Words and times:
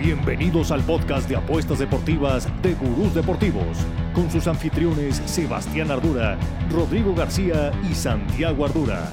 Bienvenidos 0.00 0.70
al 0.70 0.82
podcast 0.84 1.28
de 1.28 1.36
apuestas 1.36 1.78
deportivas 1.78 2.48
de 2.62 2.74
Gurús 2.74 3.14
Deportivos, 3.14 3.76
con 4.14 4.30
sus 4.30 4.46
anfitriones 4.46 5.16
Sebastián 5.26 5.90
Ardura, 5.90 6.38
Rodrigo 6.70 7.14
García 7.14 7.70
y 7.82 7.94
Santiago 7.94 8.64
Ardura. 8.64 9.12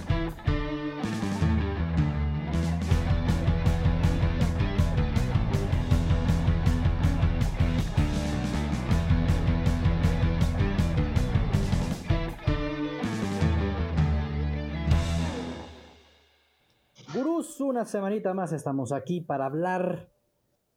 Gurús, 17.14 17.60
una 17.60 17.84
semanita 17.84 18.34
más 18.34 18.54
estamos 18.54 18.94
aquí 18.94 19.20
para 19.20 19.48
hablar 19.48 20.17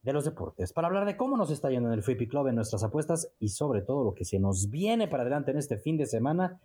de 0.03 0.13
los 0.13 0.25
deportes, 0.25 0.73
para 0.73 0.89
hablar 0.89 1.05
de 1.05 1.17
cómo 1.17 1.37
nos 1.37 1.51
está 1.51 1.69
yendo 1.71 1.89
en 1.89 1.95
el 1.95 2.03
Free 2.03 2.17
Club 2.27 2.47
en 2.47 2.55
nuestras 2.55 2.83
apuestas 2.83 3.33
y 3.39 3.49
sobre 3.49 3.83
todo 3.83 4.05
lo 4.05 4.15
que 4.15 4.25
se 4.25 4.39
nos 4.39 4.71
viene 4.71 5.09
para 5.09 5.23
adelante 5.23 5.51
en 5.51 5.59
este 5.59 5.77
fin 5.77 5.97
de 5.97 6.07
semana. 6.07 6.59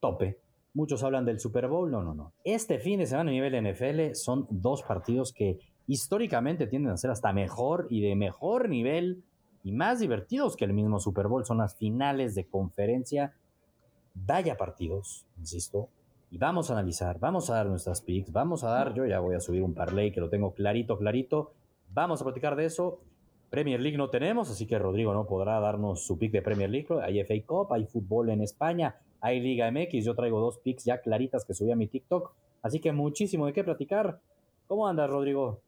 Tope. 0.00 0.38
Muchos 0.74 1.02
hablan 1.02 1.24
del 1.24 1.38
Super 1.38 1.68
Bowl. 1.68 1.90
No, 1.90 2.02
no, 2.02 2.14
no. 2.14 2.32
Este 2.44 2.78
fin 2.78 2.98
de 2.98 3.06
semana 3.06 3.30
a 3.30 3.32
nivel 3.32 3.62
NFL 3.62 4.14
son 4.14 4.46
dos 4.50 4.82
partidos 4.82 5.32
que 5.32 5.58
históricamente 5.86 6.66
tienden 6.66 6.92
a 6.92 6.96
ser 6.96 7.10
hasta 7.10 7.32
mejor 7.32 7.86
y 7.90 8.00
de 8.00 8.16
mejor 8.16 8.68
nivel 8.68 9.22
y 9.64 9.72
más 9.72 10.00
divertidos 10.00 10.56
que 10.56 10.64
el 10.64 10.72
mismo 10.72 10.98
Super 10.98 11.28
Bowl. 11.28 11.44
Son 11.44 11.58
las 11.58 11.76
finales 11.76 12.34
de 12.34 12.46
conferencia. 12.46 13.34
Vaya 14.14 14.56
partidos, 14.56 15.26
insisto. 15.38 15.88
Y 16.30 16.38
vamos 16.38 16.70
a 16.70 16.74
analizar, 16.74 17.18
vamos 17.18 17.50
a 17.50 17.56
dar 17.56 17.66
nuestras 17.66 18.00
picks, 18.00 18.32
vamos 18.32 18.64
a 18.64 18.70
dar, 18.70 18.94
yo 18.94 19.04
ya 19.04 19.20
voy 19.20 19.34
a 19.34 19.40
subir 19.40 19.62
un 19.62 19.74
parlay 19.74 20.12
que 20.12 20.20
lo 20.20 20.30
tengo 20.30 20.54
clarito, 20.54 20.96
clarito 20.96 21.52
Vamos 21.94 22.20
a 22.20 22.24
platicar 22.24 22.56
de 22.56 22.64
eso. 22.64 23.00
Premier 23.50 23.80
League 23.80 23.98
no 23.98 24.08
tenemos, 24.08 24.50
así 24.50 24.66
que 24.66 24.78
Rodrigo 24.78 25.12
no 25.12 25.26
podrá 25.26 25.60
darnos 25.60 26.06
su 26.06 26.18
pick 26.18 26.32
de 26.32 26.40
Premier 26.40 26.70
League. 26.70 26.88
Hay 27.02 27.22
FA 27.22 27.34
Cup, 27.46 27.72
hay 27.72 27.84
fútbol 27.84 28.30
en 28.30 28.40
España, 28.40 28.96
hay 29.20 29.40
Liga 29.40 29.70
MX. 29.70 30.04
Yo 30.04 30.14
traigo 30.14 30.40
dos 30.40 30.58
picks 30.58 30.84
ya 30.84 31.02
claritas 31.02 31.44
que 31.44 31.52
subí 31.52 31.70
a 31.70 31.76
mi 31.76 31.86
TikTok. 31.86 32.32
Así 32.62 32.80
que 32.80 32.92
muchísimo 32.92 33.44
de 33.44 33.52
qué 33.52 33.62
platicar. 33.62 34.20
¿Cómo 34.66 34.88
andas, 34.88 35.10
Rodrigo? 35.10 35.60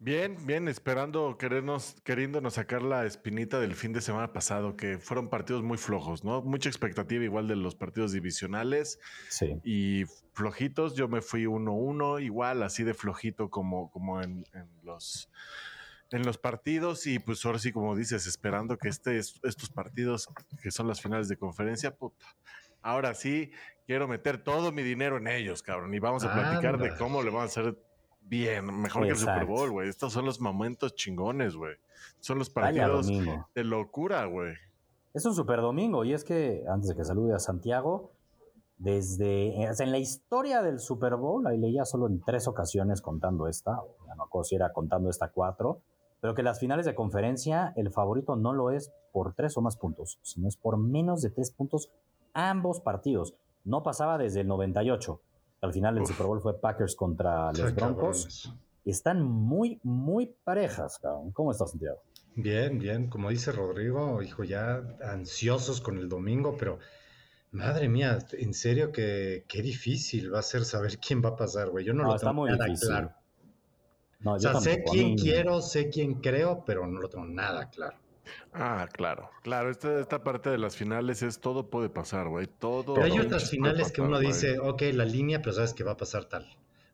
Bien, 0.00 0.36
bien, 0.46 0.68
esperando, 0.68 1.36
querernos, 1.38 1.96
queriéndonos 2.04 2.54
sacar 2.54 2.82
la 2.82 3.04
espinita 3.04 3.58
del 3.58 3.74
fin 3.74 3.92
de 3.92 4.00
semana 4.00 4.32
pasado, 4.32 4.76
que 4.76 4.98
fueron 4.98 5.28
partidos 5.28 5.64
muy 5.64 5.76
flojos, 5.76 6.22
¿no? 6.22 6.40
Mucha 6.40 6.68
expectativa 6.68 7.24
igual 7.24 7.48
de 7.48 7.56
los 7.56 7.74
partidos 7.74 8.12
divisionales. 8.12 9.00
Sí. 9.28 9.58
Y 9.64 10.04
flojitos, 10.34 10.94
yo 10.94 11.08
me 11.08 11.20
fui 11.20 11.46
1-1, 11.46 12.22
igual, 12.22 12.62
así 12.62 12.84
de 12.84 12.94
flojito 12.94 13.50
como, 13.50 13.90
como 13.90 14.22
en, 14.22 14.44
los 14.84 15.30
en 16.10 16.22
los 16.22 16.38
partidos 16.38 17.06
y 17.06 17.18
pues 17.18 17.44
ahora 17.44 17.58
sí, 17.58 17.72
como 17.72 17.96
dices, 17.96 18.26
esperando 18.26 18.78
que 18.78 18.88
este, 18.88 19.18
estos 19.18 19.68
partidos 19.68 20.28
que 20.62 20.70
son 20.70 20.86
las 20.86 21.02
finales 21.02 21.28
de 21.28 21.36
conferencia, 21.36 21.94
puta. 21.94 22.24
Ahora 22.82 23.14
sí, 23.14 23.50
quiero 23.84 24.06
meter 24.06 24.38
todo 24.38 24.70
mi 24.70 24.84
dinero 24.84 25.18
en 25.18 25.26
ellos, 25.26 25.60
cabrón, 25.60 25.92
y 25.92 25.98
vamos 25.98 26.22
a 26.22 26.32
platicar 26.32 26.78
de 26.78 26.96
cómo 26.96 27.22
le 27.24 27.30
van 27.30 27.42
a 27.42 27.44
hacer 27.46 27.76
bien, 28.28 28.66
mejor 28.80 29.04
que 29.04 29.10
el 29.10 29.16
Super 29.16 29.46
Bowl, 29.46 29.70
güey. 29.70 29.88
Estos 29.88 30.12
son 30.12 30.24
los 30.24 30.40
momentos 30.40 30.94
chingones, 30.94 31.56
güey. 31.56 31.74
Son 32.20 32.38
los 32.38 32.50
partidos 32.50 33.08
de 33.54 33.64
locura, 33.64 34.24
güey. 34.26 34.54
Es 35.14 35.24
un 35.24 35.34
super 35.34 35.60
domingo 35.60 36.04
y 36.04 36.12
es 36.12 36.24
que, 36.24 36.64
antes 36.68 36.90
de 36.90 36.96
que 36.96 37.04
salude 37.04 37.34
a 37.34 37.38
Santiago, 37.38 38.12
desde 38.78 39.64
en 39.64 39.90
la 39.90 39.98
historia 39.98 40.62
del 40.62 40.78
Super 40.78 41.16
Bowl, 41.16 41.46
ahí 41.46 41.58
leía 41.58 41.84
solo 41.84 42.06
en 42.06 42.20
tres 42.20 42.46
ocasiones 42.46 43.02
contando 43.02 43.48
esta, 43.48 43.80
ya 44.06 44.14
no 44.14 44.24
acuerdo 44.24 44.44
si 44.44 44.54
era 44.54 44.72
contando 44.72 45.10
esta 45.10 45.30
cuatro, 45.30 45.80
pero 46.20 46.34
que 46.34 46.42
las 46.42 46.60
finales 46.60 46.86
de 46.86 46.94
conferencia 46.94 47.72
el 47.76 47.90
favorito 47.90 48.36
no 48.36 48.52
lo 48.52 48.70
es 48.70 48.92
por 49.12 49.34
tres 49.34 49.56
o 49.56 49.62
más 49.62 49.76
puntos, 49.76 50.18
sino 50.22 50.48
es 50.48 50.56
por 50.56 50.76
menos 50.76 51.22
de 51.22 51.30
tres 51.30 51.50
puntos 51.50 51.90
ambos 52.32 52.80
partidos. 52.80 53.34
No 53.64 53.82
pasaba 53.82 54.18
desde 54.18 54.42
el 54.42 54.48
98. 54.48 55.20
Al 55.60 55.72
final 55.72 55.98
el 55.98 56.06
Super 56.06 56.26
Bowl 56.26 56.40
fue 56.40 56.60
Packers 56.60 56.94
contra 56.94 57.52
los 57.52 57.74
Broncos. 57.74 58.52
Están 58.84 59.22
muy, 59.22 59.80
muy 59.82 60.34
parejas, 60.44 60.98
cabrón. 60.98 61.32
¿Cómo 61.32 61.52
estás, 61.52 61.72
Santiago? 61.72 62.00
Bien, 62.36 62.78
bien. 62.78 63.10
Como 63.10 63.30
dice 63.30 63.52
Rodrigo, 63.52 64.22
hijo, 64.22 64.44
ya 64.44 64.82
ansiosos 65.02 65.80
con 65.80 65.98
el 65.98 66.08
domingo, 66.08 66.56
pero 66.56 66.78
madre 67.50 67.88
mía, 67.88 68.18
en 68.32 68.54
serio 68.54 68.92
que 68.92 69.44
qué 69.48 69.60
difícil 69.60 70.32
va 70.32 70.38
a 70.38 70.42
ser 70.42 70.64
saber 70.64 70.98
quién 71.06 71.22
va 71.22 71.30
a 71.30 71.36
pasar, 71.36 71.70
güey. 71.70 71.84
Yo 71.84 71.92
no, 71.92 72.04
lo 72.04 72.16
tengo 72.16 72.34
muy 72.34 72.50
nada 72.50 72.66
claro. 72.80 73.12
o 74.24 74.38
sea, 74.38 74.60
sé 74.60 74.84
quién 74.84 75.16
quiero, 75.16 75.60
sé 75.60 75.90
quién 75.90 76.20
creo, 76.20 76.64
pero 76.64 76.86
no 76.86 77.00
lo 77.00 77.08
tengo 77.08 77.26
nada 77.26 77.68
claro. 77.68 77.96
Ah, 78.52 78.88
claro, 78.92 79.30
claro. 79.42 79.70
Esta, 79.70 80.00
esta 80.00 80.22
parte 80.22 80.50
de 80.50 80.58
las 80.58 80.76
finales 80.76 81.22
es 81.22 81.40
todo 81.40 81.68
puede 81.70 81.88
pasar, 81.88 82.28
güey. 82.28 82.46
Todo. 82.46 82.94
Pero 82.94 83.06
hay 83.06 83.18
otras 83.18 83.50
finales 83.50 83.92
que 83.92 84.00
uno 84.00 84.18
dice, 84.18 84.58
ok, 84.58 84.82
la 84.92 85.04
línea, 85.04 85.40
pero 85.40 85.52
sabes 85.52 85.74
que 85.74 85.84
va 85.84 85.92
a 85.92 85.96
pasar 85.96 86.24
tal. 86.26 86.46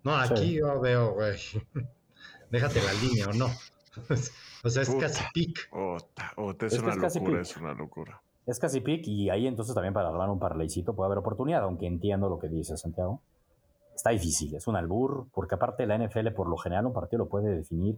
No, 0.03 0.15
aquí 0.17 0.55
yo 0.55 0.81
veo, 0.81 1.15
güey. 1.15 1.37
Déjate 2.51 2.83
la 2.83 2.93
línea 2.95 3.27
o 3.29 3.33
no. 3.33 3.47
o 4.65 4.71
sea, 4.71 4.83
es 4.83 4.91
casi 4.91 5.25
pick. 5.33 5.59
es, 6.61 6.79
una 6.79 6.95
locura, 6.97 7.41
es 7.41 7.57
una 7.57 7.75
locura. 7.75 8.23
Es 8.47 8.59
casi 8.59 8.81
pick 8.81 9.07
y 9.07 9.31
ahí 9.31 9.47
entonces 9.47 9.75
también 9.75 9.95
para 9.95 10.11
dar 10.11 10.29
un 10.29 10.39
parleycito 10.39 10.95
puede 10.95 11.07
haber 11.07 11.19
oportunidad, 11.19 11.63
aunque 11.63 11.87
entiendo 11.87 12.29
lo 12.29 12.39
que 12.39 12.49
dice 12.49 12.77
Santiago. 12.77 13.23
Está 13.95 14.11
difícil, 14.11 14.55
es 14.55 14.67
un 14.67 14.77
albur, 14.77 15.29
porque 15.33 15.55
aparte 15.55 15.87
la 15.87 15.97
NFL 15.97 16.29
por 16.33 16.49
lo 16.49 16.57
general 16.57 16.87
un 16.87 16.93
partido 16.93 17.25
lo 17.25 17.29
puede 17.29 17.57
definir 17.57 17.97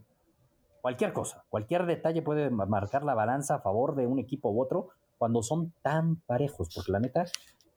Cualquier 0.86 1.12
cosa, 1.12 1.44
cualquier 1.48 1.84
detalle 1.84 2.22
puede 2.22 2.48
marcar 2.48 3.02
la 3.02 3.16
balanza 3.16 3.56
a 3.56 3.58
favor 3.58 3.96
de 3.96 4.06
un 4.06 4.20
equipo 4.20 4.50
u 4.50 4.62
otro 4.62 4.90
cuando 5.18 5.42
son 5.42 5.72
tan 5.82 6.14
parejos, 6.14 6.68
porque 6.72 6.92
la 6.92 7.00
neta 7.00 7.24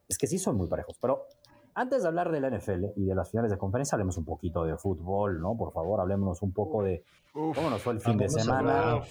es 0.07 0.15
que 0.19 0.27
sí 0.27 0.37
son 0.37 0.57
muy 0.57 0.67
parejos. 0.67 0.95
Pero 1.01 1.25
antes 1.73 2.03
de 2.03 2.07
hablar 2.07 2.31
de 2.31 2.39
la 2.39 2.51
NFL 2.51 2.85
y 2.95 3.05
de 3.05 3.15
las 3.15 3.31
finales 3.31 3.49
de 3.49 3.57
conferencia, 3.57 3.95
hablemos 3.95 4.15
un 4.17 4.25
poquito 4.25 4.63
de 4.63 4.77
fútbol, 4.77 5.41
¿no? 5.41 5.57
Por 5.57 5.73
favor, 5.73 5.99
hablemos 5.99 6.43
un 6.43 6.53
poco 6.53 6.83
de 6.83 7.03
cómo 7.33 7.71
nos 7.71 7.81
fue 7.81 7.93
el 7.93 7.99
fin 7.99 8.15
de 8.15 8.29
semana. 8.29 9.01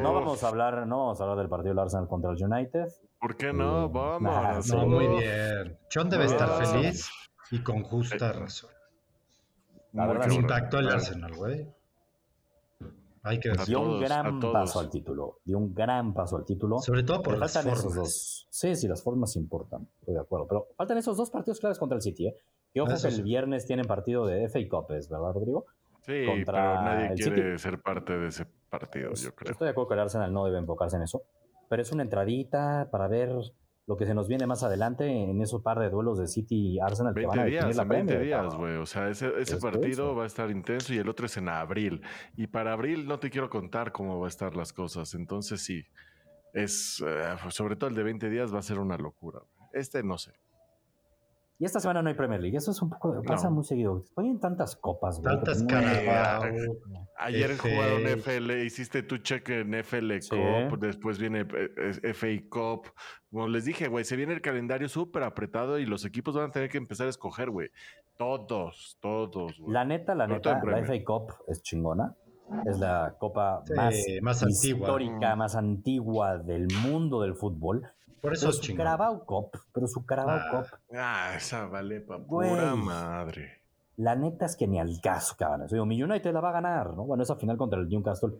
No 0.00 0.14
vamos 0.14 0.42
a 0.42 0.48
hablar, 0.48 0.86
no 0.86 1.00
vamos 1.00 1.20
a 1.20 1.24
hablar 1.24 1.36
del 1.36 1.50
partido 1.50 1.74
del 1.74 1.80
Arsenal 1.80 2.08
contra 2.08 2.30
el 2.30 2.42
United. 2.42 2.88
¿Por 3.20 3.36
qué 3.36 3.52
no? 3.52 3.84
Eh, 3.84 3.90
vamos. 3.92 4.74
muy 4.86 5.08
bien. 5.08 5.78
John 5.94 6.08
debe 6.08 6.24
estar 6.24 6.64
feliz 6.64 7.10
y 7.50 7.62
con 7.62 7.82
justa 7.82 8.32
razón. 8.32 8.70
La 9.92 10.06
verdad, 10.06 10.30
impactó 10.30 10.78
el 10.78 10.88
Arsenal, 10.88 11.34
güey 11.36 11.75
dio 13.66 13.80
un 13.80 14.00
gran 14.00 14.40
paso 14.40 14.80
al 14.80 14.90
título. 14.90 15.40
Dio 15.44 15.58
un 15.58 15.74
gran 15.74 16.14
paso 16.14 16.36
al 16.36 16.44
título. 16.44 16.78
Sobre 16.78 17.02
todo 17.02 17.22
por 17.22 17.38
las 17.38 17.52
faltan 17.52 17.72
Esos 17.72 17.94
dos. 17.94 18.46
Sí, 18.50 18.74
sí, 18.74 18.88
las 18.88 19.02
formas 19.02 19.36
importan. 19.36 19.88
Estoy 20.00 20.14
de 20.14 20.20
acuerdo. 20.20 20.46
Pero 20.48 20.68
faltan 20.76 20.98
esos 20.98 21.16
dos 21.16 21.30
partidos 21.30 21.60
claves 21.60 21.78
contra 21.78 21.96
el 21.96 22.02
City. 22.02 22.28
¿eh? 22.28 22.36
Que 22.72 22.80
ojo 22.80 22.92
que 23.00 23.08
el 23.08 23.22
viernes 23.22 23.66
tienen 23.66 23.86
partido 23.86 24.26
de 24.26 24.48
FA 24.48 24.60
Cup, 24.68 24.88
¿verdad, 24.88 25.32
Rodrigo? 25.32 25.66
Sí, 26.02 26.24
pero 26.44 26.82
nadie 26.82 27.14
quiere 27.14 27.58
ser 27.58 27.80
parte 27.80 28.16
de 28.16 28.28
ese 28.28 28.46
partido, 28.70 29.12
yo 29.12 29.34
creo. 29.34 29.52
Estoy 29.52 29.66
de 29.66 29.70
acuerdo 29.70 29.88
que 29.88 29.94
el 29.94 30.00
Arsenal 30.00 30.32
no 30.32 30.44
debe 30.44 30.58
enfocarse 30.58 30.96
en 30.96 31.02
eso. 31.02 31.22
Pero 31.68 31.82
es 31.82 31.90
una 31.90 32.04
entradita 32.04 32.88
para 32.92 33.08
ver 33.08 33.32
lo 33.86 33.96
que 33.96 34.04
se 34.04 34.14
nos 34.14 34.26
viene 34.26 34.46
más 34.46 34.64
adelante 34.64 35.06
en 35.06 35.40
esos 35.40 35.62
par 35.62 35.78
de 35.78 35.88
duelos 35.90 36.18
de 36.18 36.26
City 36.26 36.74
y 36.74 36.80
Arsenal 36.80 37.14
20 37.14 37.30
que 37.30 37.36
van 37.36 37.46
a 37.46 37.48
días, 37.48 37.76
la 37.76 37.84
20 37.84 38.18
días, 38.18 38.54
güey. 38.56 38.76
O 38.76 38.86
sea, 38.86 39.08
ese, 39.08 39.30
ese 39.38 39.58
partido 39.58 40.14
va 40.16 40.24
a 40.24 40.26
estar 40.26 40.50
intenso 40.50 40.92
y 40.92 40.98
el 40.98 41.08
otro 41.08 41.26
es 41.26 41.36
en 41.36 41.48
abril. 41.48 42.02
Y 42.36 42.48
para 42.48 42.72
abril 42.72 43.06
no 43.06 43.20
te 43.20 43.30
quiero 43.30 43.48
contar 43.48 43.92
cómo 43.92 44.18
va 44.18 44.26
a 44.26 44.28
estar 44.28 44.56
las 44.56 44.72
cosas. 44.72 45.14
Entonces 45.14 45.62
sí, 45.62 45.84
es 46.52 47.02
eh, 47.06 47.36
sobre 47.50 47.76
todo 47.76 47.88
el 47.88 47.96
de 47.96 48.02
20 48.02 48.28
días 48.28 48.52
va 48.52 48.58
a 48.58 48.62
ser 48.62 48.80
una 48.80 48.96
locura. 48.96 49.40
Este 49.72 50.02
no 50.02 50.18
sé. 50.18 50.32
Y 51.58 51.64
esta 51.64 51.80
semana 51.80 52.02
no 52.02 52.08
hay 52.08 52.14
Premier 52.14 52.40
League. 52.40 52.56
Eso 52.56 52.70
es 52.70 52.82
un 52.82 52.90
poco. 52.90 53.22
pasa 53.22 53.48
muy 53.48 53.64
seguido. 53.64 54.04
Ponen 54.14 54.38
tantas 54.38 54.76
copas, 54.76 55.20
güey. 55.20 55.34
Tantas 55.36 55.62
caras. 55.64 56.44
Ayer 57.18 57.56
jugaron 57.56 58.06
FL, 58.06 58.64
hiciste 58.64 59.02
tu 59.02 59.18
cheque 59.18 59.60
en 59.60 59.72
FL 59.74 60.12
Cup, 60.28 60.78
después 60.78 61.18
viene 61.18 61.46
eh, 61.50 62.12
FA 62.12 62.26
Cup. 62.50 62.92
Como 63.30 63.48
les 63.48 63.64
dije, 63.64 63.88
güey, 63.88 64.04
se 64.04 64.16
viene 64.16 64.34
el 64.34 64.42
calendario 64.42 64.88
súper 64.88 65.22
apretado 65.22 65.78
y 65.78 65.86
los 65.86 66.04
equipos 66.04 66.34
van 66.34 66.50
a 66.50 66.52
tener 66.52 66.68
que 66.68 66.78
empezar 66.78 67.06
a 67.06 67.10
escoger, 67.10 67.50
güey. 67.50 67.70
Todos, 68.18 68.98
todos. 69.00 69.58
La 69.66 69.84
neta, 69.84 70.14
la 70.14 70.26
neta, 70.26 70.62
la 70.62 70.84
FA 70.84 71.04
Cup 71.04 71.32
es 71.48 71.62
chingona. 71.62 72.14
Es 72.66 72.78
la 72.78 73.16
copa 73.18 73.64
más, 73.74 73.94
más 74.22 74.42
histórica, 74.42 75.34
más 75.34 75.56
antigua 75.56 76.38
del 76.38 76.68
mundo 76.82 77.22
del 77.22 77.34
fútbol. 77.34 77.88
Por 78.20 78.32
eso 78.32 78.50
es 78.50 78.56
su 78.56 78.74
Carabao 78.74 79.24
Cup, 79.24 79.50
pero 79.72 79.86
su 79.86 80.04
Carabao 80.04 80.40
ah, 80.40 80.50
Cup. 80.50 80.78
Ah, 80.94 81.34
esa 81.36 81.66
vale 81.66 82.00
pa' 82.00 82.18
pura 82.18 82.74
madre. 82.74 83.62
La 83.96 84.14
neta 84.14 84.44
es 84.44 84.56
que 84.56 84.66
ni 84.66 84.78
al 84.78 85.00
caso, 85.00 85.36
cabrón. 85.38 85.66
Digo, 85.70 85.86
mi 85.86 86.02
United 86.02 86.30
la 86.32 86.40
va 86.40 86.50
a 86.50 86.52
ganar, 86.52 86.94
¿no? 86.94 87.04
Bueno, 87.04 87.22
esa 87.22 87.36
final 87.36 87.56
contra 87.56 87.80
el 87.80 87.88
Newcastle, 87.88 88.30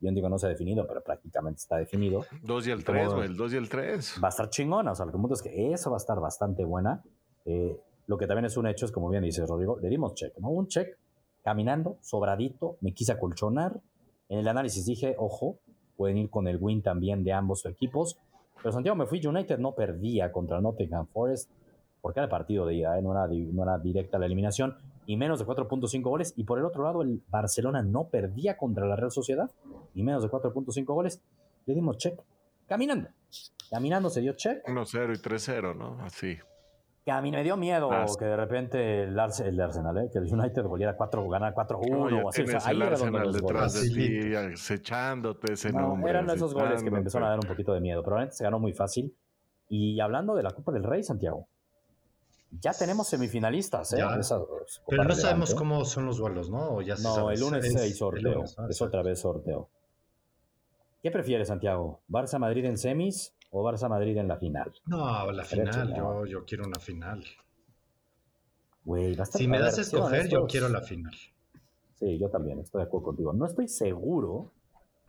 yo 0.00 0.10
digo 0.10 0.28
no 0.28 0.38
se 0.38 0.46
ha 0.46 0.50
definido, 0.50 0.86
pero 0.86 1.02
prácticamente 1.02 1.58
está 1.58 1.76
definido. 1.76 2.26
Dos 2.42 2.66
y 2.66 2.70
el 2.70 2.84
tres, 2.84 3.12
güey, 3.12 3.26
el 3.26 3.36
dos 3.36 3.52
y 3.54 3.56
el 3.56 3.68
tres. 3.68 4.20
Va 4.22 4.28
a 4.28 4.30
estar 4.30 4.50
chingona, 4.50 4.92
o 4.92 4.94
sea, 4.94 5.06
lo 5.06 5.12
que 5.12 5.18
punto 5.18 5.34
es 5.34 5.42
que 5.42 5.72
eso 5.72 5.90
va 5.90 5.96
a 5.96 5.98
estar 5.98 6.20
bastante 6.20 6.64
buena. 6.64 7.02
Eh, 7.46 7.80
lo 8.06 8.18
que 8.18 8.26
también 8.26 8.44
es 8.44 8.56
un 8.58 8.66
hecho 8.66 8.84
es, 8.84 8.92
como 8.92 9.08
bien 9.08 9.22
dice 9.22 9.44
Rodrigo, 9.46 9.78
le 9.80 9.88
dimos 9.88 10.14
check, 10.14 10.36
¿no? 10.38 10.50
Un 10.50 10.68
check 10.68 10.98
caminando, 11.42 11.96
sobradito, 12.02 12.76
me 12.80 12.92
quise 12.92 13.12
acolchonar, 13.12 13.80
En 14.28 14.40
el 14.40 14.48
análisis 14.48 14.84
dije, 14.84 15.14
ojo, 15.18 15.60
pueden 15.96 16.18
ir 16.18 16.28
con 16.28 16.46
el 16.48 16.58
win 16.60 16.82
también 16.82 17.24
de 17.24 17.32
ambos 17.32 17.64
equipos. 17.64 18.18
Pero 18.62 18.72
Santiago 18.72 18.96
me 18.96 19.06
fui, 19.06 19.24
United 19.24 19.58
no 19.58 19.72
perdía 19.72 20.32
contra 20.32 20.60
Nottingham 20.60 21.06
Forest, 21.06 21.50
porque 22.00 22.20
era 22.20 22.24
el 22.24 22.30
partido 22.30 22.66
de 22.66 22.74
ida, 22.74 22.98
¿eh? 22.98 23.02
no, 23.02 23.12
era, 23.12 23.26
no 23.26 23.62
era 23.62 23.78
directa 23.78 24.18
la 24.18 24.26
eliminación, 24.26 24.76
y 25.06 25.16
menos 25.16 25.38
de 25.38 25.46
4.5 25.46 26.02
goles. 26.02 26.34
Y 26.36 26.44
por 26.44 26.58
el 26.58 26.64
otro 26.64 26.82
lado, 26.82 27.02
el 27.02 27.22
Barcelona 27.28 27.82
no 27.82 28.08
perdía 28.08 28.56
contra 28.56 28.86
la 28.86 28.96
Real 28.96 29.10
Sociedad, 29.10 29.50
y 29.94 30.02
menos 30.02 30.22
de 30.22 30.28
4.5 30.28 30.84
goles. 30.84 31.22
Le 31.66 31.74
dimos 31.74 31.98
check, 31.98 32.20
caminando. 32.66 33.08
Caminando 33.70 34.10
se 34.10 34.20
dio 34.20 34.34
check. 34.34 34.64
1-0 34.66 35.16
y 35.16 35.20
3-0, 35.20 35.76
¿no? 35.76 35.98
Así. 36.04 36.36
Que 37.06 37.12
a 37.12 37.22
mí 37.22 37.30
me 37.30 37.44
dio 37.44 37.56
miedo 37.56 37.88
ah, 37.92 38.04
que 38.18 38.24
de 38.24 38.36
repente 38.36 39.04
el, 39.04 39.16
Arsenal, 39.16 39.96
¿eh? 39.96 40.10
que 40.12 40.18
el 40.18 40.24
United 40.24 40.64
volviera 40.64 40.96
4, 40.96 41.28
ganar 41.28 41.54
4-1 41.54 42.24
o 42.24 42.28
así. 42.28 42.42
O 42.42 42.46
sea, 42.48 42.60
ahí 42.64 42.82
era 42.82 42.96
donde 42.96 43.20
los 43.20 43.32
detrás 43.32 43.74
de 43.74 43.90
ti, 43.90 44.34
acechándote 44.34 45.52
ese 45.52 45.72
no, 45.72 45.82
nombre. 45.82 46.10
Eran 46.10 46.28
esos 46.30 46.52
goles 46.52 46.82
que 46.82 46.90
me 46.90 46.98
empezaron 46.98 47.28
a 47.28 47.30
dar 47.30 47.38
un 47.38 47.48
poquito 47.48 47.72
de 47.72 47.80
miedo. 47.80 48.02
Probablemente 48.02 48.34
se 48.34 48.42
ganó 48.42 48.58
muy 48.58 48.72
fácil. 48.72 49.14
Y 49.68 50.00
hablando 50.00 50.34
de 50.34 50.42
la 50.42 50.50
Copa 50.50 50.72
del 50.72 50.82
Rey, 50.82 51.04
Santiago, 51.04 51.46
ya 52.50 52.72
tenemos 52.72 53.06
semifinalistas, 53.06 53.92
¿eh? 53.92 54.02
Pero 54.88 55.04
no 55.04 55.14
sabemos 55.14 55.54
cómo 55.54 55.84
son 55.84 56.06
los 56.06 56.18
vuelos, 56.18 56.50
¿no? 56.50 56.82
ya 56.82 56.96
no, 56.96 57.30
el 57.30 57.38
lunes 57.38 57.66
es, 57.66 57.76
hay 57.76 57.92
sorteo. 57.92 58.42
es 58.68 58.82
otra 58.82 59.04
vez 59.04 59.20
sorteo. 59.20 59.68
¿Qué 61.04 61.12
prefieres, 61.12 61.46
Santiago? 61.46 62.00
¿Barça-Madrid 62.08 62.64
en 62.64 62.76
semis 62.76 63.35
o 63.50 63.62
Barça-Madrid 63.62 64.16
en 64.16 64.28
la 64.28 64.36
final? 64.36 64.72
No, 64.86 65.30
la 65.32 65.44
final. 65.44 65.94
Yo, 65.94 66.26
yo 66.26 66.44
quiero 66.44 66.64
una 66.66 66.80
final. 66.80 67.24
Güey, 68.84 69.16
si 69.32 69.48
me 69.48 69.58
das 69.58 69.78
a 69.78 69.80
escoger, 69.80 70.28
yo 70.28 70.46
quiero 70.46 70.68
la 70.68 70.80
final. 70.80 71.14
Sí, 71.98 72.18
yo 72.18 72.28
también, 72.28 72.60
estoy 72.60 72.80
de 72.82 72.86
acuerdo 72.86 73.06
contigo. 73.06 73.32
No 73.32 73.46
estoy 73.46 73.68
seguro, 73.68 74.52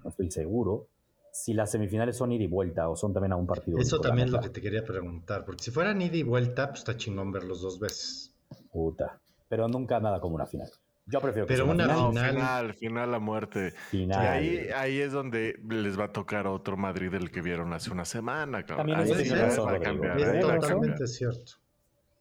no 0.04 0.10
estoy 0.10 0.32
seguro 0.32 0.88
si 1.32 1.54
las 1.54 1.70
semifinales 1.70 2.18
son 2.18 2.32
ida 2.32 2.44
y 2.44 2.48
vuelta 2.48 2.90
o 2.90 2.96
son 2.96 3.14
también 3.14 3.34
a 3.34 3.36
un 3.36 3.46
partido. 3.46 3.78
Eso 3.78 4.00
también 4.00 4.28
es 4.28 4.34
lo 4.34 4.40
que 4.40 4.50
te 4.50 4.62
quería 4.62 4.84
preguntar, 4.84 5.46
porque 5.46 5.64
si 5.64 5.72
fueran 5.72 6.02
ida 6.02 6.18
y 6.18 6.24
vuelta, 6.24 6.70
pues 6.70 6.80
está 6.80 6.98
chingón 6.98 7.32
verlos 7.32 7.62
dos 7.62 7.80
veces. 7.80 8.34
Puta, 8.72 9.20
pero 9.48 9.68
nunca 9.68 10.00
nada 10.00 10.20
como 10.20 10.36
una 10.36 10.48
final. 10.48 10.72
Yo 11.10 11.22
prefiero 11.22 11.48
que 11.48 11.54
Pero 11.54 11.66
una 11.72 11.88
final. 11.88 12.34
final, 12.34 12.74
final 12.74 13.14
a 13.14 13.20
muerte. 13.20 13.72
Final. 13.90 14.24
Y 14.24 14.28
ahí, 14.28 14.68
ahí 14.76 15.00
es 15.00 15.14
donde 15.14 15.58
les 15.70 15.98
va 15.98 16.06
a 16.06 16.12
tocar 16.12 16.48
otro 16.48 16.76
Madrid 16.76 17.10
del 17.10 17.32
que 17.32 17.42
vieron 17.42 17.72
hace 17.72 17.92
una 17.92 18.04
semana. 18.04 18.66
También 18.66 19.00
es, 19.00 19.10
¿eh? 19.12 20.40
totalmente 20.42 21.08
cierto. 21.08 21.54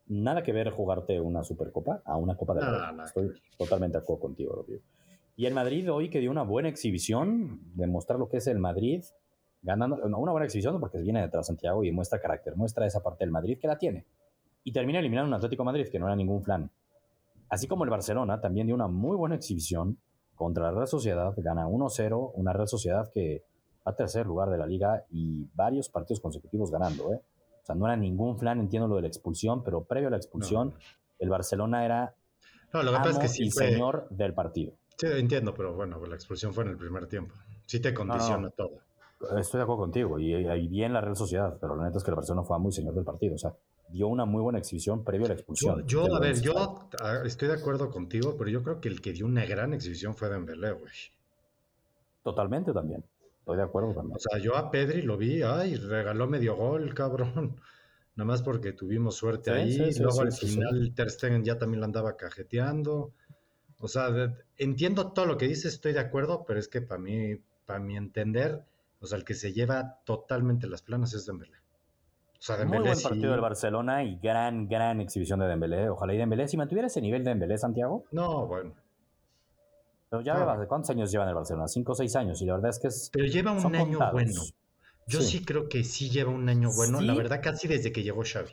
Nada 0.08 0.42
que 0.42 0.52
ver 0.52 0.70
jugarte 0.70 1.20
una 1.20 1.42
Supercopa 1.42 2.00
a 2.04 2.16
una 2.16 2.36
Copa 2.36 2.54
de 2.54 2.60
Rey. 2.60 3.04
Estoy 3.04 3.32
totalmente 3.58 3.98
de 3.98 4.02
acuerdo 4.04 4.20
contigo, 4.20 4.54
Rodrigo. 4.54 4.82
Y 5.34 5.46
el 5.46 5.54
Madrid 5.54 5.92
hoy 5.92 6.08
que 6.08 6.20
dio 6.20 6.30
una 6.30 6.42
buena 6.42 6.68
exhibición, 6.68 7.60
demostrar 7.74 8.18
lo 8.18 8.28
que 8.28 8.36
es 8.36 8.46
el 8.46 8.58
Madrid, 8.58 9.02
ganando 9.62 9.96
una 9.96 10.30
buena 10.30 10.44
exhibición 10.46 10.78
porque 10.78 10.98
viene 10.98 11.20
detrás 11.20 11.48
Santiago 11.48 11.82
y 11.84 11.90
muestra 11.90 12.20
carácter, 12.20 12.56
muestra 12.56 12.86
esa 12.86 13.02
parte 13.02 13.24
del 13.24 13.32
Madrid 13.32 13.58
que 13.60 13.66
la 13.66 13.76
tiene. 13.76 14.06
Y 14.62 14.72
termina 14.72 15.00
eliminando 15.00 15.28
un 15.28 15.34
Atlético 15.34 15.64
Madrid 15.64 15.88
que 15.90 15.98
no 15.98 16.06
era 16.06 16.14
ningún 16.14 16.42
flan. 16.42 16.70
Así 17.48 17.68
como 17.68 17.84
el 17.84 17.90
Barcelona 17.90 18.40
también 18.40 18.66
dio 18.66 18.74
una 18.74 18.88
muy 18.88 19.16
buena 19.16 19.36
exhibición 19.36 19.98
contra 20.34 20.64
la 20.64 20.72
Real 20.72 20.88
Sociedad, 20.88 21.32
gana 21.36 21.66
1-0, 21.66 22.32
una 22.34 22.52
Real 22.52 22.68
Sociedad 22.68 23.10
que 23.12 23.44
va 23.86 23.92
a 23.92 23.96
tercer 23.96 24.26
lugar 24.26 24.50
de 24.50 24.58
la 24.58 24.66
liga 24.66 25.04
y 25.10 25.46
varios 25.54 25.88
partidos 25.88 26.20
consecutivos 26.20 26.70
ganando. 26.70 27.12
¿eh? 27.12 27.22
O 27.62 27.66
sea, 27.66 27.74
no 27.74 27.86
era 27.86 27.96
ningún 27.96 28.38
flan, 28.38 28.60
entiendo 28.60 28.88
lo 28.88 28.96
de 28.96 29.02
la 29.02 29.08
expulsión, 29.08 29.62
pero 29.64 29.84
previo 29.84 30.08
a 30.08 30.10
la 30.10 30.16
expulsión, 30.16 30.74
el 31.18 31.30
Barcelona 31.30 31.84
era 31.84 32.14
no, 32.72 32.82
lo 32.82 33.02
que 33.02 33.08
es 33.08 33.18
que 33.18 33.28
sí 33.28 33.50
señor 33.50 34.06
del 34.10 34.34
partido. 34.34 34.74
Sí, 34.96 35.06
entiendo, 35.06 35.54
pero 35.54 35.74
bueno, 35.74 36.04
la 36.04 36.14
expulsión 36.14 36.52
fue 36.52 36.64
en 36.64 36.70
el 36.70 36.76
primer 36.76 37.06
tiempo. 37.06 37.34
Sí 37.66 37.80
te 37.80 37.94
condiciona 37.94 38.50
todo. 38.50 38.80
Estoy 39.38 39.58
de 39.58 39.62
acuerdo 39.62 39.82
contigo, 39.82 40.18
y 40.18 40.34
ahí 40.34 40.68
bien 40.68 40.92
la 40.92 41.00
Real 41.00 41.16
Sociedad, 41.16 41.56
pero 41.60 41.74
la 41.74 41.84
neta 41.84 41.98
es 41.98 42.04
que 42.04 42.10
el 42.10 42.16
Barcelona 42.16 42.44
fue 42.44 42.58
muy 42.58 42.72
señor 42.72 42.94
del 42.94 43.04
partido. 43.04 43.34
O 43.34 43.38
sea, 43.38 43.54
dio 43.88 44.08
una 44.08 44.24
muy 44.24 44.42
buena 44.42 44.58
exhibición 44.58 45.04
previo 45.04 45.26
a 45.26 45.28
la 45.28 45.34
expulsión. 45.34 45.86
Yo, 45.86 46.14
a 46.14 46.20
ver, 46.20 46.40
yo 46.40 46.88
estoy 47.24 47.48
de 47.48 47.54
acuerdo 47.54 47.90
contigo, 47.90 48.36
pero 48.36 48.50
yo 48.50 48.62
creo 48.62 48.80
que 48.80 48.88
el 48.88 49.00
que 49.00 49.12
dio 49.12 49.26
una 49.26 49.44
gran 49.44 49.72
exhibición 49.72 50.14
fue 50.14 50.28
Dembélé, 50.28 50.72
güey. 50.72 50.92
Totalmente 52.22 52.72
también. 52.72 53.04
Estoy 53.38 53.56
de 53.58 53.62
acuerdo 53.62 53.94
también. 53.94 54.16
O 54.16 54.18
sea, 54.18 54.40
yo 54.40 54.56
a 54.56 54.70
Pedri 54.70 55.02
lo 55.02 55.16
vi, 55.16 55.42
ay, 55.42 55.76
regaló 55.76 56.26
medio 56.26 56.56
gol, 56.56 56.92
cabrón. 56.94 57.60
Nada 58.16 58.26
más 58.26 58.42
porque 58.42 58.72
tuvimos 58.72 59.16
suerte 59.16 59.50
ahí. 59.50 59.94
Luego 60.00 60.22
al 60.22 60.32
final 60.32 60.92
Ter 60.94 61.10
Stegen 61.10 61.44
ya 61.44 61.58
también 61.58 61.80
lo 61.80 61.84
andaba 61.84 62.16
cajeteando. 62.16 63.12
O 63.78 63.88
sea, 63.88 64.34
entiendo 64.56 65.12
todo 65.12 65.26
lo 65.26 65.36
que 65.36 65.46
dices, 65.46 65.74
estoy 65.74 65.92
de 65.92 66.00
acuerdo, 66.00 66.44
pero 66.46 66.58
es 66.58 66.66
que 66.66 66.80
para 66.80 67.00
mí, 67.00 67.36
para 67.66 67.78
mi 67.78 67.96
entender, 67.96 68.64
o 69.00 69.06
sea, 69.06 69.18
el 69.18 69.24
que 69.24 69.34
se 69.34 69.52
lleva 69.52 70.00
totalmente 70.04 70.66
las 70.66 70.82
planas 70.82 71.12
es 71.12 71.26
Dembélé. 71.26 71.58
O 72.48 72.54
sea, 72.54 72.64
Muy 72.64 72.78
buen 72.78 73.00
partido 73.02 73.32
del 73.32 73.40
Barcelona 73.40 74.04
y 74.04 74.18
gran, 74.18 74.68
gran 74.68 75.00
exhibición 75.00 75.40
de 75.40 75.46
Dembélé. 75.46 75.88
Ojalá 75.88 76.14
y 76.14 76.18
Dembélé, 76.18 76.46
si 76.46 76.56
mantuviera 76.56 76.86
ese 76.86 77.00
nivel 77.00 77.24
de 77.24 77.30
Dembélé, 77.30 77.58
Santiago. 77.58 78.04
No, 78.12 78.46
bueno. 78.46 78.72
Pero 80.08 80.22
ya 80.22 80.34
no. 80.34 80.68
¿cuántos 80.68 80.90
años 80.90 81.10
lleva 81.10 81.24
en 81.24 81.30
el 81.30 81.34
Barcelona? 81.34 81.66
Cinco 81.66 81.92
o 81.92 81.94
seis 81.96 82.14
años, 82.14 82.40
y 82.40 82.46
la 82.46 82.54
verdad 82.54 82.70
es 82.70 82.78
que 82.78 82.86
es... 82.86 83.10
Pero 83.12 83.26
lleva 83.26 83.50
un 83.50 83.74
año 83.74 83.98
bueno. 84.12 84.42
Yo 85.08 85.20
sí. 85.22 85.44
creo 85.44 85.68
que 85.68 85.82
sí 85.82 86.08
lleva 86.08 86.30
un 86.30 86.48
año 86.48 86.70
bueno, 86.74 87.00
la 87.00 87.14
verdad 87.14 87.40
casi 87.42 87.66
desde 87.66 87.92
que 87.92 88.02
llegó 88.02 88.22
Xavi. 88.24 88.50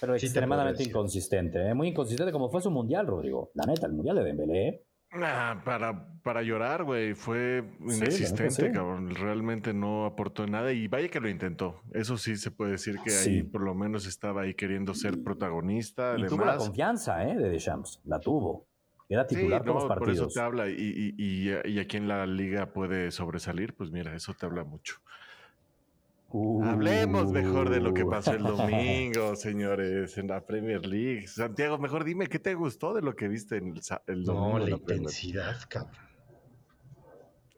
Pero 0.00 0.14
extremadamente 0.14 0.82
inconsistente, 0.82 1.70
¿eh? 1.70 1.74
muy 1.74 1.88
inconsistente 1.88 2.32
como 2.32 2.50
fue 2.50 2.60
su 2.60 2.70
mundial, 2.70 3.06
Rodrigo. 3.06 3.50
La 3.54 3.64
neta, 3.64 3.86
el 3.86 3.92
mundial 3.92 4.16
de 4.16 4.24
Dembélé. 4.24 4.82
Ah, 5.12 5.62
para, 5.64 6.08
para 6.22 6.42
llorar, 6.42 6.84
güey, 6.84 7.14
fue 7.14 7.64
inexistente, 7.80 8.70
cabrón. 8.72 9.14
Realmente 9.14 9.72
no 9.72 10.04
aportó 10.04 10.46
nada 10.46 10.72
y 10.72 10.88
vaya 10.88 11.08
que 11.08 11.20
lo 11.20 11.28
intentó. 11.28 11.80
Eso 11.92 12.18
sí 12.18 12.36
se 12.36 12.50
puede 12.50 12.72
decir 12.72 12.98
que 13.04 13.12
ahí 13.14 13.42
por 13.42 13.62
lo 13.62 13.74
menos 13.74 14.06
estaba 14.06 14.42
ahí 14.42 14.54
queriendo 14.54 14.94
ser 14.94 15.22
protagonista. 15.22 16.16
Y 16.18 16.26
tuvo 16.26 16.44
la 16.44 16.56
confianza, 16.56 17.26
¿eh, 17.26 17.36
de 17.36 17.48
Deschamps. 17.50 18.00
La 18.04 18.18
tuvo. 18.20 18.66
Era 19.08 19.26
titular 19.26 19.62
todos 19.62 19.84
los 19.84 19.88
partidos. 19.88 20.18
Por 20.18 20.26
eso 20.26 20.34
te 20.34 20.40
habla 20.40 20.68
y, 20.68 20.74
y, 20.74 21.14
y, 21.16 21.70
y 21.70 21.78
aquí 21.78 21.96
en 21.96 22.08
la 22.08 22.26
liga 22.26 22.72
puede 22.72 23.12
sobresalir, 23.12 23.74
pues 23.74 23.90
mira, 23.92 24.14
eso 24.14 24.34
te 24.34 24.46
habla 24.46 24.64
mucho. 24.64 24.96
Hablemos 26.32 27.30
mejor 27.30 27.70
de 27.70 27.80
lo 27.80 27.94
que 27.94 28.04
pasó 28.04 28.32
el 28.32 28.42
domingo, 28.42 29.36
señores, 29.36 30.18
en 30.18 30.28
la 30.28 30.44
Premier 30.44 30.84
League. 30.84 31.28
Santiago, 31.28 31.78
mejor 31.78 32.04
dime, 32.04 32.26
¿qué 32.26 32.38
te 32.38 32.54
gustó 32.54 32.94
de 32.94 33.02
lo 33.02 33.14
que 33.14 33.28
viste 33.28 33.56
en 33.56 33.74
el, 34.06 34.24
domingo? 34.24 34.58
No, 34.58 34.66
la, 34.66 34.70
intensidad, 34.70 35.56
cabrón. 35.68 35.94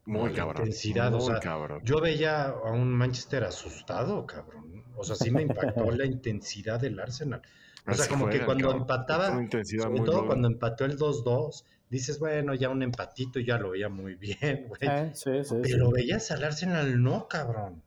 Muy 0.04 0.33
cabrón. 0.33 0.66
Intensidad, 0.66 1.12
o 1.14 1.21
sea, 1.21 1.40
cabrón. 1.40 1.81
Yo 1.85 2.00
veía 2.00 2.45
a 2.49 2.73
un 2.73 2.92
Manchester 2.92 3.45
asustado, 3.45 4.26
cabrón. 4.26 4.85
O 4.97 5.04
sea, 5.04 5.16
sí 5.16 5.31
me 5.31 5.42
impactó 5.42 5.90
la 5.90 6.04
intensidad 6.04 6.81
del 6.81 7.00
Arsenal. 7.00 7.42
O 7.87 7.95
sea, 7.95 8.07
como 8.07 8.28
que 8.28 8.45
cuando 8.45 8.71
empataba, 8.71 9.28
sobre 9.28 10.00
todo 10.00 10.26
cuando 10.26 10.49
empató 10.49 10.85
el 10.85 10.99
2-2, 10.99 11.64
dices, 11.88 12.19
bueno, 12.19 12.54
ya 12.54 12.69
un 12.69 12.83
empatito 12.83 13.40
ya 13.40 13.59
lo 13.59 13.71
veía 13.71 13.88
muy 13.88 14.14
bien, 14.14 14.66
güey. 14.69 14.81
Eh, 14.83 15.11
sí, 15.14 15.42
sí, 15.42 15.57
Pero 15.62 15.90
veías 15.90 16.31
al 16.31 16.45
Arsenal, 16.45 17.02
no, 17.02 17.28
cabrón. 17.28 17.83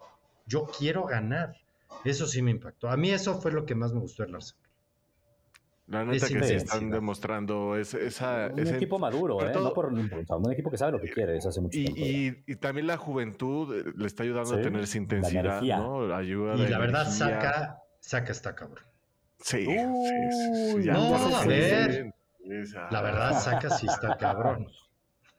Yo 0.51 0.65
quiero 0.65 1.05
ganar. 1.05 1.55
Eso 2.03 2.27
sí 2.27 2.41
me 2.41 2.51
impactó. 2.51 2.89
A 2.89 2.97
mí 2.97 3.09
eso 3.09 3.39
fue 3.39 3.51
lo 3.51 3.65
que 3.65 3.73
más 3.73 3.93
me 3.93 4.01
gustó 4.01 4.23
del 4.23 4.35
Arsenal. 4.35 4.61
La 5.87 6.05
neta 6.05 6.27
que 6.27 6.43
sí 6.43 6.53
están 6.53 6.89
demostrando 6.89 7.77
es, 7.77 7.93
esa... 7.93 8.49
Un 8.53 8.67
equipo 8.67 8.97
maduro, 8.97 9.45
¿eh? 9.45 9.51
no 9.53 9.73
por, 9.73 9.87
un 9.87 10.51
equipo 10.51 10.71
que 10.71 10.77
sabe 10.77 10.93
lo 10.93 11.01
que 11.01 11.09
quiere 11.09 11.37
hace 11.37 11.59
mucho 11.59 11.77
y, 11.77 11.85
tiempo. 11.85 12.41
Y, 12.47 12.55
también 12.55 12.87
la 12.87 12.97
juventud 12.97 13.75
eh, 13.75 13.93
le 13.95 14.07
está 14.07 14.23
ayudando 14.23 14.55
a 14.55 14.61
tener 14.61 14.83
esa 14.83 14.97
intensidad, 14.97 15.61
¿no? 15.61 16.13
Ayuda 16.13 16.55
y 16.55 16.67
la 16.67 16.79
verdad, 16.79 17.09
saca, 17.09 17.81
saca 17.99 18.31
está 18.31 18.55
cabrón. 18.55 18.85
Sí. 19.39 19.67
no, 19.67 21.35
a 21.35 21.45
ver. 21.45 22.13
La 22.89 23.01
verdad, 23.01 23.39
saca 23.41 23.69
sí 23.71 23.87
está 23.87 24.17
cabrón. 24.17 24.67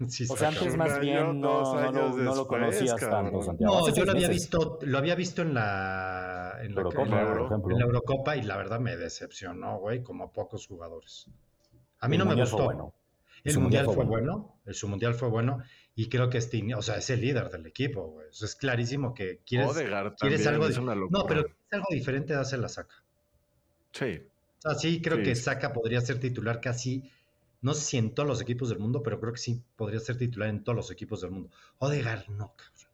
o 0.05 0.37
sea, 0.37 0.49
antes 0.49 0.77
más 0.77 1.01
bien 1.01 1.41
no, 1.41 2.35
lo 2.35 2.47
conocías 2.47 3.01
tanto, 3.01 3.43
Santiago. 3.43 3.81
No, 3.81 3.95
yo 3.95 4.05
lo 4.05 4.13
había 4.13 4.29
visto, 4.29 4.79
lo 4.83 4.99
había 4.99 5.15
visto 5.15 5.43
en 5.43 5.55
la, 5.55 6.59
en 6.61 6.75
la 6.75 6.83
Eurocopa, 6.83 8.37
y 8.37 8.43
la 8.43 8.57
verdad 8.57 8.81
me 8.81 8.97
decepcionó, 8.97 9.79
güey, 9.79 10.03
como 10.03 10.33
pocos 10.33 10.67
jugadores. 10.67 11.29
A 12.01 12.09
mí 12.09 12.19
no 12.19 12.25
me 12.25 12.35
gustó. 12.35 12.65
Bueno. 12.65 12.95
El 13.45 13.59
mundial 13.59 13.87
fue 13.87 14.05
bueno. 14.05 14.61
el 14.67 14.75
su 14.75 14.87
mundial 14.87 15.15
fue 15.15 15.29
bueno 15.29 15.65
y 15.97 16.09
creo 16.09 16.31
que 16.31 16.39
este, 16.39 16.63
o 16.75 16.83
sea, 16.83 16.97
es 16.97 17.11
el 17.11 17.21
líder 17.21 17.51
del 17.51 17.67
equipo, 17.67 18.07
güey. 18.07 18.29
es 18.29 18.55
clarísimo 18.55 19.13
que 19.15 19.41
quieres, 19.45 19.73
quieres 20.19 20.47
algo, 20.47 20.69
no, 21.11 21.27
pero 21.27 21.41
es 21.41 21.73
algo 21.73 21.87
diferente, 21.91 22.35
hace 22.35 22.57
la 22.57 22.69
saca. 22.69 23.03
Sí. 23.93 24.23
O 24.65 24.71
sea, 24.71 24.75
sí, 24.79 25.03
creo 25.03 25.23
que 25.23 25.35
Saca 25.35 25.73
podría 25.73 26.01
ser 26.01 26.21
titular 26.21 26.61
casi 26.61 27.11
no 27.63 27.75
sé 27.75 27.81
si 27.83 27.97
en 27.97 28.15
todos 28.15 28.29
los 28.29 28.41
equipos 28.43 28.69
del 28.69 28.79
mundo, 28.79 29.03
pero 29.03 29.19
creo 29.21 29.33
que 29.33 29.39
sí 29.39 29.63
podría 29.77 30.01
ser 30.01 30.19
titular 30.19 30.49
en 30.49 30.63
todos 30.63 30.77
los 30.77 30.91
equipos 30.91 31.21
del 31.21 31.31
mundo. 31.31 31.51
Odegar, 31.79 32.29
no, 32.29 32.55
cabrón. 32.57 32.93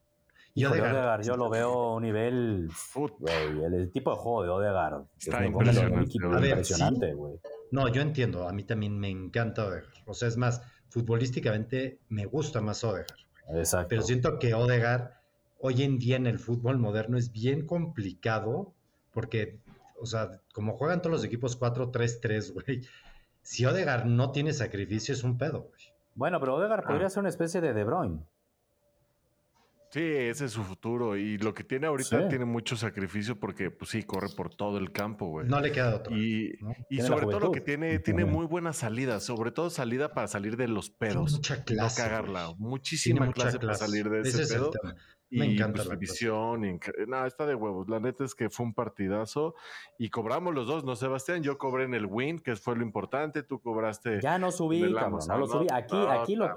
Y 0.54 0.64
Odegaard, 0.64 1.24
yo 1.24 1.36
lo 1.36 1.48
veo 1.48 1.72
a 1.72 1.94
un 1.94 2.02
nivel. 2.02 2.68
Güey, 2.94 3.64
el, 3.64 3.90
tipo 3.92 4.10
de 4.10 4.16
juego 4.16 4.42
de 4.42 4.48
Odegaard. 4.48 5.04
Está 5.16 5.46
impresionante. 5.46 6.16
impresionante, 6.16 7.14
güey. 7.14 7.38
No, 7.70 7.86
yo 7.88 8.02
entiendo. 8.02 8.48
A 8.48 8.52
mí 8.52 8.64
también 8.64 8.98
me 8.98 9.08
encanta 9.08 9.66
Odegaard. 9.66 9.86
O 10.06 10.14
sea, 10.14 10.26
es 10.26 10.36
más, 10.36 10.60
futbolísticamente 10.88 12.00
me 12.08 12.26
gusta 12.26 12.60
más 12.60 12.82
Odegaard. 12.82 13.06
Exacto. 13.54 13.88
Pero 13.88 14.02
siento 14.02 14.38
que 14.40 14.52
Odegar 14.54 15.20
hoy 15.60 15.84
en 15.84 15.98
día 15.98 16.16
en 16.16 16.26
el 16.26 16.40
fútbol 16.40 16.78
moderno 16.78 17.18
es 17.18 17.30
bien 17.30 17.64
complicado 17.64 18.74
porque, 19.12 19.60
o 20.00 20.06
sea, 20.06 20.40
como 20.52 20.76
juegan 20.76 21.02
todos 21.02 21.12
los 21.12 21.24
equipos 21.24 21.58
4-3-3, 21.58 22.52
güey, 22.52 22.82
si 23.48 23.64
Odegar 23.64 24.04
no 24.04 24.30
tiene 24.30 24.52
sacrificio 24.52 25.14
es 25.14 25.24
un 25.24 25.38
pedo, 25.38 25.62
güey. 25.62 25.80
Bueno, 26.14 26.38
pero 26.38 26.56
Odegar 26.56 26.84
podría 26.84 27.06
ah. 27.06 27.10
ser 27.10 27.20
una 27.20 27.30
especie 27.30 27.62
de 27.62 27.72
De 27.72 27.82
Bruyne. 27.82 28.20
Sí, 29.90 30.02
ese 30.02 30.44
es 30.44 30.52
su 30.52 30.62
futuro. 30.62 31.16
Y 31.16 31.38
lo 31.38 31.54
que 31.54 31.64
tiene 31.64 31.86
ahorita 31.86 32.28
tiene 32.28 32.44
mucho 32.44 32.76
sacrificio 32.76 33.40
porque, 33.40 33.70
pues 33.70 33.92
sí, 33.92 34.02
corre 34.02 34.28
por 34.36 34.54
todo 34.54 34.76
el 34.76 34.92
campo, 34.92 35.28
güey. 35.28 35.48
No 35.48 35.62
le 35.62 35.72
queda 35.72 35.96
otro. 35.96 36.14
Y, 36.14 36.58
y 36.90 37.00
sobre 37.00 37.24
todo 37.24 37.40
lo 37.40 37.50
que 37.50 37.62
tiene, 37.62 37.98
tiene 38.00 38.26
muy 38.26 38.44
buena 38.44 38.74
salida, 38.74 39.18
sobre 39.18 39.50
todo 39.50 39.70
salida 39.70 40.12
para 40.12 40.28
salir 40.28 40.58
de 40.58 40.68
los 40.68 40.90
pedos. 40.90 41.32
Mucha 41.32 41.64
clase. 41.64 42.02
No 42.02 42.06
cagarla. 42.06 42.52
Muchísima 42.58 43.32
clase 43.32 43.58
para 43.58 43.76
salir 43.76 44.10
de 44.10 44.28
ese, 44.28 44.46
pedo. 44.46 44.72
Me 45.30 45.46
y, 45.46 45.54
encanta 45.54 45.76
pues, 45.76 45.88
la 45.88 45.96
visión. 45.96 46.80
No, 47.06 47.26
está 47.26 47.46
de 47.46 47.54
huevos. 47.54 47.88
La 47.88 48.00
neta 48.00 48.24
es 48.24 48.34
que 48.34 48.48
fue 48.48 48.66
un 48.66 48.74
partidazo 48.74 49.54
y 49.98 50.10
cobramos 50.10 50.54
los 50.54 50.66
dos, 50.66 50.84
¿no, 50.84 50.96
Sebastián? 50.96 51.42
Yo 51.42 51.58
cobré 51.58 51.84
en 51.84 51.94
el 51.94 52.06
win, 52.06 52.38
que 52.38 52.56
fue 52.56 52.76
lo 52.76 52.82
importante. 52.82 53.42
Tú 53.42 53.60
cobraste. 53.60 54.20
Ya 54.20 54.38
no 54.38 54.50
subí, 54.50 54.80
cabrón, 54.92 55.20
no 55.28 55.38
lo 55.38 55.46
subí. 55.46 55.66
Aquí, 55.70 55.96
aquí 55.96 56.36
lo 56.36 56.52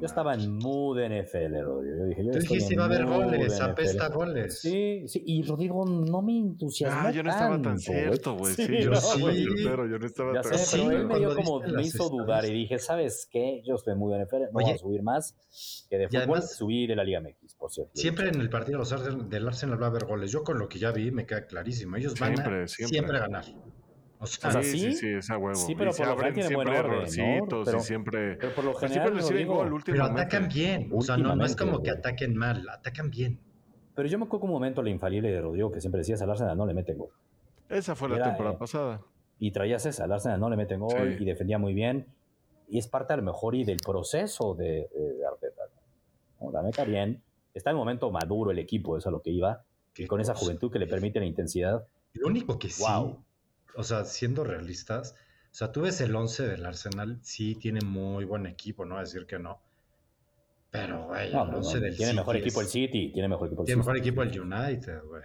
Yo 0.00 0.06
estaba 0.06 0.34
en 0.34 0.58
mood 0.58 0.98
NFL, 0.98 1.60
Rodrigo. 1.60 1.96
Yo 1.98 2.04
dije, 2.06 2.24
yo 2.24 2.30
dijiste 2.32 2.74
iba 2.74 2.84
a 2.84 2.86
haber 2.86 3.04
goles, 3.04 3.60
apesta 3.60 4.08
goles. 4.08 4.60
Sí, 4.60 5.04
sí, 5.06 5.22
y 5.26 5.42
Rodrigo 5.42 5.84
no 5.84 6.22
me 6.22 6.38
entusiasmó. 6.38 7.08
Ah, 7.08 7.10
yo 7.10 7.22
no 7.22 7.30
estaba 7.30 7.60
tan 7.60 7.78
cierto, 7.78 8.36
güey. 8.36 8.54
Sí, 8.54 8.82
yo 8.82 8.94
sí. 8.94 9.46
Pero 9.64 9.86
yo 9.88 9.98
no 9.98 10.06
estaba 10.06 10.40
tan 10.40 10.44
cierto. 10.58 10.88
Pero 10.88 10.98
él 10.98 11.06
me 11.06 11.18
dio 11.18 11.34
como, 11.34 11.60
me 11.60 11.82
hizo 11.82 12.08
dudar 12.08 12.44
y 12.44 12.52
dije, 12.52 12.78
¿sabes 12.78 13.28
qué? 13.30 13.62
Yo 13.64 13.74
estoy 13.74 13.96
muy 13.96 14.14
NFL, 14.22 14.42
no 14.44 14.50
voy 14.52 14.70
a 14.70 14.78
subir 14.78 15.02
más 15.02 15.36
que 15.88 15.98
de 15.98 16.08
fútbol, 16.08 16.42
subir 16.42 16.88
de 16.88 16.96
la 16.96 17.04
Liga 17.04 17.20
MX, 17.20 17.54
por 17.56 17.70
cierto. 17.70 17.92
Siempre 17.94 18.28
en 18.28 18.40
el 18.40 18.48
partido 18.48 18.82
del 18.82 19.48
Arsenal 19.48 19.80
va 19.80 19.86
a 19.86 19.90
haber 19.90 20.06
goles. 20.06 20.30
Yo 20.30 20.44
con 20.44 20.58
lo 20.58 20.68
que 20.68 20.78
ya 20.78 20.92
vi 20.92 21.10
me 21.10 21.26
queda 21.26 21.46
clarísimo. 21.46 21.96
Ellos 21.96 22.18
van 22.18 22.38
a 22.40 22.66
siempre 22.68 23.18
ganar. 23.18 23.44
O 24.22 24.26
sea, 24.26 24.62
sí, 24.62 24.78
sí, 24.78 24.92
sí, 24.94 25.08
esa 25.14 25.36
huevo. 25.36 25.56
Sí, 25.56 25.74
pero 25.74 25.90
por 25.90 26.06
lo 26.06 26.16
general 26.16 26.32
tiene 26.32 26.54
buen 26.54 26.68
orden, 26.68 27.38
¿no? 27.40 27.46
Pero, 27.64 27.78
y 27.78 27.80
siempre, 27.80 28.36
pero 28.36 28.54
por 28.54 28.64
lo 28.64 28.74
general 28.74 29.16
reciben 29.16 29.48
gol 29.48 29.82
Pero 29.84 30.04
atacan 30.04 30.48
bien, 30.48 30.90
o 30.94 31.02
sea, 31.02 31.16
no, 31.16 31.44
es 31.44 31.56
como 31.56 31.82
que 31.82 31.90
ataquen 31.90 32.36
mal, 32.36 32.68
atacan 32.68 33.10
bien. 33.10 33.40
Pero 33.96 34.08
yo 34.08 34.18
me 34.18 34.24
acuerdo 34.24 34.46
un 34.46 34.52
momento 34.52 34.80
la 34.80 34.90
infalible 34.90 35.28
de 35.28 35.40
Rodrigo 35.40 35.72
que 35.72 35.80
siempre 35.80 35.98
decías 35.98 36.22
al 36.22 36.30
Arsenal 36.30 36.56
no 36.56 36.66
le 36.66 36.72
meten 36.72 36.98
gol. 36.98 37.10
Esa 37.68 37.96
fue 37.96 38.10
la 38.10 38.22
temporada 38.22 38.54
eh, 38.54 38.58
pasada. 38.58 39.00
Y 39.40 39.50
traías 39.50 39.84
esa, 39.86 40.04
al 40.04 40.12
Arsenal 40.12 40.38
no 40.38 40.48
le 40.48 40.56
meten 40.56 40.78
gol 40.78 41.16
y 41.18 41.24
defendía 41.24 41.58
muy 41.58 41.74
bien. 41.74 42.06
Y 42.68 42.78
es 42.78 42.86
parte 42.86 43.14
a 43.14 43.16
lo 43.16 43.24
mejor 43.24 43.56
y 43.56 43.64
del 43.64 43.78
proceso 43.84 44.54
de, 44.54 44.88
de 44.94 45.26
Arteta. 45.26 45.62
¿no? 46.40 46.52
La 46.52 46.62
meta 46.62 46.84
bien. 46.84 47.20
Está 47.54 47.70
en 47.70 47.74
el 47.76 47.78
momento 47.78 48.10
maduro 48.12 48.52
el 48.52 48.60
equipo, 48.60 48.96
eso 48.96 49.00
es 49.00 49.06
a 49.08 49.10
lo 49.10 49.20
que 49.20 49.30
iba. 49.30 49.64
Y 49.96 50.06
con 50.06 50.20
esa 50.20 50.34
juventud 50.34 50.70
que 50.70 50.78
le 50.78 50.86
permite 50.86 51.18
la 51.18 51.26
intensidad. 51.26 51.86
Lo 52.14 52.28
único 52.28 52.58
que 52.58 52.70
sí, 52.70 52.84
o 53.74 53.82
sea, 53.82 54.04
siendo 54.04 54.44
realistas, 54.44 55.14
o 55.52 55.54
sea, 55.54 55.70
tú 55.70 55.82
ves 55.82 56.00
el 56.00 56.14
11 56.14 56.48
del 56.48 56.64
Arsenal, 56.64 57.18
sí 57.22 57.54
tiene 57.56 57.80
muy 57.84 58.24
buen 58.24 58.46
equipo, 58.46 58.84
no 58.84 58.96
a 58.96 59.00
decir 59.00 59.26
que 59.26 59.38
no. 59.38 59.60
Pero, 60.70 61.08
güey, 61.08 61.28
el 61.28 61.36
11 61.36 61.80
del 61.80 61.96
Tiene 61.96 62.14
mejor 62.14 62.36
equipo 62.36 62.62
el 62.62 62.66
City, 62.66 63.12
tiene 63.12 63.28
mejor 63.28 63.48
equipo 63.48 63.62
el 63.62 63.66
Tiene 63.66 63.78
mejor 63.78 63.98
equipo 63.98 64.22
el 64.22 64.40
United, 64.40 65.02
güey. 65.04 65.22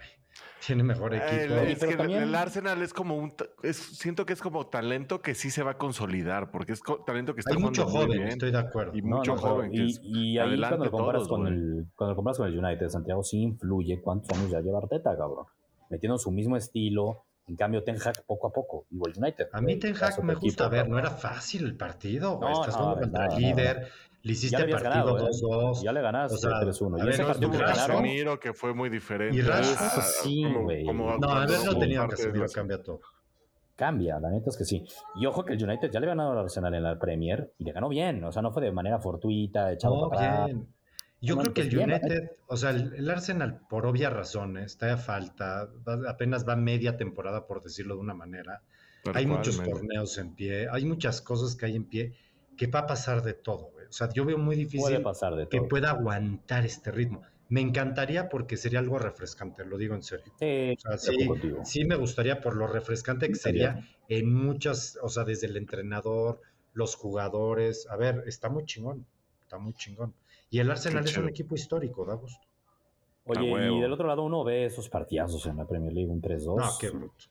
Tiene 0.66 0.82
mejor 0.82 1.14
equipo. 1.14 2.02
El, 2.02 2.34
Arsenal 2.34 2.82
es 2.82 2.92
como 2.92 3.16
un. 3.16 3.32
siento 3.72 4.26
que 4.26 4.34
es 4.34 4.40
como 4.42 4.66
talento 4.66 5.22
que 5.22 5.34
sí 5.34 5.50
se 5.50 5.62
va 5.62 5.72
a 5.72 5.78
consolidar, 5.78 6.50
porque 6.50 6.72
es 6.72 6.82
talento 7.06 7.34
que 7.34 7.40
está 7.40 7.54
Hay 7.54 7.60
mucho 7.60 7.86
joven, 7.86 8.28
estoy 8.28 8.50
de 8.50 8.58
acuerdo. 8.58 8.94
Y 8.94 9.00
mucho 9.00 9.36
joven. 9.36 9.70
y, 9.72 10.36
ahí 10.36 10.60
cuando 10.60 10.84
lo, 10.84 10.90
comparas 10.90 11.26
con 11.26 11.46
el, 11.46 11.86
cuando 11.96 12.12
lo 12.12 12.16
comparas 12.16 12.36
con 12.36 12.48
el 12.48 12.58
United, 12.58 12.88
Santiago 12.90 13.22
sí 13.22 13.40
influye 13.40 14.02
cuántos 14.02 14.36
años 14.36 14.50
ya 14.50 14.60
lleva 14.60 14.78
Arteta, 14.78 15.16
cabrón. 15.16 15.46
Metiendo 15.88 16.18
su 16.18 16.30
mismo 16.30 16.58
estilo, 16.58 17.24
en 17.48 17.56
cambio, 17.56 17.82
Ten 17.82 17.96
Hag 17.96 18.24
poco 18.26 18.48
a 18.48 18.52
poco, 18.52 18.86
igual 18.90 19.12
United. 19.16 19.48
A 19.52 19.60
mí 19.60 19.76
Ten 19.76 19.94
Hag 19.96 20.22
me 20.22 20.34
gusta 20.34 20.68
ver, 20.68 20.88
no 20.88 20.98
era 20.98 21.10
fácil 21.10 21.64
el 21.64 21.76
partido, 21.76 22.38
no, 22.40 22.60
Estás 22.60 22.76
jugando 22.76 23.00
contra 23.00 23.26
el 23.26 23.42
líder, 23.42 23.88
le 24.22 24.32
hiciste 24.32 24.62
el 24.62 24.70
partido 24.70 25.18
2-2. 25.18 25.76
¿eh? 25.76 25.80
Ya 25.84 25.92
le 25.92 26.02
ganaste 26.02 26.34
o 26.34 26.38
sea, 26.38 26.60
3-1. 26.60 27.04
Y 27.04 27.08
ese 27.08 27.24
partido 27.24 27.50
que 27.50 27.58
ganaron... 27.58 28.38
que 28.38 28.52
fue 28.52 28.74
muy 28.74 28.90
diferente. 28.90 29.36
Y 29.36 29.40
Rashford, 29.40 30.04
sí, 30.22 30.44
güey. 30.44 30.84
No, 30.84 31.10
a 31.10 31.46
ver, 31.46 31.64
no 31.64 31.78
tenía 31.78 32.06
que 32.06 32.14
hacerlo, 32.14 32.46
cambia 32.52 32.82
todo. 32.82 33.00
Cambia, 33.74 34.18
la 34.18 34.30
neta 34.30 34.50
es 34.50 34.56
que 34.56 34.64
sí. 34.64 34.84
Y 35.14 35.26
ojo 35.26 35.44
que 35.44 35.52
el 35.52 35.62
United 35.62 35.90
ya 35.90 36.00
le 36.00 36.08
ganó 36.08 36.32
al 36.32 36.38
Arsenal 36.38 36.74
en 36.74 36.82
la 36.82 36.98
Premier 36.98 37.52
y 37.58 37.64
le 37.64 37.70
ganó 37.70 37.88
bien, 37.88 38.24
o 38.24 38.32
sea, 38.32 38.42
no 38.42 38.50
fue 38.50 38.60
de 38.60 38.72
manera 38.72 38.98
fortuita, 38.98 39.72
echado 39.72 39.96
no, 39.96 40.10
para 40.10 40.46
bien. 40.46 40.66
Yo 41.20 41.36
creo 41.36 41.52
que 41.52 41.62
el 41.62 41.76
United, 41.76 42.30
o 42.46 42.56
sea, 42.56 42.70
el, 42.70 43.10
Arsenal, 43.10 43.60
por 43.68 43.86
obvias 43.86 44.12
razones, 44.12 44.66
está 44.66 44.86
de 44.86 44.96
falta, 44.96 45.68
apenas 46.08 46.48
va 46.48 46.54
media 46.54 46.96
temporada, 46.96 47.46
por 47.46 47.62
decirlo 47.62 47.94
de 47.96 48.00
una 48.00 48.14
manera. 48.14 48.62
hay 49.14 49.26
muchos 49.26 49.62
torneos 49.62 50.16
en 50.18 50.34
pie, 50.34 50.68
hay 50.70 50.84
muchas 50.84 51.20
cosas 51.20 51.56
que 51.56 51.66
hay 51.66 51.76
en 51.76 51.84
pie 51.84 52.14
que 52.56 52.66
va 52.66 52.80
a 52.80 52.86
pasar 52.86 53.22
de 53.22 53.34
todo, 53.34 53.72
O 53.88 53.92
sea, 53.92 54.12
yo 54.12 54.24
veo 54.24 54.36
muy 54.36 54.56
difícil 54.56 55.02
que 55.50 55.62
pueda 55.62 55.90
aguantar 55.90 56.66
este 56.66 56.90
ritmo. 56.90 57.22
Me 57.48 57.62
encantaría 57.62 58.28
porque 58.28 58.58
sería 58.58 58.78
algo 58.80 58.98
refrescante, 58.98 59.64
lo 59.64 59.78
digo 59.78 59.94
en 59.94 60.02
serio. 60.02 60.34
Sí, 60.38 60.76
sí, 61.64 61.84
me 61.84 61.96
gustaría 61.96 62.40
por 62.40 62.54
lo 62.56 62.66
refrescante 62.66 63.28
que 63.28 63.36
sería 63.36 63.88
en 64.08 64.34
muchas, 64.34 64.98
o 65.02 65.08
sea, 65.08 65.24
desde 65.24 65.46
el 65.46 65.56
entrenador, 65.56 66.42
los 66.74 66.94
jugadores. 66.94 67.86
A 67.88 67.96
ver, 67.96 68.24
está 68.26 68.50
muy 68.50 68.64
chingón, 68.64 69.06
está 69.42 69.58
muy 69.58 69.72
chingón. 69.72 70.12
Y 70.50 70.58
el 70.60 70.70
Arsenal 70.70 71.04
es 71.04 71.16
un 71.16 71.28
equipo 71.28 71.54
histórico, 71.54 72.04
da 72.04 72.14
gusto. 72.14 72.46
Oye, 73.24 73.70
y 73.70 73.80
del 73.80 73.92
otro 73.92 74.08
lado 74.08 74.22
uno 74.22 74.42
ve 74.42 74.64
esos 74.64 74.88
partidazos 74.88 75.44
en 75.46 75.58
la 75.58 75.66
Premier 75.66 75.92
League, 75.92 76.10
un 76.10 76.22
3-2. 76.22 76.56
Ah, 76.62 76.70
qué 76.80 76.88
bruto. 76.88 77.26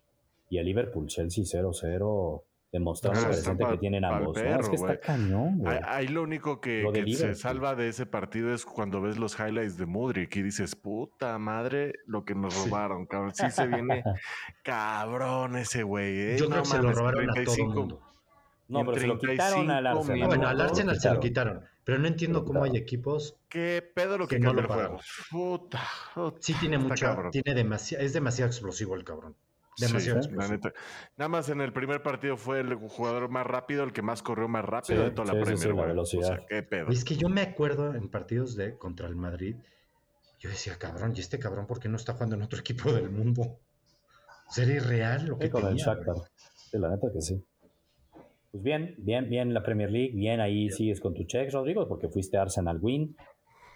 Y 0.49 0.59
el 0.59 0.65
Liverpool, 0.65 1.07
Chelsea 1.07 1.43
0-0, 1.43 2.43
demostrando 2.71 3.19
ah, 3.19 3.23
el 3.23 3.29
presente 3.29 3.65
que 3.65 3.77
tienen 3.77 4.05
ambos. 4.05 4.37
es 4.37 4.69
que 4.69 4.75
está 4.75 4.99
cañón, 4.99 5.57
güey. 5.57 5.79
Ahí 5.83 6.07
lo 6.07 6.21
único 6.21 6.61
que, 6.61 6.85
se 7.15 7.33
salva 7.33 7.75
de 7.75 7.89
ese 7.89 8.05
partido 8.05 8.53
es 8.53 8.63
cuando 8.65 9.01
ves 9.01 9.17
los 9.17 9.39
highlights 9.39 9.77
de 9.77 9.87
Mudrik 9.87 10.35
y 10.35 10.43
dices, 10.43 10.75
puta 10.75 11.37
madre, 11.39 11.93
lo 12.05 12.23
que 12.23 12.35
nos 12.35 12.55
robaron, 12.63 13.07
cabrón. 13.07 13.33
Sí 13.33 13.49
se 13.49 13.65
viene 13.67 14.03
cabrón 14.63 15.57
ese 15.57 15.81
güey, 15.81 16.19
¿eh? 16.19 16.37
Yo 16.37 16.47
creo 16.47 16.61
que 16.61 16.69
se 16.69 16.81
lo 16.81 16.91
robaron 16.91 17.29
a 17.29 17.43
todo 17.43 17.65
mundo. 17.65 18.06
No, 18.67 18.85
pero 18.85 18.99
se 18.99 19.07
lo 19.07 19.17
quitaron 19.17 19.71
al 19.71 19.87
Arsenal. 19.87 20.27
Bueno, 20.27 20.47
al 20.47 20.61
Arsenal 20.61 20.99
se 20.99 21.09
lo 21.09 21.19
quitaron. 21.19 21.63
Pero 21.83 21.99
no 21.99 22.07
entiendo 22.07 22.43
cómo 22.43 22.63
hay 22.63 22.75
equipos. 22.75 23.37
¿Qué 23.47 23.81
pedo 23.95 24.17
lo 24.17 24.27
que, 24.27 24.39
no 24.39 24.53
lo 24.53 24.67
juego? 24.67 24.99
Puta, 25.31 25.81
Sí, 26.39 26.53
tiene 26.59 26.77
mucho. 26.77 27.15
Tiene 27.31 27.53
demasiado, 27.53 28.03
es 28.03 28.13
demasiado 28.13 28.49
explosivo 28.49 28.95
el 28.95 29.05
cabrón. 29.05 29.35
Demasiado 29.77 30.19
explosivo. 30.19 30.71
Nada 31.15 31.29
más 31.29 31.47
en 31.49 31.61
el 31.61 31.71
primer 31.71 32.01
partido 32.01 32.35
fue 32.35 32.59
el 32.59 32.75
jugador 32.75 33.29
más 33.29 33.45
rápido, 33.45 33.83
el 33.83 33.93
que 33.93 34.01
más 34.01 34.21
corrió 34.21 34.49
más 34.49 34.65
rápido 34.65 35.03
de 35.03 35.11
toda 35.11 35.33
la 35.33 35.41
Premier. 35.41 35.75
La 35.75 35.85
velocidad. 35.85 36.45
¿qué 36.49 36.63
pedo? 36.63 36.89
Es 36.89 37.05
que 37.05 37.15
yo 37.15 37.29
me 37.29 37.41
acuerdo 37.41 37.93
en 37.93 38.09
partidos 38.09 38.57
de 38.57 38.77
contra 38.77 39.07
el 39.07 39.15
Madrid. 39.15 39.55
Yo 40.39 40.49
decía, 40.49 40.77
cabrón, 40.77 41.13
¿y 41.15 41.21
este 41.21 41.39
cabrón 41.39 41.67
por 41.67 41.79
qué 41.79 41.89
no 41.89 41.95
está 41.95 42.13
jugando 42.13 42.35
en 42.35 42.41
otro 42.41 42.59
equipo 42.59 42.91
del 42.91 43.09
mundo? 43.09 43.59
¿Sería 44.49 44.75
irreal 44.75 45.25
lo 45.25 45.37
que 45.37 45.49
con 45.49 45.65
el 45.65 45.75
Shakhtar. 45.75 46.15
Sí, 46.69 46.77
la 46.77 46.89
neta 46.89 47.07
que 47.13 47.21
sí. 47.21 47.43
Pues 48.57 48.63
bien, 48.63 48.95
bien, 48.97 49.29
bien 49.29 49.53
la 49.53 49.61
Premier 49.61 49.91
League, 49.91 50.13
bien 50.15 50.39
ahí 50.39 50.71
sigues 50.71 50.99
con 50.99 51.13
tu 51.13 51.25
checks, 51.25 51.53
Rodrigo, 51.53 51.87
porque 51.87 52.09
fuiste 52.09 52.39
Arsenal 52.39 52.79
win. 52.81 53.15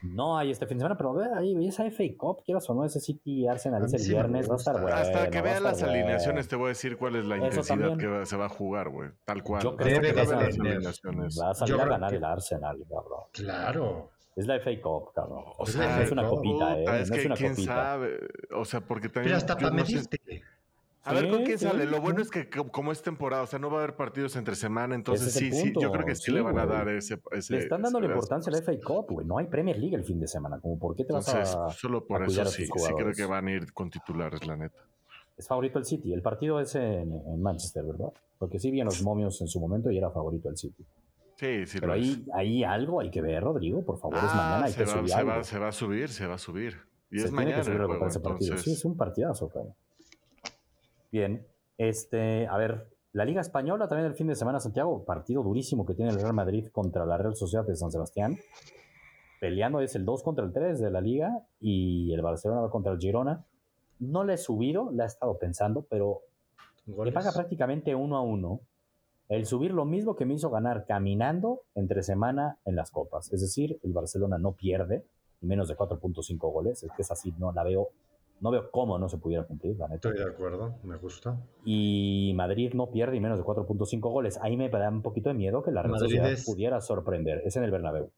No 0.01 0.35
hay 0.35 0.49
este 0.49 0.65
fin 0.65 0.79
de 0.79 0.81
semana, 0.81 0.97
pero 0.97 1.13
ve 1.13 1.27
ahí 1.37 1.67
esa 1.67 1.85
FA 1.91 2.03
Cup, 2.17 2.41
quieras 2.43 2.67
o 2.67 2.73
no, 2.73 2.83
ese 2.83 2.99
City 2.99 3.47
Arsenal 3.47 3.85
es 3.85 3.93
el 3.93 4.11
viernes, 4.11 4.49
va 4.49 4.55
a 4.55 4.57
estar 4.57 4.81
bueno. 4.81 4.97
Hasta 4.97 5.29
que 5.29 5.39
vean 5.39 5.61
las 5.61 5.83
alineaciones 5.83 6.47
te 6.47 6.55
voy 6.55 6.65
a 6.65 6.69
decir 6.69 6.97
cuál 6.97 7.17
es 7.17 7.25
la 7.25 7.37
intensidad 7.37 7.95
que 7.95 8.25
se 8.25 8.37
va 8.37 8.45
a 8.45 8.49
jugar, 8.49 8.89
güey. 8.89 9.11
Tal 9.23 9.43
cual. 9.43 9.61
Yo 9.61 9.75
creo 9.75 10.01
que, 10.01 10.13
va, 10.13 10.21
a 11.51 11.53
salir 11.53 11.79
a 11.79 11.85
ganar 11.85 12.11
el 12.15 12.23
Arsenal, 12.23 12.77
cabrón. 12.89 13.19
Claro. 13.33 14.09
Es 14.35 14.47
la 14.47 14.59
FA 14.59 14.71
Cup, 14.81 15.13
cabrón. 15.13 15.43
O 15.59 15.65
sea, 15.67 16.01
es 16.01 16.11
una 16.11 16.27
copita, 16.27 16.79
¿eh? 16.79 17.01
Es 17.01 17.09
no 17.09 17.13
que 17.13 17.19
es 17.19 17.25
una 17.27 17.35
quién 17.35 17.55
sabe. 17.55 18.17
O 18.55 18.65
sea, 18.65 18.81
porque 18.81 19.09
también. 19.09 19.25
Pero 19.25 19.37
hasta 19.37 19.55
para 19.55 19.69
metiste. 19.69 20.19
A 21.03 21.13
ver 21.13 21.29
con 21.29 21.43
quién 21.43 21.57
sale. 21.57 21.85
Lo 21.85 21.99
bueno 21.99 22.21
es 22.21 22.29
que 22.29 22.47
como 22.49 22.91
es 22.91 23.01
temporada, 23.01 23.43
o 23.43 23.47
sea, 23.47 23.57
no 23.57 23.69
va 23.69 23.79
a 23.79 23.83
haber 23.83 23.95
partidos 23.95 24.35
entre 24.35 24.55
semana, 24.55 24.93
entonces 24.93 25.33
sí, 25.33 25.51
sí, 25.51 25.73
yo 25.79 25.91
creo 25.91 26.05
que 26.05 26.15
sí, 26.15 26.31
le 26.31 26.41
van 26.41 26.59
a 26.59 26.65
dar 26.65 26.89
ese, 26.89 27.19
ese, 27.31 27.53
Le 27.53 27.59
están 27.59 27.81
dando 27.81 27.99
la 27.99 28.07
importancia 28.07 28.53
al 28.53 28.61
FA 28.61 28.73
Cup, 28.85 29.07
güey. 29.09 29.25
No 29.25 29.39
hay 29.39 29.47
Premier 29.47 29.77
League 29.77 29.95
el 29.95 30.03
fin 30.03 30.19
de 30.19 30.27
semana. 30.27 30.59
Como, 30.59 30.77
¿por 30.77 30.95
qué 30.95 31.03
te 31.03 31.13
vas 31.13 31.27
a 31.33 31.69
Solo 31.71 32.05
por 32.05 32.23
eso 32.23 32.45
sí, 32.45 32.65
sí 32.65 32.93
creo 32.95 33.13
que 33.13 33.25
van 33.25 33.47
a 33.47 33.51
ir 33.51 33.73
con 33.73 33.89
titulares, 33.89 34.45
la 34.45 34.55
neta. 34.55 34.77
Es 35.37 35.47
favorito 35.47 35.79
el 35.79 35.85
City. 35.85 36.13
El 36.13 36.21
partido 36.21 36.59
es 36.59 36.75
en, 36.75 37.41
Manchester, 37.41 37.83
¿verdad? 37.83 38.13
Porque 38.37 38.59
sí 38.59 38.69
vi 38.69 38.81
los 38.81 39.01
momios 39.01 39.41
en 39.41 39.47
su 39.47 39.59
momento 39.59 39.89
y 39.89 39.97
era 39.97 40.11
favorito 40.11 40.49
el 40.49 40.57
City. 40.57 40.85
Sí, 41.35 41.65
sí. 41.65 41.79
Pero 41.79 41.93
ahí, 41.93 42.23
ahí 42.35 42.63
algo 42.63 42.99
hay 42.99 43.09
que 43.09 43.21
ver, 43.21 43.41
Rodrigo. 43.41 43.81
Por 43.83 43.97
favor, 43.97 44.17
es 44.17 44.23
ah, 44.25 44.35
mañana. 44.35 44.65
Hay 44.65 44.71
se, 44.71 44.77
que 44.77 44.85
va, 44.85 44.91
subir 44.91 45.09
se, 45.09 45.23
va, 45.23 45.43
se 45.43 45.59
va 45.59 45.67
a 45.67 45.71
subir, 45.71 46.09
se 46.09 46.27
va 46.27 46.35
a 46.35 46.37
subir. 46.37 46.77
Y 47.09 47.21
es 47.23 47.31
mañana. 47.31 47.61
ese 47.61 48.19
partido. 48.19 48.57
Sí, 48.57 48.73
es 48.73 48.85
un 48.85 48.95
partidazo, 48.95 49.49
claro. 49.49 49.73
Bien, 51.11 51.45
este, 51.77 52.47
a 52.47 52.57
ver, 52.57 52.87
la 53.11 53.25
Liga 53.25 53.41
Española 53.41 53.89
también 53.89 54.07
el 54.07 54.15
fin 54.15 54.27
de 54.27 54.35
semana, 54.35 54.61
Santiago, 54.61 55.03
partido 55.03 55.43
durísimo 55.43 55.85
que 55.85 55.93
tiene 55.93 56.11
el 56.11 56.21
Real 56.21 56.33
Madrid 56.33 56.67
contra 56.71 57.05
la 57.05 57.17
Real 57.17 57.35
Sociedad 57.35 57.65
de 57.65 57.75
San 57.75 57.91
Sebastián. 57.91 58.37
peleando 59.41 59.81
es 59.81 59.95
el 59.95 60.05
2 60.05 60.23
contra 60.23 60.45
el 60.45 60.53
3 60.53 60.79
de 60.79 60.91
la 60.91 61.01
liga 61.01 61.45
y 61.59 62.13
el 62.13 62.21
Barcelona 62.21 62.61
va 62.61 62.69
contra 62.69 62.93
el 62.93 62.99
Girona. 62.99 63.43
No 63.99 64.23
le 64.23 64.35
he 64.35 64.37
subido, 64.37 64.91
le 64.91 65.03
he 65.03 65.05
estado 65.05 65.37
pensando, 65.37 65.85
pero 65.89 66.21
le 66.85 67.11
paga 67.11 67.31
prácticamente 67.31 67.93
uno 67.93 68.15
a 68.17 68.21
uno 68.21 68.61
el 69.27 69.45
subir 69.45 69.71
lo 69.71 69.85
mismo 69.85 70.15
que 70.15 70.25
me 70.25 70.35
hizo 70.35 70.49
ganar 70.49 70.85
caminando 70.85 71.61
entre 71.73 72.03
semana 72.03 72.57
en 72.65 72.75
las 72.75 72.91
copas. 72.91 73.31
Es 73.33 73.41
decir, 73.41 73.79
el 73.83 73.93
Barcelona 73.93 74.37
no 74.37 74.53
pierde, 74.53 75.05
y 75.41 75.45
menos 75.45 75.67
de 75.67 75.75
4.5 75.75 76.37
goles. 76.51 76.83
Es 76.83 76.91
que 76.91 77.01
es 77.01 77.11
así, 77.11 77.33
no 77.37 77.51
la 77.51 77.63
veo, 77.63 77.89
no 78.41 78.49
veo 78.49 78.71
cómo 78.71 78.97
no 78.97 79.07
se 79.07 79.17
pudiera 79.17 79.45
cumplir, 79.45 79.77
la 79.77 79.87
neta. 79.87 80.09
Estoy 80.09 80.25
de 80.25 80.29
acuerdo, 80.29 80.75
me 80.83 80.97
gusta. 80.97 81.39
Y 81.63 82.33
Madrid 82.35 82.73
no 82.73 82.89
pierde 82.89 83.15
y 83.15 83.19
menos 83.19 83.37
de 83.37 83.45
4.5 83.45 83.99
goles. 84.11 84.39
Ahí 84.41 84.57
me 84.57 84.67
da 84.69 84.89
un 84.89 85.03
poquito 85.03 85.29
de 85.29 85.35
miedo 85.35 85.61
que 85.61 85.71
la 85.71 85.83
Real 85.83 85.99
Sociedad 85.99 86.29
pudiera 86.43 86.81
sorprender. 86.81 87.43
Es 87.45 87.55
en 87.55 87.63
el 87.63 87.71
Bernabéu. 87.71 88.09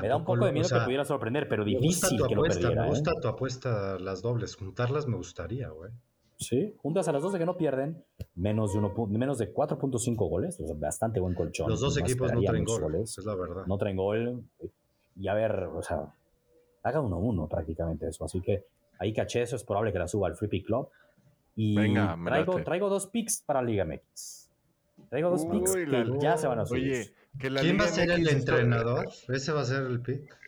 me 0.00 0.08
da 0.08 0.16
un 0.16 0.24
poco 0.24 0.46
de 0.46 0.52
miedo 0.52 0.68
que 0.68 0.84
pudiera 0.84 1.04
sorprender, 1.04 1.48
pero 1.48 1.64
difícil 1.64 2.22
que 2.26 2.36
lo 2.36 2.42
perdiera. 2.42 2.82
Me 2.82 2.88
gusta 2.88 3.10
¿eh? 3.10 3.20
tu 3.20 3.28
apuesta, 3.28 3.98
las 3.98 4.22
dobles. 4.22 4.54
Juntarlas 4.54 5.08
me 5.08 5.16
gustaría, 5.16 5.68
güey. 5.70 5.90
Sí, 6.36 6.72
juntas 6.78 7.08
a 7.08 7.12
las 7.12 7.20
dos 7.20 7.32
de 7.32 7.40
que 7.40 7.46
no 7.46 7.56
pierden, 7.56 8.04
menos 8.36 8.72
de, 8.72 8.78
uno, 8.78 8.94
menos 9.08 9.38
de 9.38 9.52
4.5 9.52 10.14
goles, 10.30 10.62
bastante 10.76 11.18
buen 11.18 11.34
colchón. 11.34 11.68
Los 11.68 11.80
dos 11.80 11.98
equipos 11.98 12.32
no 12.32 12.40
traen 12.42 12.64
goles, 12.64 13.18
es 13.18 13.24
la 13.24 13.34
verdad. 13.34 13.66
No 13.66 13.76
traen 13.76 13.96
gol. 13.96 14.44
Y 15.16 15.26
a 15.26 15.34
ver, 15.34 15.64
o 15.64 15.82
sea, 15.82 16.14
haga 16.82 17.00
1-1 17.00 17.48
prácticamente 17.48 18.08
eso. 18.08 18.24
Así 18.24 18.40
que 18.40 18.64
ahí 18.98 19.12
caché 19.12 19.42
eso, 19.42 19.56
es 19.56 19.64
probable 19.64 19.92
que 19.92 19.98
la 19.98 20.08
suba 20.08 20.28
al 20.28 20.36
Free 20.36 20.48
Pick 20.48 20.66
Club. 20.66 20.88
Y 21.56 21.74
traigo, 21.74 22.62
traigo, 22.62 22.88
dos 22.88 23.08
picks 23.08 23.42
para 23.44 23.62
Liga 23.62 23.84
MX. 23.84 24.50
Traigo 25.10 25.30
dos 25.30 25.44
picks 25.44 25.74
que 25.74 26.18
ya 26.20 26.36
se 26.36 26.46
van 26.46 26.60
a 26.60 26.66
subir. 26.66 26.92
Oye, 26.92 27.12
¿quién 27.60 27.78
va 27.78 27.84
a 27.84 27.88
ser 27.88 28.10
el 28.10 28.28
entrenador? 28.28 29.08
¿Ese 29.28 29.52
va 29.52 29.62
a 29.62 29.64
ser 29.64 29.82
el 29.82 30.00
pick? 30.00 30.38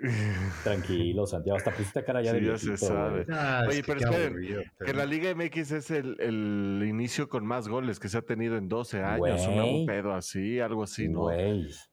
Tranquilo, 0.64 1.26
Santiago, 1.26 1.58
hasta 1.58 1.72
pusiste 1.72 2.02
cara 2.02 2.22
ya 2.22 2.32
sí, 2.32 2.44
ya 2.44 2.56
se 2.56 2.76
sabe. 2.76 3.26
Ah, 3.30 3.64
Oye, 3.68 3.82
pero 3.86 4.00
esperen, 4.00 4.64
que 4.84 4.94
la 4.94 5.04
Liga 5.04 5.34
MX 5.34 5.72
es 5.72 5.90
el, 5.90 6.16
el, 6.20 6.82
inicio 6.88 7.28
con 7.28 7.46
más 7.46 7.68
goles 7.68 8.00
que 8.00 8.08
se 8.08 8.18
ha 8.18 8.22
tenido 8.22 8.56
en 8.56 8.68
12 8.68 9.02
años, 9.02 9.46
un 9.46 9.86
pedo 9.86 10.14
así, 10.14 10.58
algo 10.58 10.84
así, 10.84 11.08
¿no? 11.08 11.28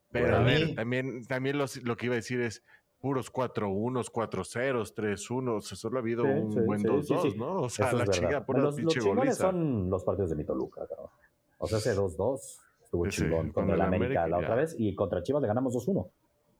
Pero 0.09 0.37
a 0.37 0.39
ver, 0.39 0.73
también, 0.73 1.25
también 1.27 1.57
lo 1.57 1.97
que 1.97 2.05
iba 2.05 2.15
a 2.15 2.17
decir 2.17 2.39
es 2.39 2.63
puros 3.07 3.31
4-1, 3.31 4.11
4-0, 4.11 4.93
3-1, 4.93 5.61
solo 5.61 5.97
ha 5.97 6.01
habido 6.01 6.25
un 6.25 6.65
buen 6.65 6.83
2-2, 6.83 7.37
¿no? 7.37 7.61
O 7.61 7.69
sea, 7.69 7.93
la 7.93 8.05
chica 8.07 8.45
por 8.45 8.59
los, 8.59 8.75
pinche 8.75 8.99
los 8.99 9.37
son 9.37 9.89
los 9.89 10.03
partidos 10.03 10.31
de 10.31 10.35
mi 10.35 10.43
Toluca, 10.43 10.85
O 11.57 11.67
sea, 11.67 11.77
ese 11.77 11.95
2-2 11.95 12.59
estuvo 12.83 13.07
chingón 13.07 13.53
contra 13.53 13.75
el 13.75 13.81
América, 13.81 14.27
la 14.27 14.39
otra 14.39 14.55
vez 14.55 14.75
y 14.77 14.93
contra 14.93 15.23
Chivas 15.23 15.41
le 15.41 15.47
ganamos 15.47 15.73
2-1. 15.73 16.05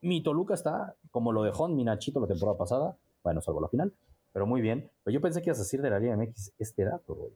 Mi 0.04 0.24
Toluca 0.24 0.54
está 0.54 0.96
como 1.12 1.34
lo 1.34 1.44
dejó 1.44 1.66
en 1.66 1.76
mi 1.76 1.84
Nachito 1.84 2.22
la 2.22 2.28
temporada 2.28 2.58
pasada, 2.58 2.96
bueno, 3.26 3.42
salvo 3.42 3.60
la 3.60 3.68
final, 3.68 3.92
pero 4.32 4.46
muy 4.46 4.62
bien. 4.62 4.90
Pero 5.04 5.16
yo 5.16 5.20
pensé 5.20 5.42
que 5.42 5.50
ibas 5.50 5.60
a 5.60 5.64
decir 5.64 5.82
de 5.82 5.90
la 5.90 6.00
Liga 6.00 6.16
MX 6.16 6.54
este 6.60 6.86
dato, 6.86 7.30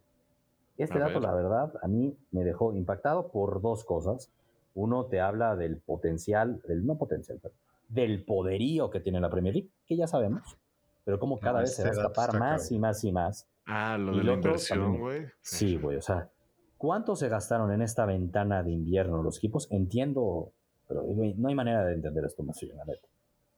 Este 0.77 1.00
dato, 1.00 1.20
la 1.20 1.34
verdad, 1.34 1.74
a 1.82 1.88
mí 1.89 2.15
me 2.32 2.46
dejó 2.46 2.74
impactado 2.74 3.27
por 3.27 3.60
dos 3.60 3.84
cosas. 3.84 4.32
Uno 4.74 5.08
te 5.08 5.20
habla 5.20 5.58
del 5.58 5.75
potencial, 5.80 6.62
del 6.65 6.86
no 6.86 6.96
potencial, 6.96 7.39
pero 7.41 7.53
del 7.92 8.24
poderío 8.24 8.90
que 8.90 9.00
tiene 9.00 9.20
la 9.20 9.30
Premier 9.30 9.54
League, 9.54 9.70
que 9.86 9.96
ya 9.96 10.08
sabemos, 10.08 10.58
pero 11.04 11.20
como 11.20 11.40
cada 11.40 11.62
vez 11.62 11.76
se 11.76 11.84
va 11.84 11.90
a 11.90 11.92
escapar 11.92 12.40
más 12.40 12.72
y 12.72 12.80
más 12.80 13.04
y 13.04 13.12
más. 13.12 13.48
Ah, 13.66 13.98
lo 13.98 14.18
de 14.18 14.24
la 14.24 14.34
inversión, 14.34 14.98
güey. 14.98 15.26
Sí, 15.42 15.78
güey, 15.78 15.98
o 15.98 16.02
sea, 16.02 16.30
¿cuánto 16.78 17.16
se 17.16 17.30
gastaron 17.30 17.72
en 17.72 17.82
esta 17.82 18.06
ventana 18.06 18.64
de 18.64 18.72
invierno 18.72 19.22
los 19.22 19.38
equipos? 19.38 19.68
Entiendo, 19.72 20.52
pero 20.88 21.04
no 21.36 21.50
hay 21.50 21.56
manera 21.56 21.86
de 21.86 21.94
entender 21.94 22.26
esto 22.26 22.44
más, 22.44 22.62
la 22.64 22.86
neta. 22.86 23.08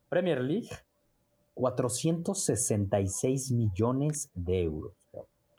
Premier 0.10 0.42
League, 0.42 0.70
466 1.54 3.52
millones 3.52 4.30
de 4.34 4.64
euros. 4.64 4.94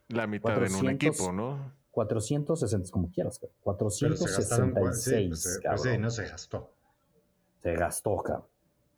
La 0.09 0.27
mitad 0.27 0.63
en 0.63 0.75
un 0.75 0.91
equipo, 0.91 1.33
¿no? 1.33 1.73
460, 1.91 2.91
como 2.91 3.11
quieras, 3.11 3.41
466. 3.63 5.29
Pues, 5.31 5.61
pues, 5.65 5.83
sí, 5.83 5.99
no 5.99 6.11
se 6.11 6.27
gastó. 6.27 6.71
Se 7.63 7.75
gastó, 7.75 8.17
cabrón. 8.17 8.54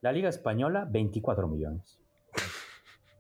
La 0.06 0.12
Liga 0.12 0.28
Española, 0.28 0.86
24 0.88 1.48
millones. 1.48 1.98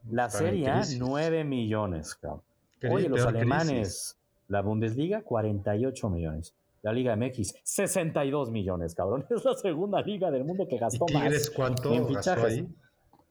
La 0.08 0.30
Serie 0.30 0.68
A, 0.68 0.84
9 0.96 1.42
millones, 1.42 2.14
cabrón. 2.14 2.42
Oye, 2.88 3.08
los 3.08 3.26
alemanes, 3.26 4.16
la 4.46 4.62
Bundesliga, 4.62 5.22
48 5.22 6.08
millones. 6.08 6.54
La 6.82 6.92
Liga 6.92 7.16
MX, 7.16 7.56
62 7.64 8.52
millones, 8.52 8.94
cabrón. 8.94 9.26
Es 9.30 9.44
la 9.44 9.56
segunda 9.56 10.00
liga 10.00 10.30
del 10.30 10.44
mundo 10.44 10.68
que 10.68 10.78
gastó 10.78 11.06
¿Y 11.08 11.14
más. 11.14 11.50
cuánto 11.50 11.92
en 11.92 12.06
fichajes. 12.06 12.44
ahí? 12.44 12.68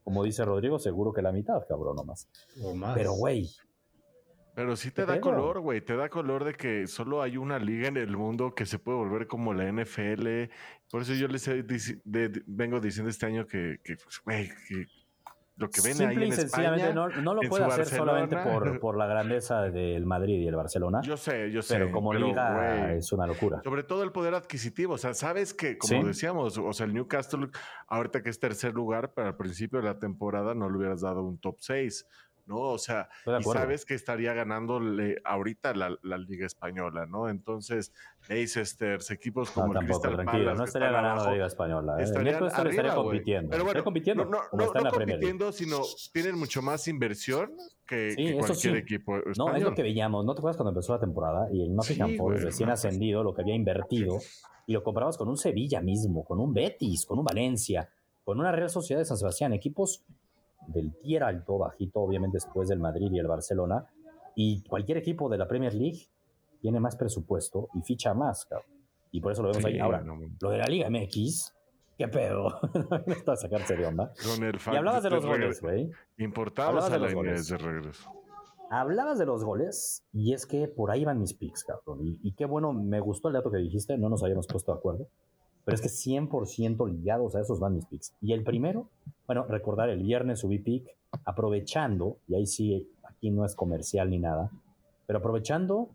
Como 0.04 0.26
dice 0.26 0.44
Rodrigo, 0.44 0.78
seguro 0.78 1.14
que 1.14 1.22
la 1.22 1.32
mitad, 1.32 1.66
cabrón, 1.66 1.96
nomás. 1.96 2.28
O 2.62 2.76
más. 2.76 2.94
Pero, 2.98 3.14
güey. 3.14 3.50
Pero 4.56 4.76
sí 4.78 4.92
te 4.92 5.06
da 5.06 5.20
color, 5.20 5.60
güey. 5.60 5.82
Te 5.82 5.96
da 5.96 6.10
color 6.10 6.46
de 6.46 6.54
que 6.54 6.88
solo 6.88 7.22
hay 7.22 7.36
una 7.36 7.60
liga 7.60 7.90
en 7.90 7.98
el 7.98 8.16
mundo 8.16 8.56
que 8.56 8.66
se 8.66 8.80
puede 8.80 8.98
volver 8.98 9.28
como 9.28 9.54
la 9.54 9.70
NFL. 9.70 10.50
Por 10.90 11.02
eso 11.02 11.14
yo 11.14 11.28
les 11.28 11.50
vengo 12.46 12.80
diciendo 12.80 13.10
este 13.10 13.26
año 13.26 13.46
que, 13.46 13.80
que, 13.84 13.98
güey, 14.24 14.50
que 14.68 14.88
lo 15.58 15.70
que 15.70 15.80
ven 15.82 16.08
ahí 16.08 16.16
en 16.16 16.34
España, 16.34 16.94
no, 16.94 17.08
no, 17.08 17.34
lo 17.34 17.42
puede 17.48 17.64
hacer 17.64 17.86
solamente 17.86 18.36
por, 18.38 18.78
por, 18.80 18.98
la 18.98 19.08
grandeza 19.08 19.62
del 19.62 20.06
Madrid 20.06 20.42
y 20.42 20.48
el 20.48 20.56
Barcelona. 20.56 21.02
Yo 21.02 21.16
sé, 21.16 21.50
yo 21.50 21.62
sé. 21.62 21.76
Pero 21.76 21.92
como 21.92 22.14
liga 22.14 22.94
es 22.94 23.12
una 23.14 23.26
locura. 23.26 23.62
Sobre 23.64 23.84
todo 23.84 24.04
el 24.04 24.12
poder 24.12 24.36
adquisitivo. 24.36 24.96
O 24.96 24.98
sea, 24.98 25.14
sabes 25.14 25.54
que, 25.54 25.78
como 25.78 26.06
decíamos, 26.06 26.58
o 26.58 26.74
sea, 26.74 26.86
el 26.86 26.94
Newcastle, 26.94 27.48
ahorita 27.88 28.22
que 28.22 28.30
es 28.30 28.40
tercer 28.40 28.74
lugar, 28.74 29.14
para 29.14 29.30
el 29.30 29.36
principio 29.36 29.80
de 29.80 29.86
la 29.86 29.98
temporada 29.98 30.54
no 30.54 30.70
le 30.70 30.78
hubieras 30.78 31.02
dado 31.02 31.24
un 31.24 31.38
top 31.38 31.56
6. 31.60 32.06
¿No? 32.46 32.60
O 32.60 32.78
sea, 32.78 33.10
y 33.40 33.44
sabes 33.44 33.86
que 33.86 33.94
estaría 33.94 34.34
ganándole 34.34 35.22
ahorita 35.24 35.74
la, 35.74 36.18
Liga 36.18 36.46
Española, 36.46 37.06
¿no? 37.06 37.30
Entonces, 37.30 37.94
Leicester, 38.30 39.00
equipos 39.10 39.52
como 39.52 39.74
no, 39.74 39.82
el 39.82 39.86
Crystal 39.88 40.16
Palace, 40.26 40.58
no 40.58 40.64
estaría 40.64 40.92
ganando 40.92 41.26
la 41.26 41.32
Liga 41.32 41.46
Española. 41.46 41.96
¿eh? 42.00 42.04
Estaría, 42.04 42.38
estaría 42.38 42.96
compitiendo. 42.96 43.52
Pero 43.52 43.64
bueno, 43.64 43.84
compitiendo, 43.84 44.26
no, 44.26 44.40
no, 44.52 44.74
no 44.74 44.92
compitiendo, 44.92 45.52
sino 45.52 45.82
tienen 46.12 46.38
mucho 46.38 46.62
más 46.62 46.88
inversión 46.88 47.52
que, 47.86 48.36
cualquier 48.40 48.78
equipo 48.78 49.18
español. 49.18 49.34
No, 49.38 49.56
es 49.56 49.64
lo 49.64 49.74
que 49.74 49.84
veíamos. 49.84 50.26
¿No 50.26 50.34
te 50.34 50.40
acuerdas 50.40 50.58
cuando 50.58 50.72
empezó 50.72 50.94
la 50.94 51.00
temporada 51.00 51.48
y 51.52 51.64
el 51.64 51.76
Nottingham 51.76 52.12
sí, 52.12 52.18
Forest 52.18 52.44
recién 52.46 52.70
ascendido, 52.70 53.24
lo 53.24 53.34
que 53.34 53.42
había 53.42 53.56
invertido, 53.56 54.20
y 54.68 54.74
lo 54.74 54.84
comprabas 54.84 55.18
con 55.18 55.28
un 55.28 55.38
Sevilla 55.38 55.82
mismo, 55.82 56.24
con 56.24 56.40
un 56.40 56.54
Betis, 56.54 57.06
con 57.06 57.20
un 57.20 57.26
Valencia, 57.26 57.90
con 58.24 58.40
una 58.40 58.52
Real 58.52 58.70
Sociedad 58.70 59.00
de 59.00 59.06
San 59.06 59.18
Sebastián, 59.18 59.54
equipos 59.54 60.04
del 60.68 60.94
tier 61.02 61.24
alto, 61.24 61.58
bajito, 61.58 62.02
obviamente 62.02 62.38
después 62.38 62.68
del 62.68 62.80
Madrid 62.80 63.12
y 63.12 63.20
el 63.20 63.28
Barcelona. 63.28 63.86
Y 64.36 64.64
cualquier 64.64 64.98
equipo 64.98 65.30
de 65.30 65.38
la 65.38 65.48
Premier 65.48 65.74
League 65.74 66.08
tiene 66.60 66.80
más 66.80 66.96
presupuesto 66.96 67.70
y 67.74 67.82
ficha 67.82 68.14
más, 68.14 68.46
cabrón. 68.46 68.70
Y 69.12 69.22
por 69.22 69.32
eso 69.32 69.44
lo 69.44 69.50
vemos 69.50 69.64
ahí. 69.64 69.80
Ahora, 69.80 70.04
lo 70.42 70.50
de 70.50 70.58
la 70.58 70.66
Liga 70.66 70.90
MX, 70.90 71.54
¿qué 71.98 72.08
pedo? 72.08 72.50
no 73.08 73.14
está 73.14 73.34
a 73.34 73.36
sacar 73.38 73.66
serio, 73.66 73.88
onda. 73.88 74.12
y 74.72 74.76
hablabas 74.76 75.04
de 75.04 75.10
los 75.10 75.26
goles, 75.26 75.62
güey. 75.62 75.90
Importados 76.18 76.90
a 76.90 76.98
la 76.98 77.14
goles. 77.14 77.48
de 77.48 77.58
regreso. 77.58 78.12
Hablabas 78.72 79.20
de 79.20 79.26
los 79.26 79.44
goles 79.44 80.04
y 80.12 80.34
es 80.34 80.46
que 80.46 80.68
por 80.68 80.92
ahí 80.92 81.06
van 81.06 81.20
mis 81.20 81.34
picks, 81.34 81.64
cabrón. 81.64 82.06
Y, 82.06 82.20
y, 82.24 82.34
qué 82.34 82.46
bueno, 82.46 82.74
me 82.74 83.00
gustó 83.00 83.28
el 83.28 83.36
dato 83.36 83.52
que 83.52 83.60
dijiste, 83.60 83.98
no 83.98 84.10
nos 84.10 84.24
habíamos 84.24 84.48
puesto 84.48 84.74
de 84.74 84.80
acuerdo. 84.80 85.08
Pero 85.66 85.76
es 85.76 85.82
que 85.82 85.90
100% 85.90 86.88
ligados 86.90 87.36
a 87.36 87.42
esos 87.42 87.60
van 87.60 87.76
mis 87.76 87.86
picks. 87.86 88.14
Y 88.22 88.34
el 88.34 88.44
primero, 88.44 88.88
bueno, 89.26 89.46
recordar, 89.46 89.90
el 89.90 90.04
viernes 90.04 90.40
subí 90.40 90.60
pick 90.60 90.96
aprovechando, 91.26 92.18
y 92.28 92.36
ahí 92.36 92.46
sí, 92.46 92.88
aquí 93.04 93.32
no 93.32 93.46
es 93.46 93.56
comercial 93.56 94.10
ni 94.10 94.20
nada, 94.20 94.52
pero 95.08 95.20
aprovechando 95.20 95.90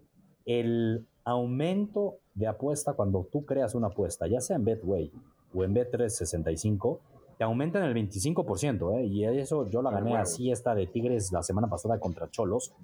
el 0.44 1.06
aumento 1.24 2.16
de 2.34 2.46
apuesta 2.46 2.94
cuando 2.94 3.28
tú 3.30 3.44
creas 3.44 3.74
una 3.74 3.88
apuesta, 3.88 4.26
ya 4.26 4.40
sea 4.40 4.56
en 4.56 4.64
Betway 4.64 5.12
o 5.54 5.64
en 5.64 5.74
Bet365, 5.74 6.98
te 7.38 7.44
aumentan 7.44 7.84
el 7.84 7.94
25%, 7.94 8.98
¿eh? 8.98 9.06
y 9.06 9.24
eso 9.24 9.68
yo 9.70 9.82
la 9.82 9.90
gané 9.90 10.16
así 10.16 10.50
esta 10.50 10.74
de 10.74 10.86
Tigres 10.86 11.32
la 11.32 11.42
semana 11.42 11.68
pasada 11.68 11.98
contra 11.98 12.30
Cholos. 12.30 12.74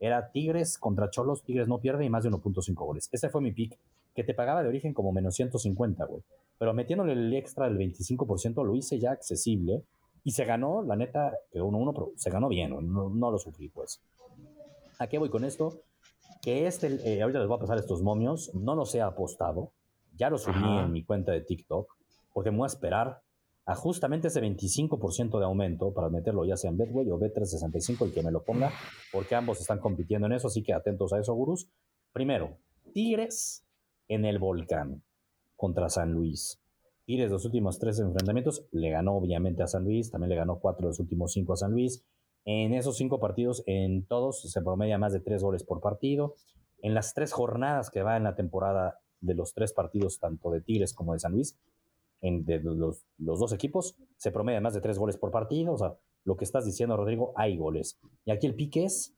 Era 0.00 0.30
Tigres 0.30 0.78
contra 0.78 1.10
Cholos, 1.10 1.42
Tigres 1.42 1.68
no 1.68 1.78
pierde 1.78 2.04
y 2.04 2.10
más 2.10 2.24
de 2.24 2.30
1.5 2.30 2.74
goles. 2.74 3.08
Ese 3.12 3.28
fue 3.28 3.40
mi 3.40 3.52
pick 3.52 3.78
que 4.16 4.24
te 4.24 4.34
pagaba 4.34 4.62
de 4.62 4.68
origen 4.70 4.94
como 4.94 5.12
menos 5.12 5.34
150, 5.34 6.04
güey. 6.06 6.22
Pero 6.58 6.72
metiéndole 6.72 7.12
el 7.12 7.34
extra 7.34 7.68
del 7.68 7.76
25% 7.76 8.64
lo 8.64 8.74
hice 8.74 8.98
ya 8.98 9.12
accesible 9.12 9.84
y 10.24 10.32
se 10.32 10.46
ganó, 10.46 10.82
la 10.82 10.96
neta, 10.96 11.34
que 11.52 11.60
uno 11.60 11.78
uno, 11.78 11.92
pero 11.92 12.12
se 12.16 12.30
ganó 12.30 12.48
bien, 12.48 12.70
no, 12.70 13.10
no 13.10 13.30
lo 13.30 13.38
sufrí, 13.38 13.68
pues. 13.68 14.00
¿A 14.98 15.06
qué 15.06 15.18
voy 15.18 15.28
con 15.28 15.44
esto? 15.44 15.82
Que 16.40 16.66
este, 16.66 16.88
eh, 17.04 17.22
ahorita 17.22 17.40
les 17.40 17.48
voy 17.48 17.58
a 17.58 17.60
pasar 17.60 17.76
estos 17.76 18.02
momios, 18.02 18.52
no 18.54 18.74
los 18.74 18.94
he 18.94 19.02
apostado, 19.02 19.72
ya 20.16 20.30
los 20.30 20.42
subí 20.42 20.64
en 20.64 20.90
mi 20.92 21.04
cuenta 21.04 21.32
de 21.32 21.42
TikTok, 21.42 21.94
porque 22.32 22.50
me 22.50 22.56
voy 22.56 22.64
a 22.64 22.68
esperar 22.68 23.20
a 23.66 23.74
justamente 23.74 24.28
ese 24.28 24.40
25% 24.40 25.38
de 25.38 25.44
aumento 25.44 25.92
para 25.92 26.08
meterlo 26.08 26.44
ya 26.44 26.56
sea 26.56 26.70
en 26.70 26.78
Betway 26.78 27.10
o 27.10 27.18
Bet365, 27.18 28.06
el 28.06 28.14
que 28.14 28.22
me 28.22 28.30
lo 28.30 28.42
ponga, 28.42 28.72
porque 29.12 29.34
ambos 29.34 29.60
están 29.60 29.78
compitiendo 29.78 30.26
en 30.26 30.32
eso, 30.32 30.46
así 30.46 30.62
que 30.62 30.72
atentos 30.72 31.12
a 31.12 31.18
eso, 31.18 31.34
gurús. 31.34 31.68
Primero, 32.12 32.56
Tigres 32.94 33.65
en 34.08 34.24
el 34.24 34.38
volcán 34.38 35.02
contra 35.56 35.88
San 35.88 36.12
Luis. 36.12 36.60
Tigres 37.06 37.30
los 37.30 37.44
últimos 37.44 37.78
tres 37.78 38.00
enfrentamientos, 38.00 38.66
le 38.72 38.90
ganó 38.90 39.16
obviamente 39.16 39.62
a 39.62 39.68
San 39.68 39.84
Luis, 39.84 40.10
también 40.10 40.30
le 40.30 40.36
ganó 40.36 40.58
cuatro 40.58 40.86
de 40.86 40.90
los 40.90 41.00
últimos 41.00 41.32
cinco 41.32 41.52
a 41.52 41.56
San 41.56 41.70
Luis. 41.70 42.04
En 42.44 42.74
esos 42.74 42.96
cinco 42.96 43.20
partidos, 43.20 43.62
en 43.66 44.04
todos 44.04 44.42
se 44.42 44.62
promedia 44.62 44.98
más 44.98 45.12
de 45.12 45.20
tres 45.20 45.42
goles 45.42 45.64
por 45.64 45.80
partido. 45.80 46.34
En 46.82 46.94
las 46.94 47.14
tres 47.14 47.32
jornadas 47.32 47.90
que 47.90 48.02
va 48.02 48.16
en 48.16 48.24
la 48.24 48.34
temporada 48.34 48.98
de 49.20 49.34
los 49.34 49.54
tres 49.54 49.72
partidos, 49.72 50.18
tanto 50.18 50.50
de 50.50 50.60
Tigres 50.60 50.94
como 50.94 51.12
de 51.12 51.20
San 51.20 51.32
Luis, 51.32 51.58
en, 52.20 52.44
de 52.44 52.60
los, 52.60 53.04
los, 53.18 53.38
dos 53.38 53.52
equipos, 53.52 53.96
se 54.16 54.30
promedia 54.30 54.60
más 54.60 54.74
de 54.74 54.80
tres 54.80 54.98
goles 54.98 55.16
por 55.16 55.30
partido. 55.30 55.74
O 55.74 55.78
sea, 55.78 55.94
lo 56.24 56.36
que 56.36 56.44
estás 56.44 56.64
diciendo, 56.64 56.96
Rodrigo, 56.96 57.32
hay 57.36 57.56
goles. 57.56 57.98
Y 58.24 58.32
aquí 58.32 58.46
el 58.46 58.54
pique 58.54 58.84
es, 58.84 59.14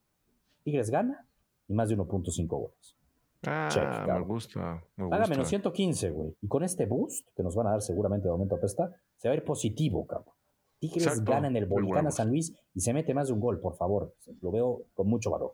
Tigres 0.63 0.91
gana 0.91 1.27
y 1.69 1.75
más 1.75 1.89
de 1.89 1.97
1.5 1.97 2.47
goles. 2.49 2.98
Ah, 3.47 4.05
me 4.07 4.21
gusta. 4.21 4.83
Me 4.97 5.15
Haga 5.15 5.27
menos 5.27 5.49
115, 5.49 6.11
güey. 6.11 6.37
Y 6.41 6.49
con 6.49 6.65
este 6.65 6.87
boost 6.87 7.29
que 7.37 7.43
nos 7.43 7.55
van 7.55 7.69
a 7.69 7.71
dar 7.71 7.83
seguramente 7.83 8.27
de 8.27 8.33
momento 8.33 8.57
a 8.57 8.61
pesta, 8.61 8.91
se 9.17 9.29
va 9.29 9.35
a 9.35 9.37
ir 9.37 9.45
positivo, 9.45 10.07
cabrón. 10.07 10.35
Tigres 10.81 11.25
gana 11.25 11.49
en 11.49 11.57
el 11.57 11.67
Volcán 11.67 12.07
a 12.07 12.11
San 12.11 12.29
Luis 12.29 12.55
y 12.75 12.81
se 12.81 12.93
mete 12.93 13.13
más 13.15 13.29
de 13.29 13.35
un 13.35 13.41
gol, 13.41 13.61
por 13.61 13.77
favor. 13.77 14.15
Lo 14.41 14.51
veo 14.51 14.83
con 14.95 15.09
mucho 15.09 15.31
valor. 15.31 15.53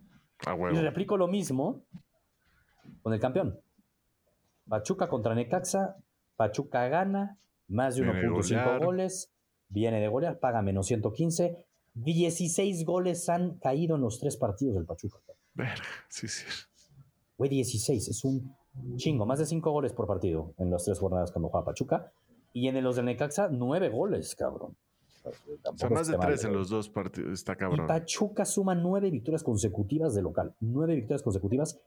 y 0.73 0.77
replico 0.81 1.17
lo 1.17 1.29
mismo 1.29 1.83
con 3.03 3.13
el 3.13 3.21
campeón. 3.21 3.59
Pachuca 4.69 5.09
contra 5.09 5.35
Necaxa. 5.35 5.97
Pachuca 6.37 6.89
gana, 6.89 7.39
más 7.69 7.97
de 7.97 8.03
1.5 8.03 8.85
goles. 8.85 9.31
Viene 9.69 10.01
de 10.01 10.09
golear, 10.09 10.39
paga 10.39 10.63
menos 10.63 10.87
115. 10.87 11.65
16 11.95 12.85
goles 12.85 13.29
han 13.29 13.59
caído 13.59 13.97
en 13.97 14.03
los 14.03 14.19
tres 14.19 14.37
partidos 14.37 14.75
del 14.75 14.85
Pachuca. 14.85 15.19
Verga, 15.55 15.85
sí, 16.09 16.29
sí. 16.29 16.45
Güey, 17.37 17.51
16, 17.51 18.09
es 18.09 18.25
un 18.25 18.55
chingo, 18.97 19.27
más 19.27 19.39
de 19.39 19.47
5 19.47 19.71
goles 19.71 19.93
por 19.93 20.07
partido 20.07 20.55
en 20.59 20.71
las 20.71 20.85
tres 20.85 20.99
jornadas 20.99 21.33
cuando 21.33 21.49
juega 21.49 21.65
Pachuca. 21.65 22.13
Y 22.53 22.69
en 22.69 22.83
los 22.83 22.97
de 22.97 23.03
Necaxa, 23.03 23.49
9 23.49 23.89
goles, 23.89 24.37
cabrón. 24.37 24.77
o 25.25 25.77
sea, 25.77 25.91
más 25.91 26.07
de 26.07 26.17
3 26.17 26.45
en 26.45 26.53
los 26.53 26.69
dos 26.69 26.89
partidos, 26.89 27.33
está 27.33 27.57
cabrón. 27.57 27.85
Y 27.85 27.89
Pachuca 27.89 28.45
suma 28.45 28.75
9 28.75 29.11
victorias 29.11 29.43
consecutivas 29.43 30.15
de 30.15 30.23
local, 30.23 30.55
9 30.61 30.95
victorias 30.95 31.23
consecutivas. 31.23 31.81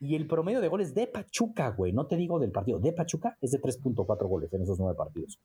Y 0.00 0.16
el 0.16 0.26
promedio 0.26 0.60
de 0.60 0.68
goles 0.68 0.94
de 0.94 1.06
Pachuca, 1.06 1.70
güey, 1.70 1.92
no 1.92 2.06
te 2.06 2.16
digo 2.16 2.38
del 2.38 2.50
partido, 2.50 2.78
de 2.78 2.92
Pachuca 2.92 3.38
es 3.40 3.52
de 3.52 3.60
3.4 3.60 4.28
goles 4.28 4.52
en 4.52 4.62
esos 4.62 4.78
9 4.78 4.94
partidos. 4.96 5.38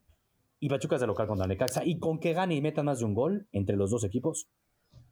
Y 0.60 0.70
Pachuca 0.70 0.96
es 0.96 1.02
de 1.02 1.08
local 1.08 1.28
contra 1.28 1.48
Necaxa. 1.48 1.86
Y 1.86 2.00
con 2.00 2.20
que 2.20 2.34
gane 2.34 2.56
y 2.56 2.62
meta 2.62 2.84
más 2.84 3.00
de 3.00 3.06
un 3.06 3.14
gol 3.14 3.48
entre 3.52 3.78
los 3.78 3.92
dos 3.92 4.04
equipos, 4.04 4.48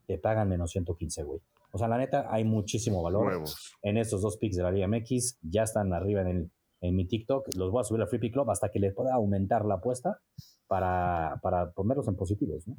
te 0.05 0.17
pagan 0.17 0.49
menos 0.49 0.71
115, 0.71 1.23
güey. 1.23 1.41
O 1.71 1.77
sea, 1.77 1.87
la 1.87 1.97
neta, 1.97 2.27
hay 2.29 2.45
muchísimo 2.45 3.03
valor 3.03 3.43
en 3.81 3.97
estos 3.97 4.21
dos 4.21 4.37
picks 4.37 4.55
de 4.55 4.63
la 4.63 4.71
Liga 4.71 4.87
MX. 4.87 5.39
Ya 5.41 5.63
están 5.63 5.93
arriba 5.93 6.21
en, 6.21 6.27
el, 6.27 6.51
en 6.81 6.95
mi 6.95 7.05
TikTok. 7.05 7.53
Los 7.55 7.71
voy 7.71 7.81
a 7.81 7.83
subir 7.83 8.01
a 8.01 8.07
Free 8.07 8.19
Pick 8.19 8.33
Club 8.33 8.49
hasta 8.49 8.69
que 8.69 8.79
les 8.79 8.93
pueda 8.93 9.13
aumentar 9.13 9.65
la 9.65 9.75
apuesta 9.75 10.21
para, 10.67 11.39
para 11.41 11.71
ponerlos 11.71 12.07
en 12.07 12.15
positivos, 12.15 12.67
¿no? 12.67 12.77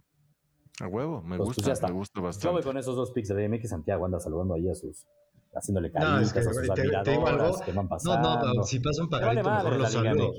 A 0.81 0.89
huevo, 0.89 1.23
me 1.23 1.39
pues, 1.39 1.55
pues, 1.55 1.69
gusta, 1.69 1.89
me 1.89 1.93
gusta 1.95 2.21
bastante. 2.21 2.47
Yo 2.47 2.53
voy 2.53 2.63
con 2.63 2.77
esos 2.77 2.97
dos 2.97 3.11
picks 3.13 3.29
de 3.29 3.35
la 3.35 3.41
Liga 3.43 3.57
MX. 3.57 3.71
Santiago 3.71 4.05
anda 4.05 4.21
saludando 4.21 4.55
ahí 4.55 4.69
a 4.69 4.75
sus, 4.75 5.07
haciéndole 5.55 5.91
cariños 5.91 6.35
no, 6.35 6.41
a 6.41 6.45
sus 6.45 6.71
admiradoras 6.71 7.63
que 7.63 7.73
van 7.73 7.89
pasando. 7.89 8.21
No, 8.21 8.55
no, 8.55 8.63
si 8.63 8.81
pasa 8.81 9.03
un 9.03 9.09
pajarito, 9.09 9.51
mejor 9.51 9.77
los 9.77 9.93
saludo. 9.93 10.33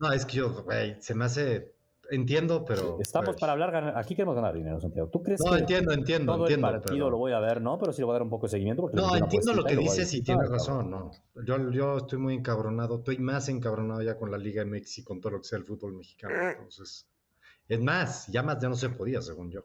No, 0.00 0.12
es 0.12 0.26
que 0.26 0.36
yo, 0.36 0.62
güey, 0.64 1.00
se 1.00 1.14
me 1.14 1.24
hace 1.24 1.74
entiendo, 2.10 2.64
pero. 2.64 2.98
Estamos 3.00 3.30
pues 3.30 3.40
para 3.40 3.52
hablar, 3.52 3.94
aquí 3.96 4.14
queremos 4.14 4.34
ganar 4.34 4.54
dinero, 4.54 4.80
Santiago. 4.80 5.08
¿Tú 5.08 5.22
crees 5.22 5.40
no, 5.44 5.52
que 5.52 5.58
entiendo, 5.58 5.92
entiendo, 5.92 6.32
todo 6.34 6.44
entiendo, 6.44 6.68
el 6.68 6.80
partido 6.80 7.10
lo 7.10 7.18
voy 7.18 7.32
a 7.32 7.40
ver, 7.40 7.60
no? 7.60 7.78
Pero 7.78 7.92
sí 7.92 8.00
le 8.00 8.06
voy 8.06 8.12
a 8.12 8.14
dar 8.14 8.22
un 8.22 8.30
poco 8.30 8.46
de 8.46 8.50
seguimiento. 8.50 8.90
no, 8.92 9.16
entiendo 9.16 9.52
lo 9.54 9.64
que 9.64 9.76
dices 9.76 10.12
y 10.14 10.22
tienes 10.22 10.48
razón, 10.48 10.90
¿no? 10.90 11.10
Yo, 11.46 11.70
yo 11.70 11.98
estoy 11.98 12.18
muy 12.18 12.34
encabronado, 12.34 12.98
estoy 12.98 13.18
más 13.18 13.48
encabronado 13.48 14.02
ya 14.02 14.16
con 14.16 14.30
la 14.30 14.38
Liga 14.38 14.64
MX 14.64 14.98
y 14.98 15.04
con 15.04 15.20
todo 15.20 15.32
lo 15.32 15.38
que 15.40 15.44
sea 15.44 15.58
el 15.58 15.64
fútbol 15.64 15.94
mexicano. 15.94 16.34
Entonces, 16.50 17.08
es 17.68 17.80
más, 17.80 18.26
ya 18.28 18.42
más 18.42 18.60
ya 18.60 18.68
no 18.68 18.76
se 18.76 18.90
podía, 18.90 19.20
según 19.20 19.50
yo. 19.50 19.64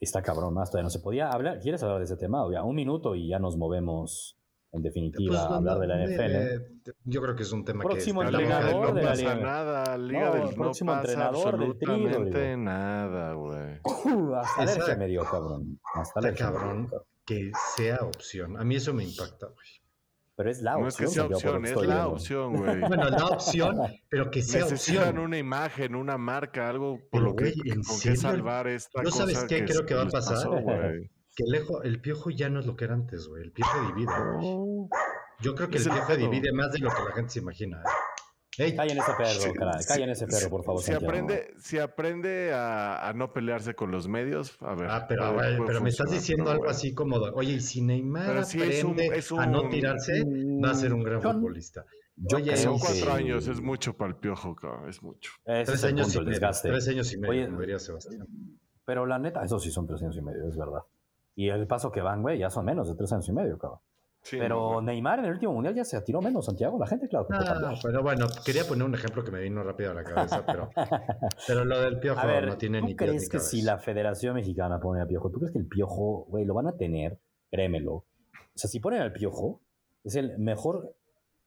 Está 0.00 0.22
cabrón, 0.22 0.54
más 0.54 0.70
todavía 0.70 0.84
no 0.84 0.90
se 0.90 0.98
podía 0.98 1.30
hablar. 1.30 1.60
¿Quieres 1.60 1.82
hablar 1.82 1.98
de 1.98 2.04
ese 2.04 2.16
tema? 2.16 2.44
Un 2.44 2.76
minuto 2.76 3.14
y 3.14 3.28
ya 3.28 3.38
nos 3.38 3.56
movemos 3.56 4.35
en 4.76 4.82
definitiva, 4.82 5.48
pues, 5.48 5.50
hablar 5.50 5.78
de 5.78 5.86
la 5.86 6.06
NFL. 6.06 6.92
yo 7.04 7.22
creo 7.22 7.34
que 7.34 7.42
es 7.42 7.52
un 7.52 7.64
tema 7.64 7.82
próximo 7.82 8.20
que 8.20 8.26
entrenador 8.28 8.88
no 8.88 8.94
de 8.94 9.02
la 9.02 9.10
pasa 9.10 9.34
nada, 9.34 9.98
Liga 9.98 10.30
del 10.32 10.54
próximo 10.54 10.92
no 10.92 11.00
pasa 11.00 11.12
entrenador 11.12 11.54
absolutamente 11.54 12.38
del 12.38 12.64
nada, 12.64 13.32
güey. 13.32 13.80
Uh, 13.84 14.34
hasta 14.36 14.62
alergia 14.62 14.96
me 14.96 15.06
dio, 15.06 15.24
cabrón. 15.24 15.80
Hasta 15.94 16.20
alergia 16.20 16.46
cabrón, 16.52 16.90
que 17.24 17.50
sea 17.74 18.00
opción. 18.02 18.60
A 18.60 18.64
mí 18.64 18.76
eso 18.76 18.92
me 18.92 19.04
impacta, 19.04 19.46
güey. 19.46 19.66
Pero 20.36 20.50
es 20.50 20.60
la 20.60 20.76
opción. 20.76 20.82
No 20.82 20.88
es 20.88 20.96
que 20.96 21.06
sea 21.06 21.24
opción, 21.24 21.64
es 21.64 21.76
la 21.76 22.08
opción, 22.08 22.56
güey. 22.56 22.80
bueno, 22.88 23.08
la 23.08 23.26
opción, 23.28 23.78
pero 24.10 24.30
que 24.30 24.42
sea 24.42 24.64
Necesitan 24.64 25.08
opción. 25.08 25.18
una 25.20 25.38
imagen, 25.38 25.94
una 25.94 26.18
marca, 26.18 26.68
algo 26.68 27.00
por 27.10 27.22
lo 27.22 27.34
que, 27.34 27.54
con 27.54 28.00
que 28.02 28.16
salvar 28.16 28.66
esta 28.66 29.02
¿No 29.02 29.10
cosa 29.10 29.20
sabes 29.20 29.44
qué 29.48 29.64
que 29.64 29.72
creo 29.72 29.86
que 29.86 29.94
va 29.94 30.02
a 30.02 30.08
pasar? 30.08 30.50
Que 31.36 31.44
el, 31.84 32.00
piojo 32.00 32.30
ya 32.30 32.48
no 32.48 32.60
es 32.60 32.66
lo 32.66 32.76
que 32.76 32.86
era 32.86 32.94
antes, 32.94 33.28
güey. 33.28 33.42
El 33.42 33.52
piojo 33.52 33.78
divide, 33.88 34.12
güey. 34.38 34.88
Yo 35.40 35.54
creo 35.54 35.68
que 35.68 35.76
el 35.76 35.84
piojo 35.84 36.16
divide 36.16 36.50
más 36.52 36.72
de 36.72 36.78
lo 36.78 36.88
que 36.88 37.02
la 37.06 37.12
gente 37.12 37.30
se 37.30 37.40
imagina. 37.40 37.82
¿eh? 38.56 38.74
Callen 38.74 38.98
ese 38.98 39.12
perro, 39.18 39.54
caray. 39.54 39.84
Callen 39.86 40.10
ese 40.10 40.26
perro, 40.26 40.48
por 40.48 40.64
favor. 40.64 40.82
Si 40.82 40.92
aprende, 40.92 41.54
si 41.58 41.78
aprende 41.78 42.52
a, 42.54 43.12
no 43.14 43.34
pelearse 43.34 43.74
con 43.74 43.90
los 43.90 44.08
medios, 44.08 44.56
a 44.60 44.74
ver. 44.74 44.88
Ah, 44.90 45.06
pero, 45.06 45.80
me 45.82 45.90
estás 45.90 46.10
diciendo 46.10 46.50
algo 46.50 46.68
así 46.68 46.94
como, 46.94 47.16
oye, 47.16 47.54
y 47.54 47.60
si 47.60 47.82
Neymar 47.82 48.38
aprende 48.38 48.82
a 49.38 49.46
no 49.46 49.68
tirarse, 49.68 50.24
va 50.64 50.70
a 50.70 50.74
ser 50.74 50.94
un 50.94 51.02
gran 51.02 51.20
futbolista. 51.20 51.84
Yo 52.18 52.38
oye, 52.38 52.56
son 52.56 52.78
cuatro 52.78 53.12
años, 53.12 53.46
es 53.46 53.60
mucho 53.60 53.94
para 53.94 54.08
el 54.08 54.16
piojo, 54.16 54.56
cabrón, 54.56 54.88
es 54.88 55.02
mucho. 55.02 55.32
tres, 55.44 55.84
años 55.84 56.14
y 56.14 56.20
medio, 56.20 56.40
tres 56.62 56.88
años 56.88 57.12
y 57.12 57.18
medio, 57.18 57.46
como 57.46 57.60
diría 57.60 57.78
Sebastián. 57.78 58.26
Pero 58.86 59.04
la 59.04 59.18
neta, 59.18 59.44
eso 59.44 59.58
sí 59.58 59.70
son 59.70 59.86
tres 59.86 60.02
años 60.02 60.16
y 60.16 60.22
medio, 60.22 60.48
es 60.48 60.56
verdad. 60.56 60.80
Y 61.36 61.50
el 61.50 61.66
paso 61.66 61.92
que 61.92 62.00
van, 62.00 62.22
güey, 62.22 62.38
ya 62.38 62.48
son 62.48 62.64
menos 62.64 62.88
de 62.88 62.96
tres 62.96 63.12
años 63.12 63.28
y 63.28 63.32
medio, 63.32 63.58
cabrón. 63.58 63.80
pero 64.30 64.80
Neymar 64.80 65.18
en 65.18 65.26
el 65.26 65.32
último 65.32 65.52
mundial 65.52 65.74
ya 65.74 65.84
se 65.84 65.98
atiró 65.98 66.22
menos, 66.22 66.46
Santiago. 66.46 66.78
La 66.78 66.86
gente, 66.86 67.08
claro. 67.08 67.26
Que 67.28 67.34
pero 67.82 68.02
bueno, 68.02 68.26
quería 68.44 68.64
poner 68.64 68.84
un 68.84 68.94
ejemplo 68.94 69.22
que 69.22 69.30
me 69.30 69.40
vino 69.40 69.62
rápido 69.62 69.90
a 69.90 69.94
la 69.94 70.02
cabeza, 70.02 70.44
pero, 70.46 70.70
pero 71.46 71.64
lo 71.66 71.78
del 71.78 72.00
piojo 72.00 72.26
no 72.26 72.56
tiene 72.56 72.80
¿tú 72.80 72.86
ni 72.86 72.96
crees 72.96 73.28
que 73.28 73.38
si 73.38 73.60
la 73.60 73.78
Federación 73.78 74.34
Mexicana 74.34 74.80
pone 74.80 75.02
a 75.02 75.06
piojo, 75.06 75.30
tú 75.30 75.38
crees 75.38 75.52
que 75.52 75.58
el 75.58 75.68
piojo, 75.68 76.24
güey, 76.28 76.46
lo 76.46 76.54
van 76.54 76.68
a 76.68 76.76
tener? 76.76 77.20
Créemelo. 77.50 77.92
O 77.92 78.06
sea, 78.54 78.70
si 78.70 78.80
ponen 78.80 79.02
al 79.02 79.12
piojo, 79.12 79.60
es 80.04 80.16
el 80.16 80.38
mejor 80.38 80.96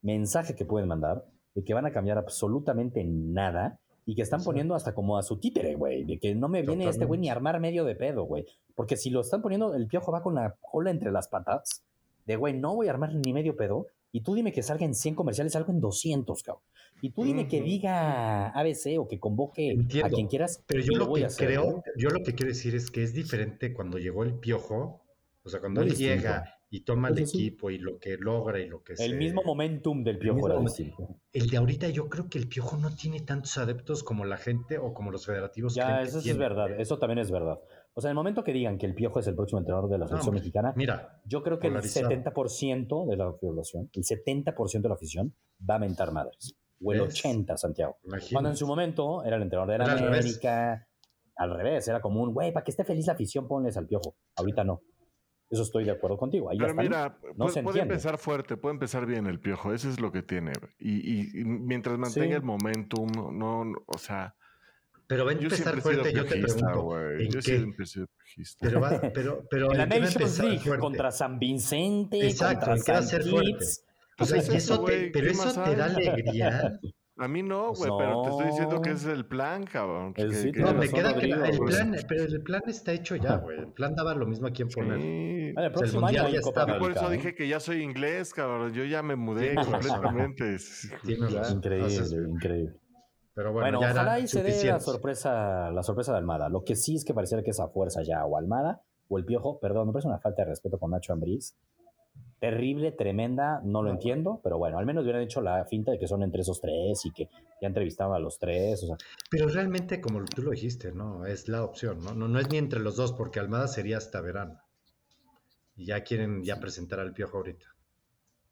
mensaje 0.03 0.55
que 0.55 0.65
pueden 0.65 0.87
mandar 0.87 1.25
de 1.55 1.63
que 1.63 1.73
van 1.73 1.87
a 1.87 1.91
cambiar 1.91 2.19
absolutamente 2.19 3.03
nada 3.03 3.79
y 4.09 4.15
que 4.15 4.23
están 4.23 4.43
poniendo 4.43 4.73
hasta 4.73 4.95
como 4.95 5.19
a 5.19 5.21
su 5.21 5.37
títere, 5.37 5.75
güey. 5.75 6.03
De 6.03 6.17
que 6.17 6.33
no 6.33 6.49
me 6.49 6.63
viene 6.63 6.89
este 6.89 7.05
güey 7.05 7.19
ni 7.19 7.29
a 7.29 7.33
armar 7.33 7.59
medio 7.59 7.85
de 7.85 7.93
pedo, 7.93 8.23
güey. 8.23 8.43
Porque 8.73 8.97
si 8.97 9.11
lo 9.11 9.21
están 9.21 9.43
poniendo, 9.43 9.75
el 9.75 9.85
piojo 9.85 10.11
va 10.11 10.23
con 10.23 10.33
la 10.33 10.55
cola 10.59 10.89
entre 10.89 11.11
las 11.11 11.27
patas. 11.27 11.83
De 12.25 12.35
güey, 12.35 12.57
no 12.57 12.73
voy 12.73 12.87
a 12.87 12.89
armar 12.89 13.13
ni 13.13 13.33
medio 13.33 13.55
pedo. 13.55 13.85
Y 14.11 14.21
tú 14.21 14.33
dime 14.33 14.51
que 14.51 14.63
salga 14.63 14.83
en 14.83 14.95
100 14.95 15.13
comerciales, 15.13 15.55
algo 15.55 15.71
en 15.71 15.79
200, 15.79 16.41
cabrón. 16.41 16.63
Y 17.03 17.11
tú 17.11 17.23
dime 17.23 17.47
que 17.47 17.61
diga 17.61 18.47
ABC 18.49 18.97
o 18.97 19.07
que 19.07 19.19
convoque 19.19 19.77
a 20.03 20.09
quien 20.09 20.25
quieras. 20.25 20.63
Pero 20.65 20.81
yo 20.81 20.93
lo 20.97 21.13
que 21.13 21.27
creo, 21.37 21.83
yo 21.95 22.09
lo 22.09 22.23
que 22.23 22.33
quiero 22.33 22.51
decir 22.51 22.73
es 22.73 22.89
que 22.89 23.03
es 23.03 23.13
diferente 23.13 23.73
cuando 23.73 23.99
llegó 23.99 24.23
el 24.23 24.33
piojo. 24.39 25.03
O 25.43 25.49
sea, 25.49 25.59
cuando 25.59 25.83
él 25.83 25.95
llega 25.95 26.58
y 26.71 26.81
toma 26.81 27.09
el 27.09 27.19
equipo 27.19 27.71
y 27.71 27.79
lo 27.79 27.97
que 27.97 28.17
logra 28.17 28.59
y 28.59 28.67
lo 28.67 28.83
que 28.83 28.93
El 28.99 29.17
mismo 29.17 29.41
momentum 29.43 30.03
del 30.03 30.19
Piojo 30.19 30.47
era 30.47 30.59
El 31.33 31.49
de 31.49 31.57
ahorita 31.57 31.89
yo 31.89 32.09
creo 32.09 32.29
que 32.29 32.37
el 32.37 32.47
Piojo 32.47 32.77
no 32.77 32.95
tiene 32.95 33.21
tantos 33.21 33.57
adeptos 33.57 34.03
como 34.03 34.25
la 34.25 34.37
gente 34.37 34.77
o 34.77 34.93
como 34.93 35.11
los 35.11 35.25
federativos. 35.25 35.73
Ya, 35.73 36.01
eso 36.01 36.19
es 36.19 36.37
verdad, 36.37 36.79
eso 36.79 36.99
también 36.99 37.19
es 37.19 37.31
verdad. 37.31 37.59
O 37.93 38.01
sea, 38.01 38.09
en 38.09 38.11
el 38.11 38.15
momento 38.15 38.43
que 38.43 38.53
digan 38.53 38.77
que 38.77 38.85
el 38.85 38.93
Piojo 38.93 39.19
es 39.19 39.27
el 39.27 39.35
próximo 39.35 39.59
entrenador 39.59 39.89
de 39.89 39.97
la 39.97 40.07
selección 40.07 40.35
mexicana, 40.35 40.73
mira, 40.75 41.21
yo 41.25 41.41
creo 41.41 41.59
que 41.59 41.67
el 41.67 41.75
70% 41.75 43.09
de 43.09 43.17
la 43.17 43.31
población, 43.31 43.89
el 43.91 44.03
70% 44.03 44.81
de 44.81 44.89
la 44.89 44.95
afición 44.95 45.35
va 45.67 45.75
a 45.75 45.79
mentar 45.79 46.11
madres. 46.11 46.55
O 46.81 46.93
el 46.93 47.01
80, 47.01 47.57
Santiago. 47.57 47.97
Cuando 48.31 48.49
en 48.49 48.55
su 48.55 48.65
momento 48.65 49.23
era 49.25 49.35
el 49.35 49.41
entrenador 49.41 49.71
de 49.71 49.77
la 49.79 50.07
América, 50.07 50.87
al 51.35 51.55
revés, 51.55 51.87
era 51.87 51.99
como 51.99 52.21
un, 52.21 52.33
güey, 52.33 52.53
para 52.53 52.63
que 52.63 52.71
esté 52.71 52.83
feliz 52.83 53.07
la 53.07 53.13
afición, 53.13 53.47
ponles 53.47 53.75
al 53.75 53.87
Piojo. 53.87 54.15
Ahorita 54.35 54.63
no. 54.63 54.81
Eso 55.49 55.63
estoy 55.63 55.83
de 55.83 55.91
acuerdo 55.91 56.17
contigo. 56.17 56.49
Ahí 56.49 56.59
Pero 56.59 56.75
mira, 56.75 57.17
puede, 57.63 57.81
empezar 57.81 58.19
fuerte, 58.19 58.55
puede 58.55 58.75
empezar 58.75 59.07
bien 59.07 59.25
el 59.25 59.39
piojo, 59.39 59.73
eso 59.73 59.89
es 59.89 59.99
lo 59.99 60.11
que 60.11 60.21
tiene. 60.21 60.51
Y, 60.79 61.43
mientras 61.43 61.97
mantenga 61.97 62.35
el 62.35 62.43
momentum, 62.43 63.09
no, 63.37 63.73
o 63.87 63.97
sea. 63.97 64.35
Pero 65.07 65.25
va 65.25 65.31
a 65.31 65.33
empezar 65.33 65.81
fuerte, 65.81 66.13
yo 66.13 66.25
te 66.25 66.39
pregunto. 66.39 66.99
¿en 66.99 67.31
yo 67.31 67.39
qué? 67.39 67.55
empecé 67.55 68.05
pero, 68.61 68.79
va, 68.79 69.01
pero, 69.13 69.43
pero 69.49 69.71
en 69.71 69.77
la 69.79 69.85
Nations 69.87 70.39
League 70.39 70.77
contra 70.77 71.11
San 71.11 71.39
Vicente, 71.39 72.27
Exacto, 72.27 72.67
contra 72.67 73.01
San 73.01 73.21
fuerte. 73.23 73.65
O 74.19 74.25
sea, 74.25 74.37
eso 74.37 74.83
te, 74.83 75.09
pero 75.11 75.31
eso 75.31 75.63
te 75.63 75.75
da 75.75 75.85
alegría. 75.85 76.79
A 77.19 77.27
mí 77.27 77.43
no, 77.43 77.73
güey, 77.73 77.91
pero 77.97 78.21
te 78.23 78.29
estoy 78.29 78.45
diciendo 78.45 78.81
que 78.81 78.91
es 78.91 79.05
el 79.05 79.25
plan, 79.25 79.65
cabrón. 79.65 80.13
no, 80.55 80.73
me 80.73 80.87
queda 80.87 81.13
claro. 81.13 81.45
El 81.45 81.59
plan, 81.59 81.95
pero 82.07 82.23
el 82.23 82.41
plan 82.41 82.61
está 82.67 82.93
hecho 82.93 83.17
ya, 83.17 83.35
güey. 83.35 83.59
El 83.59 83.73
plan 83.73 83.93
daba 83.93 84.15
lo 84.15 84.25
mismo 84.25 84.47
aquí 84.47 84.61
en 84.61 84.69
poner. 84.69 85.01
Sí. 85.01 85.53
el 85.57 85.71
próximo 85.71 86.07
año 86.07 86.29
ya 86.29 86.39
está. 86.39 86.79
por 86.79 86.91
eso 86.91 87.09
dije 87.09 87.35
que 87.35 87.47
ya 87.47 87.59
soy 87.59 87.83
inglés, 87.83 88.33
cabrón. 88.33 88.73
Yo 88.73 88.85
ya 88.85 89.03
me 89.03 89.17
mudé 89.17 89.55
completamente. 89.55 90.55
increíble, 91.03 92.29
increíble. 92.29 92.73
Pero 93.33 93.53
bueno, 93.53 93.79
ojalá 93.79 94.19
y 94.19 94.27
se 94.27 94.41
dé 94.41 94.65
la 94.65 94.79
sorpresa, 94.79 95.71
la 95.71 95.83
sorpresa 95.83 96.13
de 96.13 96.19
Almada. 96.19 96.49
Lo 96.49 96.63
que 96.63 96.75
sí 96.75 96.95
es 96.95 97.03
que 97.03 97.13
pareciera 97.13 97.43
que 97.43 97.51
esa 97.51 97.67
fuerza 97.67 98.01
ya, 98.01 98.25
o 98.25 98.37
Almada, 98.37 98.81
o 99.09 99.17
el 99.17 99.25
Piojo, 99.25 99.59
perdón, 99.59 99.87
me 99.87 99.93
parece 99.93 100.07
una 100.07 100.19
falta 100.19 100.43
de 100.43 100.49
respeto 100.49 100.79
con 100.79 100.91
Nacho 100.91 101.13
Ambriz. 101.13 101.55
Terrible, 102.39 102.93
tremenda, 102.93 103.61
no 103.63 103.83
lo 103.83 103.91
entiendo, 103.91 104.39
pero 104.43 104.57
bueno, 104.57 104.77
al 104.77 104.85
menos 104.85 105.03
hubieran 105.03 105.21
hecho 105.21 105.41
la 105.41 105.65
finta 105.65 105.91
de 105.91 105.99
que 105.99 106.07
son 106.07 106.23
entre 106.23 106.41
esos 106.41 106.61
tres 106.61 107.05
y 107.05 107.11
que 107.11 107.29
ya 107.61 107.67
entrevistaban 107.67 108.15
a 108.15 108.19
los 108.19 108.39
tres. 108.39 108.89
Pero 109.29 109.47
realmente, 109.49 109.99
como 109.99 110.23
tú 110.23 110.41
lo 110.43 110.51
dijiste, 110.51 110.93
¿no? 110.93 111.25
Es 111.25 111.49
la 111.49 111.63
opción, 111.63 111.99
¿no? 111.99 112.13
No, 112.13 112.27
no 112.27 112.39
es 112.39 112.49
ni 112.49 112.57
entre 112.57 112.79
los 112.79 112.95
dos, 112.95 113.11
porque 113.11 113.39
Almada 113.39 113.67
sería 113.67 113.97
hasta 113.97 114.21
verano. 114.21 114.61
Y 115.75 115.85
ya 115.85 116.03
quieren 116.03 116.43
ya 116.43 116.59
presentar 116.59 116.99
al 116.99 117.13
Piojo 117.13 117.37
ahorita. 117.37 117.65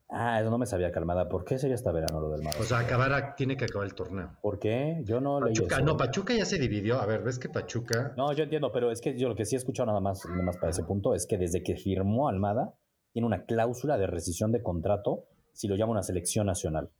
Ah, 0.10 0.40
eso 0.40 0.50
no 0.50 0.58
me 0.58 0.66
sabía 0.66 0.92
calmada. 0.92 1.28
¿Por 1.28 1.44
qué 1.44 1.58
sería 1.58 1.76
esta 1.76 1.92
verano 1.92 2.22
lo 2.22 2.30
del 2.30 2.42
mar? 2.42 2.54
O 2.62 2.64
sea, 2.64 2.80
acabar, 2.80 3.36
tiene 3.36 3.58
que 3.58 3.66
acabar 3.66 3.88
el 3.88 3.94
torneo. 3.94 4.38
¿Por 4.42 4.58
qué? 4.58 5.02
Yo 5.04 5.20
no 5.20 5.40
Pachuca, 5.42 5.82
No, 5.82 5.98
Pachuca 5.98 6.34
ya 6.34 6.46
se 6.46 6.58
dividió. 6.58 7.02
A 7.02 7.06
ver, 7.06 7.24
¿ves 7.24 7.38
que 7.38 7.50
Pachuca? 7.50 8.14
No, 8.16 8.32
yo 8.32 8.44
entiendo, 8.44 8.72
pero 8.72 8.90
es 8.90 9.02
que 9.02 9.18
yo 9.18 9.28
lo 9.28 9.36
que 9.36 9.44
sí 9.44 9.56
he 9.56 9.58
escuchado 9.58 9.88
nada 9.88 10.00
más, 10.00 10.26
nada 10.26 10.44
más 10.44 10.58
para 10.58 10.70
ese 10.70 10.84
punto 10.84 11.14
es 11.14 11.28
que 11.28 11.38
desde 11.38 11.62
que 11.62 11.76
firmó 11.76 12.30
Almada, 12.30 12.74
tiene 13.18 13.26
una 13.26 13.46
cláusula 13.46 13.98
de 13.98 14.06
rescisión 14.06 14.52
de 14.52 14.62
contrato 14.62 15.26
si 15.52 15.68
lo 15.68 15.76
llama 15.76 15.94
una 15.94 16.04
selección 16.04 16.46
nacional. 16.46 16.92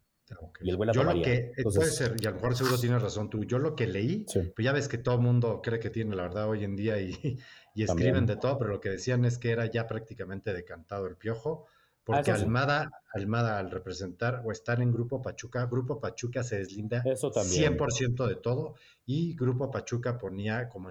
Y 0.62 0.72
el 0.72 0.76
güey 0.76 0.90
Yo 0.92 1.04
lo 1.04 1.14
que, 1.22 1.52
puede 1.62 1.92
ser, 1.92 2.16
y 2.20 2.26
a 2.26 2.32
lo 2.32 2.38
mejor 2.38 2.56
seguro 2.56 2.80
tienes 2.80 3.04
razón 3.04 3.30
tú, 3.30 3.44
yo 3.44 3.60
lo 3.60 3.76
que 3.76 3.86
leí, 3.86 4.26
pues 4.26 4.66
ya 4.66 4.72
ves 4.74 4.88
que 4.88 4.98
todo 4.98 5.14
el 5.14 5.22
mundo 5.22 5.62
cree 5.62 5.80
que 5.80 5.92
tiene 5.92 6.16
la 6.16 6.24
verdad 6.24 6.50
hoy 6.50 6.64
en 6.64 6.76
día 6.76 7.00
y, 7.00 7.38
y 7.76 7.84
escriben 7.84 8.26
de 8.26 8.36
todo, 8.36 8.58
pero 8.58 8.72
lo 8.72 8.82
que 8.82 8.90
decían 8.90 9.26
es 9.26 9.38
que 9.38 9.52
era 9.52 9.68
ya 9.68 9.86
prácticamente 9.86 10.54
decantado 10.54 11.06
el 11.06 11.18
piojo 11.18 11.68
Ah, 12.08 12.16
Porque 12.16 12.32
Almada, 12.32 12.90
Almada 13.14 13.60
al 13.60 13.70
representar 13.70 14.42
o 14.46 14.52
estar 14.54 14.82
en 14.82 14.94
Grupo 14.94 15.22
Pachuca, 15.22 15.66
Grupo 15.66 16.00
Pachuca 16.00 16.42
se 16.42 16.60
deslinda 16.60 17.04
100% 17.04 18.28
de 18.28 18.36
todo 18.36 18.76
y 19.06 19.36
Grupo 19.36 19.70
Pachuca 19.70 20.18
ponía 20.18 20.70
como 20.70 20.90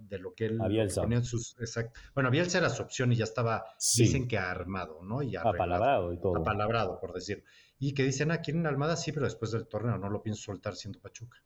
de 0.00 0.18
lo 0.18 0.34
que 0.34 0.46
él 0.46 0.58
ponía 0.58 1.18
en 1.18 1.24
sus... 1.24 1.56
Exacto. 1.58 1.98
Bueno, 2.14 2.30
Bielsa 2.30 2.58
era 2.58 2.70
su 2.70 2.82
opción 2.82 3.12
y 3.12 3.16
ya 3.16 3.24
estaba, 3.24 3.64
dicen 3.96 4.28
que 4.28 4.38
armado, 4.38 5.00
¿no? 5.02 5.22
Y 5.22 5.36
apalabrado 5.36 6.12
y 6.12 6.18
todo. 6.18 6.38
Apalabrado, 6.38 7.00
por 7.00 7.12
decir. 7.12 7.44
Y 7.78 7.92
que 7.92 8.04
dicen, 8.04 8.30
ah, 8.30 8.38
quieren 8.38 8.66
Almada, 8.66 8.96
sí, 8.96 9.12
pero 9.12 9.26
después 9.26 9.50
del 9.50 9.66
torneo 9.66 9.98
no 9.98 10.08
lo 10.08 10.22
pienso 10.22 10.42
soltar 10.42 10.74
siendo 10.74 11.00
Pachuca. 11.00 11.42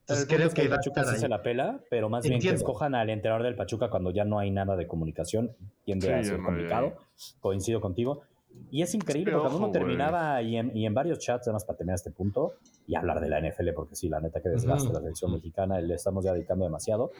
Entonces 0.00 0.26
creo 0.26 0.50
que, 0.50 0.68
Pachuca 0.68 1.04
sí 1.04 1.18
se 1.18 1.28
la 1.28 1.42
pela, 1.42 1.80
pero 1.88 2.08
más 2.08 2.26
bien 2.26 2.40
que 2.40 2.50
escojan 2.50 2.94
al 2.94 3.10
entrenador 3.10 3.44
del 3.44 3.54
Pachuca 3.54 3.90
cuando 3.90 4.10
ya 4.10 4.24
no 4.24 4.38
hay 4.38 4.50
nada 4.50 4.74
de 4.74 4.88
comunicación, 4.88 5.54
tiende 5.84 6.12
a 6.12 6.24
ser 6.24 6.40
complicado. 6.40 6.96
Coincido 7.40 7.80
contigo. 7.80 8.22
Y 8.72 8.82
es 8.82 8.94
increíble, 8.94 9.32
porque 9.32 9.48
cuando 9.48 9.66
uno 9.66 9.72
terminaba 9.72 10.42
y 10.42 10.56
en, 10.56 10.76
y 10.76 10.86
en, 10.86 10.94
varios 10.94 11.20
chats, 11.20 11.46
además 11.46 11.64
para 11.64 11.76
terminar 11.78 11.94
este 11.94 12.10
punto, 12.10 12.54
y 12.86 12.96
hablar 12.96 13.20
de 13.20 13.28
la 13.28 13.40
NFL, 13.40 13.72
porque 13.74 13.94
sí, 13.94 14.08
la 14.08 14.20
neta 14.20 14.40
que 14.40 14.48
desgaste 14.48 14.92
la 14.92 14.98
selección 14.98 15.32
mexicana, 15.32 15.80
le 15.80 15.94
estamos 15.94 16.24
ya 16.24 16.32
dedicando 16.32 16.64
demasiado. 16.64 17.12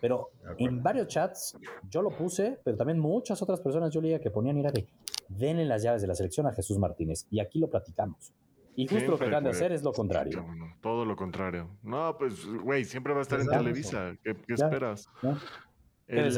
Pero 0.00 0.30
en 0.58 0.82
varios 0.82 1.08
chats 1.08 1.56
yo 1.88 2.02
lo 2.02 2.10
puse, 2.10 2.58
pero 2.64 2.76
también 2.76 2.98
muchas 2.98 3.40
otras 3.42 3.60
personas 3.60 3.92
yo 3.92 4.00
leía 4.00 4.20
que 4.20 4.30
ponían 4.30 4.58
era 4.58 4.70
de 4.70 4.86
denle 5.28 5.64
las 5.64 5.82
llaves 5.82 6.02
de 6.02 6.08
la 6.08 6.14
selección 6.14 6.46
a 6.46 6.52
Jesús 6.52 6.78
Martínez. 6.78 7.26
Y 7.30 7.40
aquí 7.40 7.58
lo 7.58 7.68
platicamos. 7.68 8.32
Y 8.76 8.86
justo 8.86 9.10
lo 9.10 9.18
que 9.18 9.24
acaban 9.24 9.44
de 9.44 9.50
hacer 9.50 9.72
es 9.72 9.82
lo 9.82 9.92
contrario. 9.92 10.46
Todo 10.80 11.04
lo 11.04 11.16
contrario. 11.16 11.68
No, 11.82 12.16
pues, 12.16 12.46
güey, 12.46 12.84
siempre 12.84 13.12
va 13.12 13.18
a 13.18 13.22
estar 13.22 13.40
en 13.40 13.48
Televisa. 13.48 14.14
¿Qué, 14.22 14.36
esperas? 14.54 15.08
El, 16.06 16.32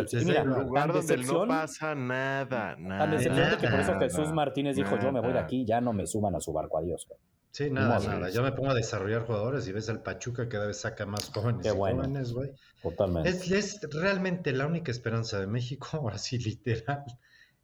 lugar 0.47 0.93
donde 0.93 1.17
no 1.19 1.47
pasa 1.47 1.95
nada, 1.95 2.77
nada. 2.77 3.19
Tan 3.19 3.59
que 3.61 3.69
por 3.69 3.81
eso 3.81 3.99
Jesús 4.01 4.33
Martínez 4.33 4.75
dijo, 4.75 4.99
yo 4.99 5.13
me 5.13 5.21
voy 5.21 5.35
de 5.35 5.39
aquí, 5.39 5.65
ya 5.67 5.81
no 5.81 5.93
me 5.93 6.07
suman 6.07 6.35
a 6.35 6.41
su 6.41 6.53
barco, 6.53 6.79
adiós. 6.79 7.07
Sí, 7.53 7.69
nada, 7.71 7.99
nada. 7.99 8.31
Yo 8.31 8.43
me 8.43 8.53
pongo 8.53 8.71
a 8.71 8.75
desarrollar 8.75 9.27
jugadores 9.27 9.67
y 9.67 9.73
ves 9.73 9.89
al 9.89 10.03
Pachuca 10.03 10.45
que 10.45 10.51
cada 10.51 10.67
vez 10.69 10.81
saca 10.81 11.05
más 11.05 11.31
jóvenes 11.31 11.63
Qué 11.63 11.71
jóvenes, 11.71 12.33
güey. 12.33 12.53
Totalmente. 12.83 13.29
Es, 13.29 13.51
es, 13.51 13.81
realmente 13.91 14.53
la 14.53 14.67
única 14.67 14.93
esperanza 14.93 15.41
de 15.41 15.47
México, 15.47 15.89
ahora 15.93 16.19
sí, 16.19 16.39
literal, 16.39 17.05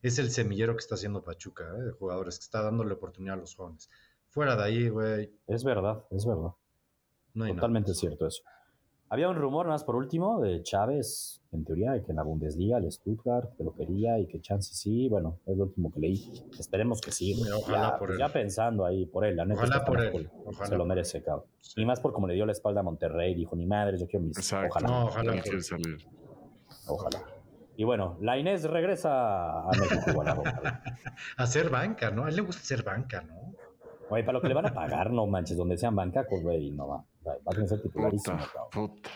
es 0.02 0.18
el 0.18 0.30
semillero 0.30 0.74
que 0.74 0.80
está 0.80 0.96
haciendo 0.96 1.22
Pachuca, 1.22 1.64
¿eh? 1.78 1.82
de 1.82 1.92
jugadores, 1.92 2.38
que 2.38 2.44
está 2.44 2.62
dándole 2.62 2.94
oportunidad 2.94 3.34
a 3.34 3.38
los 3.38 3.54
jóvenes. 3.54 3.88
Fuera 4.28 4.56
de 4.56 4.64
ahí, 4.64 4.88
güey. 4.88 5.32
Es 5.46 5.62
verdad, 5.62 6.04
es 6.10 6.26
verdad. 6.26 6.52
No 7.34 7.46
Totalmente 7.46 7.94
cierto 7.94 8.26
eso. 8.26 8.42
Había 9.08 9.28
un 9.28 9.36
rumor, 9.36 9.68
más 9.68 9.84
por 9.84 9.94
último, 9.94 10.40
de 10.40 10.62
Chávez, 10.64 11.40
en 11.52 11.64
teoría, 11.64 12.02
que 12.02 12.10
en 12.10 12.16
la 12.16 12.24
Bundesliga, 12.24 12.78
el 12.78 12.90
Stuttgart, 12.90 13.56
que 13.56 13.62
lo 13.62 13.72
quería 13.72 14.18
y 14.18 14.26
que 14.26 14.40
chance 14.40 14.74
sí. 14.74 15.08
Bueno, 15.08 15.38
es 15.46 15.56
lo 15.56 15.64
último 15.64 15.92
que 15.92 16.00
leí. 16.00 16.44
Esperemos 16.58 17.00
que 17.00 17.12
sí. 17.12 17.40
Ojalá 17.56 17.92
ya, 17.92 17.98
por 17.98 18.10
él. 18.10 18.18
ya 18.18 18.28
pensando 18.32 18.84
ahí 18.84 19.06
por 19.06 19.24
él, 19.24 19.36
la 19.36 19.44
neta. 19.44 19.60
Ojalá 19.60 19.84
por 19.84 20.00
él. 20.00 20.28
se 20.64 20.76
lo 20.76 20.84
merece, 20.84 21.22
cabrón. 21.22 21.46
Y 21.76 21.84
más 21.84 22.00
por 22.00 22.12
como 22.12 22.26
le 22.26 22.34
dio 22.34 22.46
la 22.46 22.52
espalda 22.52 22.80
a 22.80 22.82
Monterrey, 22.82 23.34
dijo, 23.34 23.54
ni 23.54 23.66
madre, 23.66 23.96
yo 23.96 24.08
quiero 24.08 24.24
mis. 24.24 24.36
Exacto. 24.38 24.70
Ojalá. 24.70 24.88
No, 24.88 25.04
ojalá. 25.06 25.42
salir. 25.60 26.08
Ojalá. 26.88 27.22
Y 27.76 27.84
bueno, 27.84 28.16
la 28.20 28.38
Inés 28.38 28.64
regresa 28.64 29.60
a 29.60 29.70
México. 29.70 30.22
a, 30.22 30.82
a 31.36 31.46
ser 31.46 31.70
banca, 31.70 32.10
¿no? 32.10 32.24
A 32.24 32.28
él 32.28 32.36
le 32.36 32.42
gusta 32.42 32.62
ser 32.62 32.82
banca, 32.82 33.22
¿no? 33.22 33.54
Oye, 34.08 34.22
para 34.22 34.34
lo 34.34 34.40
que 34.40 34.48
le 34.48 34.54
van 34.54 34.66
a 34.66 34.74
pagar, 34.74 35.10
no 35.10 35.26
manches, 35.26 35.56
donde 35.56 35.76
sean 35.76 35.94
bancacos, 35.94 36.42
güey, 36.42 36.70
no 36.70 36.88
va. 36.88 37.04
Va 37.26 37.32
a 37.32 37.50
tener 37.50 37.64
que 37.64 37.68
ser 37.68 37.82
titularísimo, 37.82 38.38
puta, 38.72 39.10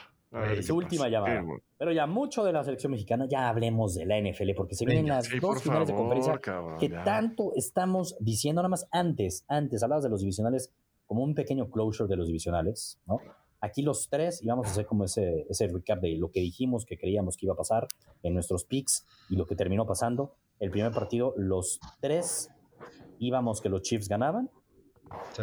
su 0.62 0.76
última 0.76 1.08
llamada. 1.08 1.44
Pero 1.78 1.92
ya 1.92 2.06
mucho 2.06 2.44
de 2.44 2.52
la 2.52 2.64
selección 2.64 2.92
mexicana, 2.92 3.26
ya 3.28 3.48
hablemos 3.48 3.94
de 3.94 4.06
la 4.06 4.18
NFL, 4.18 4.50
porque 4.56 4.74
se 4.74 4.84
vienen 4.84 5.08
las 5.08 5.28
dos 5.40 5.62
finales 5.62 5.88
de 5.88 5.94
conferencia 5.94 6.40
que 6.78 6.88
tanto 6.88 7.52
estamos 7.54 8.16
diciendo, 8.20 8.62
nada 8.62 8.68
más 8.68 8.88
antes, 8.90 9.44
antes, 9.48 9.82
hablabas 9.82 10.04
de 10.04 10.10
los 10.10 10.20
divisionales 10.20 10.72
como 11.06 11.22
un 11.22 11.34
pequeño 11.34 11.70
closure 11.70 12.08
de 12.08 12.16
los 12.16 12.26
divisionales, 12.26 13.00
¿no? 13.06 13.20
Aquí 13.60 13.82
los 13.82 14.08
tres 14.08 14.42
íbamos 14.42 14.68
a 14.68 14.70
hacer 14.70 14.86
como 14.86 15.04
ese, 15.04 15.46
ese 15.50 15.68
recap 15.68 16.00
de 16.00 16.16
lo 16.16 16.30
que 16.30 16.40
dijimos 16.40 16.86
que 16.86 16.96
creíamos 16.96 17.36
que 17.36 17.44
iba 17.44 17.52
a 17.52 17.58
pasar 17.58 17.88
en 18.22 18.32
nuestros 18.32 18.64
picks 18.64 19.06
y 19.28 19.36
lo 19.36 19.46
que 19.46 19.54
terminó 19.54 19.86
pasando. 19.86 20.34
El 20.60 20.70
primer 20.70 20.92
partido, 20.92 21.34
los 21.36 21.78
tres 22.00 22.48
íbamos 23.18 23.60
que 23.60 23.68
los 23.68 23.82
Chiefs 23.82 24.08
ganaban 24.08 24.50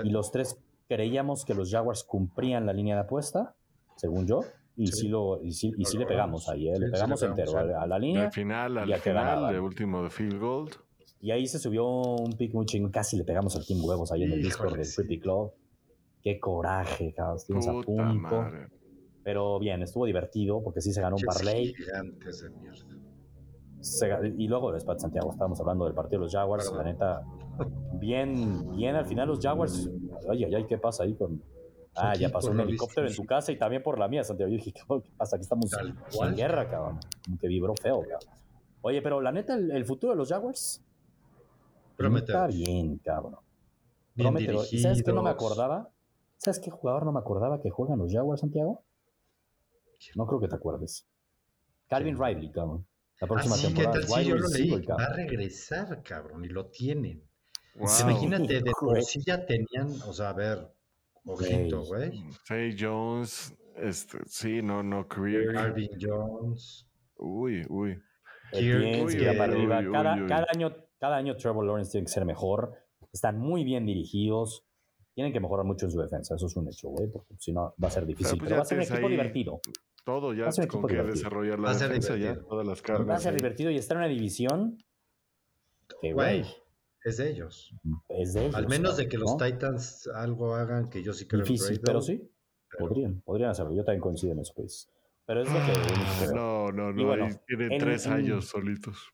y 0.04 0.10
los 0.10 0.32
tres 0.32 0.58
creíamos 0.88 1.46
que 1.46 1.54
los 1.54 1.72
Jaguars 1.72 2.04
cumplían 2.04 2.66
la 2.66 2.74
línea 2.74 2.96
de 2.96 3.02
apuesta, 3.02 3.56
según 3.96 4.26
yo, 4.26 4.42
y 4.76 4.88
sí, 4.88 5.08
lo, 5.08 5.42
y 5.44 5.52
sí, 5.52 5.74
le 5.98 6.06
pegamos 6.06 6.48
ahí, 6.50 6.70
¿eh? 6.70 6.80
le 6.80 6.90
pegamos 6.90 7.22
entero 7.24 7.58
a, 7.58 7.88
la 7.88 7.98
línea. 7.98 8.26
Al 8.26 8.32
final, 8.32 8.78
al 8.78 8.94
final, 9.00 9.52
de 9.52 9.60
último 9.60 10.04
de 10.04 10.10
Field 10.10 10.40
Gold. 10.40 10.76
Y 11.20 11.32
ahí 11.32 11.48
se 11.48 11.58
subió 11.58 11.88
un 11.88 12.34
pick 12.34 12.54
muy 12.54 12.66
chingón, 12.68 12.92
casi 12.92 13.18
le 13.18 13.24
pegamos 13.24 13.56
al 13.56 13.66
Team 13.66 13.84
Huevos 13.84 14.12
ahí 14.12 14.24
en 14.24 14.34
el 14.34 14.42
Discord 14.42 14.78
del 14.78 14.88
Pretty 14.96 15.20
Club. 15.20 15.52
Qué 16.22 16.40
coraje, 16.40 17.12
cabrón, 17.14 17.38
estuvimos 17.38 17.68
a 17.68 17.82
punto. 17.82 18.52
Pero 19.24 19.60
bien, 19.60 19.82
estuvo 19.82 20.06
divertido 20.06 20.62
porque 20.64 20.80
sí 20.80 20.94
se 20.94 21.02
ganó 21.02 21.16
un 21.16 21.24
parlay. 21.24 21.74
Y 24.38 24.48
luego 24.48 24.72
después 24.72 25.02
Santiago, 25.02 25.32
estábamos 25.32 25.60
hablando 25.60 25.86
del 25.86 25.94
partido 25.94 26.20
de 26.20 26.26
los 26.26 26.34
Jaguars, 26.34 26.72
la 26.76 26.84
neta, 26.84 27.24
bien, 27.94 28.76
bien 28.76 28.96
al 28.96 29.06
final 29.06 29.28
los 29.28 29.40
Jaguars, 29.40 29.90
ay, 30.30 30.46
ay, 30.46 30.56
ay, 30.56 30.66
¿qué 30.66 30.78
pasa 30.78 31.04
ahí 31.04 31.16
con... 31.16 31.42
Ah, 31.96 32.14
ya 32.14 32.30
pasó 32.30 32.52
un 32.52 32.60
helicóptero 32.60 33.08
en 33.08 33.16
tu 33.16 33.26
casa 33.26 33.52
y 33.52 33.58
también 33.58 33.82
por 33.82 33.98
la 33.98 34.08
mía, 34.08 34.24
Santiago. 34.24 34.52
Yo 34.52 34.58
dije, 34.58 34.72
¿qué 34.72 34.82
pasa? 35.18 35.36
Aquí 35.36 35.42
estamos 35.42 35.72
en 35.74 36.36
guerra, 36.36 36.70
cabrón. 36.70 37.00
que 37.42 37.48
vibró 37.48 37.74
feo, 37.76 38.02
cabrón. 38.02 38.38
Oye, 38.82 39.02
pero 39.02 39.20
la 39.20 39.32
neta, 39.32 39.56
el, 39.56 39.84
futuro 39.84 40.14
de 40.14 40.18
los 40.18 40.30
Jaguars 40.30 40.86
está 41.98 42.48
bien, 42.48 43.00
cabrón. 43.00 43.38
Prometedor. 44.16 44.66
¿Sabes 44.66 45.04
qué 45.04 45.12
no 45.12 45.24
me 45.24 45.30
acordaba? 45.30 45.90
¿Sabes 46.38 46.60
qué 46.60 46.70
jugador 46.70 47.06
no 47.06 47.12
me 47.12 47.20
acordaba 47.20 47.62
que 47.62 47.70
juegan 47.72 47.98
los 47.98 48.14
Jaguars, 48.14 48.42
Santiago? 48.42 48.84
No 50.16 50.28
creo 50.28 50.40
que 50.40 50.48
te 50.48 50.56
acuerdes. 50.56 51.08
Calvin 51.88 52.18
Riley, 52.18 52.52
cabrón. 52.52 52.86
La 53.20 53.28
próxima 53.28 53.56
Así 53.56 53.68
temporada. 53.68 54.00
Que 54.00 54.06
tal, 54.06 54.24
sí, 54.24 54.30
yo 54.30 54.36
lo 54.36 54.48
leí. 54.48 54.86
Va 54.86 55.06
a 55.06 55.14
regresar, 55.14 56.04
cabrón, 56.04 56.46
y 56.46 56.50
lo 56.50 56.68
tienen. 56.68 57.24
Imagínate, 57.76 58.62
de 58.62 58.72
por 58.80 59.02
sí 59.04 59.22
ya 59.26 59.46
tenían, 59.46 59.90
o 60.08 60.14
sea, 60.14 60.30
a 60.30 60.34
ver, 60.34 60.68
ojito, 61.26 61.84
güey. 61.84 62.24
Faye 62.44 62.76
Jones, 62.78 63.56
este, 63.76 64.18
sí, 64.26 64.62
no, 64.62 64.82
no, 64.82 65.08
Career. 65.08 65.54
Marvin 65.54 65.92
Jones. 66.00 66.88
Uy, 67.18 67.64
uy. 67.70 68.02
cada, 68.52 69.48
cada, 70.28 70.46
año, 70.52 70.76
cada 71.00 71.18
año 71.18 71.36
Trevor 71.36 71.66
Lawrence 71.66 71.92
tiene 71.92 72.06
que 72.06 72.12
ser 72.12 72.26
mejor. 72.26 72.74
Están 73.12 73.38
muy 73.38 73.64
bien 73.64 73.86
dirigidos. 73.86 74.64
Tienen 75.14 75.34
que 75.34 75.40
mejorar 75.40 75.66
mucho 75.66 75.86
en 75.86 75.92
su 75.92 76.00
defensa. 76.00 76.36
Eso 76.36 76.46
es 76.46 76.56
un 76.56 76.68
hecho, 76.68 76.90
güey, 76.90 77.10
porque 77.12 77.36
si 77.40 77.52
no 77.52 77.74
va 77.84 77.88
a 77.88 77.92
ser 77.92 78.06
difícil. 78.06 78.38
Pues, 78.38 78.50
Pero, 78.50 78.58
va 78.58 78.62
a 78.62 78.66
ser 78.66 78.78
un 78.78 78.84
equipo 78.84 79.10
divertido. 79.10 79.62
Todo 80.08 80.34
ya 80.34 80.48
con 80.70 80.88
que 80.88 81.04
desarrollar 81.04 81.60
la 81.60 81.74
defensa 81.74 82.16
ya, 82.16 82.40
todas 82.40 82.66
las 82.66 82.82
cargas. 82.82 83.10
Va 83.10 83.16
a 83.16 83.20
ser 83.20 83.36
divertido 83.36 83.72
y 83.72 83.76
estar 83.76 83.98
en 83.98 84.04
una 84.04 84.08
división 84.08 84.78
que, 86.00 86.14
güey 86.14 86.46
es 87.04 87.18
de 87.18 87.30
ellos. 87.30 87.76
Es 88.08 88.34
de 88.34 88.46
ellos. 88.46 88.56
Al 88.56 88.70
menos 88.70 88.96
de 88.96 89.10
que 89.10 89.18
los 89.18 89.36
Titans 89.36 90.08
algo 90.16 90.56
hagan 90.56 90.90
que 90.90 91.04
yo 91.04 91.12
sí 91.12 91.28
creo 91.28 91.44
Difícil, 91.44 91.82
pero 91.84 92.02
sí. 92.02 92.26
Podrían, 92.80 93.20
podrían 93.20 93.50
hacerlo. 93.50 93.74
Yo 93.74 93.84
también 93.84 94.00
coincido 94.00 94.32
en 94.32 94.40
eso, 94.40 94.54
pues. 94.56 94.90
Pero 95.26 95.42
es 95.42 95.52
lo 95.52 95.60
que. 95.60 95.74
Ah, 95.94 96.32
no, 96.34 96.72
no, 96.72 96.94
no. 96.94 97.28
tienen 97.46 97.78
tres 97.78 98.08
años 98.08 98.46
solitos. 98.46 99.14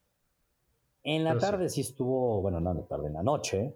En 1.02 1.24
la 1.24 1.40
tarde 1.40 1.70
sí 1.70 1.82
estuvo, 1.82 2.40
bueno, 2.40 2.60
no 2.60 2.70
en 2.70 2.78
la 2.78 2.86
tarde, 2.86 3.08
en 3.08 3.14
la 3.14 3.24
noche. 3.24 3.76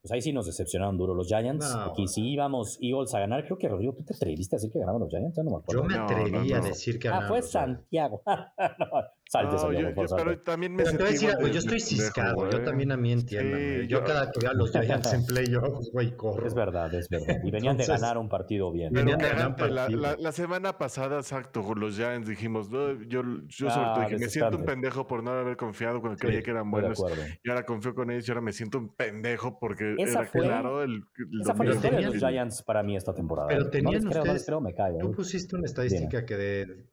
Pues 0.00 0.12
ahí 0.12 0.22
sí 0.22 0.32
nos 0.32 0.46
decepcionaron 0.46 0.96
duro 0.96 1.14
los 1.14 1.26
Giants. 1.26 1.74
Aquí 1.90 2.06
sí 2.06 2.22
íbamos 2.30 2.78
Eagles 2.80 3.14
a 3.14 3.20
ganar. 3.20 3.44
Creo 3.44 3.58
que 3.58 3.68
Rodrigo, 3.68 3.94
tú 3.94 4.04
te 4.04 4.14
atreviste 4.14 4.56
a 4.56 4.58
decir 4.58 4.70
que 4.70 4.78
ganaban 4.78 5.00
los 5.00 5.10
Giants. 5.10 5.36
Ya 5.36 5.42
no 5.42 5.50
me 5.50 5.56
acuerdo. 5.56 5.82
Yo 5.82 5.88
me 5.88 5.96
atreví 5.96 6.52
a 6.52 6.60
decir 6.60 6.98
que 6.98 7.08
ganaban. 7.08 7.26
Ah, 7.26 7.28
fue 7.28 7.42
Santiago. 7.42 8.22
Salte, 9.28 9.58
Santiago, 9.58 10.06
yo, 10.06 10.16
pero 10.16 10.38
también 10.40 10.74
me 10.74 10.86
sentí 10.86 11.04
decir 11.04 11.36
yo 11.38 11.58
estoy 11.58 11.80
ciscado. 11.80 12.50
yo 12.50 12.62
también 12.62 12.92
a 12.92 12.96
mí 12.96 13.12
entiendo. 13.12 13.82
yo, 13.82 14.02
cada 14.02 14.30
que 14.30 14.40
veo 14.40 14.50
a 14.50 14.54
los 14.54 14.72
Giants 14.72 15.12
en 15.12 15.26
playoffs, 15.26 15.90
güey, 15.92 16.16
corro. 16.16 16.46
Es 16.46 16.54
verdad, 16.54 16.92
es 16.94 17.10
verdad. 17.10 17.36
Y 17.44 17.50
venían 17.50 17.76
de 17.76 17.84
ganar 17.84 18.16
un 18.16 18.28
partido 18.28 18.72
bien. 18.72 18.90
Venían 18.90 19.18
de 19.18 19.28
ganar 19.28 19.48
un 19.48 19.56
partido. 19.56 20.00
La, 20.00 20.16
la, 20.16 20.32
semana 20.32 20.78
pasada, 20.78 21.18
exacto, 21.18 21.62
con 21.62 21.78
los 21.78 21.96
Giants 21.96 22.26
dijimos, 22.26 22.70
yo, 22.70 22.94
yo 23.06 23.22
sobre 23.70 23.72
ah, 23.74 23.92
todo 23.94 24.04
dije, 24.04 24.18
me 24.18 24.28
siento 24.30 24.56
un 24.56 24.64
pendejo 24.64 25.06
por 25.06 25.22
no 25.22 25.32
haber 25.32 25.58
confiado 25.58 26.00
cuando 26.00 26.18
creía 26.18 26.42
que 26.42 26.50
eran 26.50 26.70
buenos. 26.70 26.98
Y 27.42 27.50
ahora 27.50 27.64
confío 27.64 27.94
con 27.94 28.10
ellos 28.10 28.26
y 28.26 28.30
ahora 28.30 28.40
me 28.40 28.52
siento 28.52 28.78
un 28.78 28.94
pendejo 28.94 29.58
porque 29.58 29.94
era 29.98 30.24
claro 30.26 30.82
el, 30.82 31.04
Esa 31.42 31.54
fue 31.54 31.66
la 31.66 31.74
historia 31.74 31.98
de 31.98 32.06
los 32.06 32.16
Giants 32.16 32.62
para 32.62 32.82
mí 32.82 32.96
esta 32.96 33.12
temporada. 33.12 33.48
Pero 33.48 33.68
tenían 33.68 34.04
no 34.04 34.10
ustedes, 34.10 34.46
creo, 34.46 34.60
me 34.62 34.74
cae. 34.74 34.98
Tú 34.98 35.12
pusiste 35.12 35.54
una 35.54 35.66
estadística 35.66 36.24
que 36.24 36.36
de, 36.36 36.86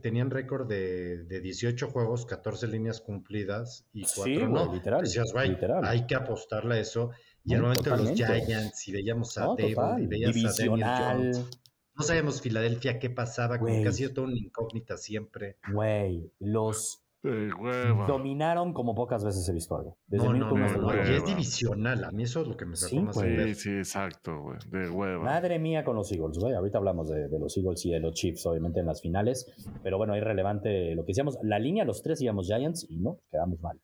tenían 0.00 0.30
récord 0.30 0.68
de, 0.68 1.24
de, 1.24 1.40
18 1.40 1.88
juegos, 1.88 2.26
14 2.26 2.68
líneas 2.68 3.00
cumplidas 3.00 3.86
y 3.92 4.04
4 4.04 4.48
no. 4.48 4.72
literal, 4.72 5.02
literal. 5.02 5.84
Hay 5.84 6.06
que 6.06 6.14
apostarle 6.14 6.76
a 6.76 6.80
eso. 6.80 7.10
Y 7.44 7.52
en 7.52 7.56
el 7.56 7.62
momento 7.62 7.90
de 7.90 7.96
los 7.96 8.12
Giants, 8.12 8.88
y 8.88 8.92
veíamos 8.92 9.38
a 9.38 9.46
no, 9.46 9.56
y 9.98 10.06
veías 10.06 10.44
a 10.44 10.64
Daniel 10.64 10.84
Jones. 10.84 11.46
No 11.94 12.04
sabemos 12.04 12.40
Filadelfia 12.40 12.98
qué 12.98 13.10
pasaba, 13.10 13.58
como 13.58 13.82
que 13.82 13.88
ha 13.88 13.92
sido 13.92 14.12
toda 14.12 14.28
una 14.28 14.38
incógnita 14.38 14.96
siempre. 14.96 15.58
Güey, 15.72 16.32
los 16.38 17.02
Dominaron 17.22 18.72
como 18.72 18.94
pocas 18.94 19.22
veces 19.24 19.46
he 19.48 19.52
visto 19.52 19.76
algo. 19.76 19.98
Desde 20.06 20.26
no, 20.26 20.32
no, 20.32 20.50
no, 20.52 20.92
es 20.92 21.24
divisional. 21.24 22.04
A 22.04 22.10
mí 22.12 22.22
eso 22.22 22.40
es 22.40 22.48
lo 22.48 22.56
que 22.56 22.64
me 22.64 22.76
sacó 22.76 22.96
más 23.02 23.16
Sí, 23.16 23.54
sí, 23.54 23.70
exacto, 23.70 24.40
güey. 24.40 24.58
De 24.70 24.88
hueva. 24.88 25.22
Madre 25.22 25.58
mía 25.58 25.84
con 25.84 25.96
los 25.96 26.10
Eagles, 26.12 26.38
güey. 26.38 26.54
Ahorita 26.54 26.78
hablamos 26.78 27.08
de, 27.10 27.28
los 27.38 27.56
Eagles 27.56 27.84
y 27.84 27.90
de 27.90 28.00
los 28.00 28.14
Chiefs, 28.14 28.46
obviamente, 28.46 28.80
en 28.80 28.86
las 28.86 29.02
finales. 29.02 29.52
Pero 29.82 29.98
bueno, 29.98 30.14
es 30.14 30.24
relevante 30.24 30.94
lo 30.94 31.02
que 31.02 31.08
decíamos. 31.08 31.38
La 31.42 31.58
línea, 31.58 31.84
los 31.84 32.02
tres 32.02 32.22
íbamos 32.22 32.46
Giants 32.46 32.86
y 32.88 32.98
no, 32.98 33.18
quedamos 33.30 33.60
mal. 33.60 33.78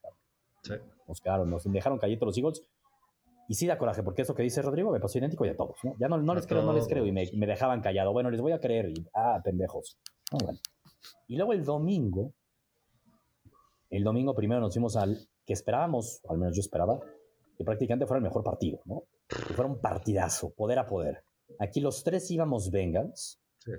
Sí. 0.62 0.74
Nos 1.06 1.20
quedaron, 1.20 1.50
nos 1.50 1.64
dejaron 1.70 1.98
callitos 1.98 2.26
los 2.26 2.38
Eagles. 2.38 2.62
Y 3.48 3.54
sí 3.54 3.66
da 3.66 3.78
coraje, 3.78 4.02
porque 4.02 4.22
eso 4.22 4.34
que 4.34 4.42
dice 4.42 4.60
Rodrigo 4.62 4.90
me 4.90 4.98
pasó 4.98 5.18
idéntico 5.18 5.44
y 5.46 5.50
a 5.50 5.56
todos, 5.56 5.76
¿no? 5.84 5.94
Ya 6.00 6.08
no, 6.08 6.16
les 6.34 6.46
creo, 6.46 6.62
no 6.62 6.72
les 6.72 6.88
creo 6.88 7.06
y 7.06 7.12
me, 7.12 7.30
me, 7.34 7.46
dejaban 7.46 7.80
callado. 7.80 8.12
Bueno, 8.12 8.30
les 8.30 8.40
voy 8.40 8.50
a 8.52 8.58
creer 8.58 8.88
y, 8.88 9.06
ah, 9.14 9.40
pendejos. 9.44 9.98
bueno. 10.32 10.58
Y 11.28 11.36
luego 11.36 11.52
el 11.52 11.64
domingo, 11.64 12.32
el 13.90 14.04
domingo 14.04 14.34
primero 14.34 14.60
nos 14.60 14.74
fuimos 14.74 14.96
al 14.96 15.18
que 15.44 15.52
esperábamos, 15.52 16.20
al 16.28 16.38
menos 16.38 16.56
yo 16.56 16.60
esperaba, 16.60 16.98
que 17.56 17.64
prácticamente 17.64 18.06
fuera 18.06 18.18
el 18.18 18.24
mejor 18.24 18.42
partido, 18.42 18.80
¿no? 18.84 19.04
Que 19.28 19.36
fuera 19.54 19.70
un 19.70 19.80
partidazo, 19.80 20.50
poder 20.50 20.78
a 20.78 20.86
poder. 20.86 21.24
Aquí 21.58 21.80
los 21.80 22.04
tres 22.04 22.30
íbamos 22.30 22.70
Bengals. 22.70 23.40
Sí, 23.58 23.72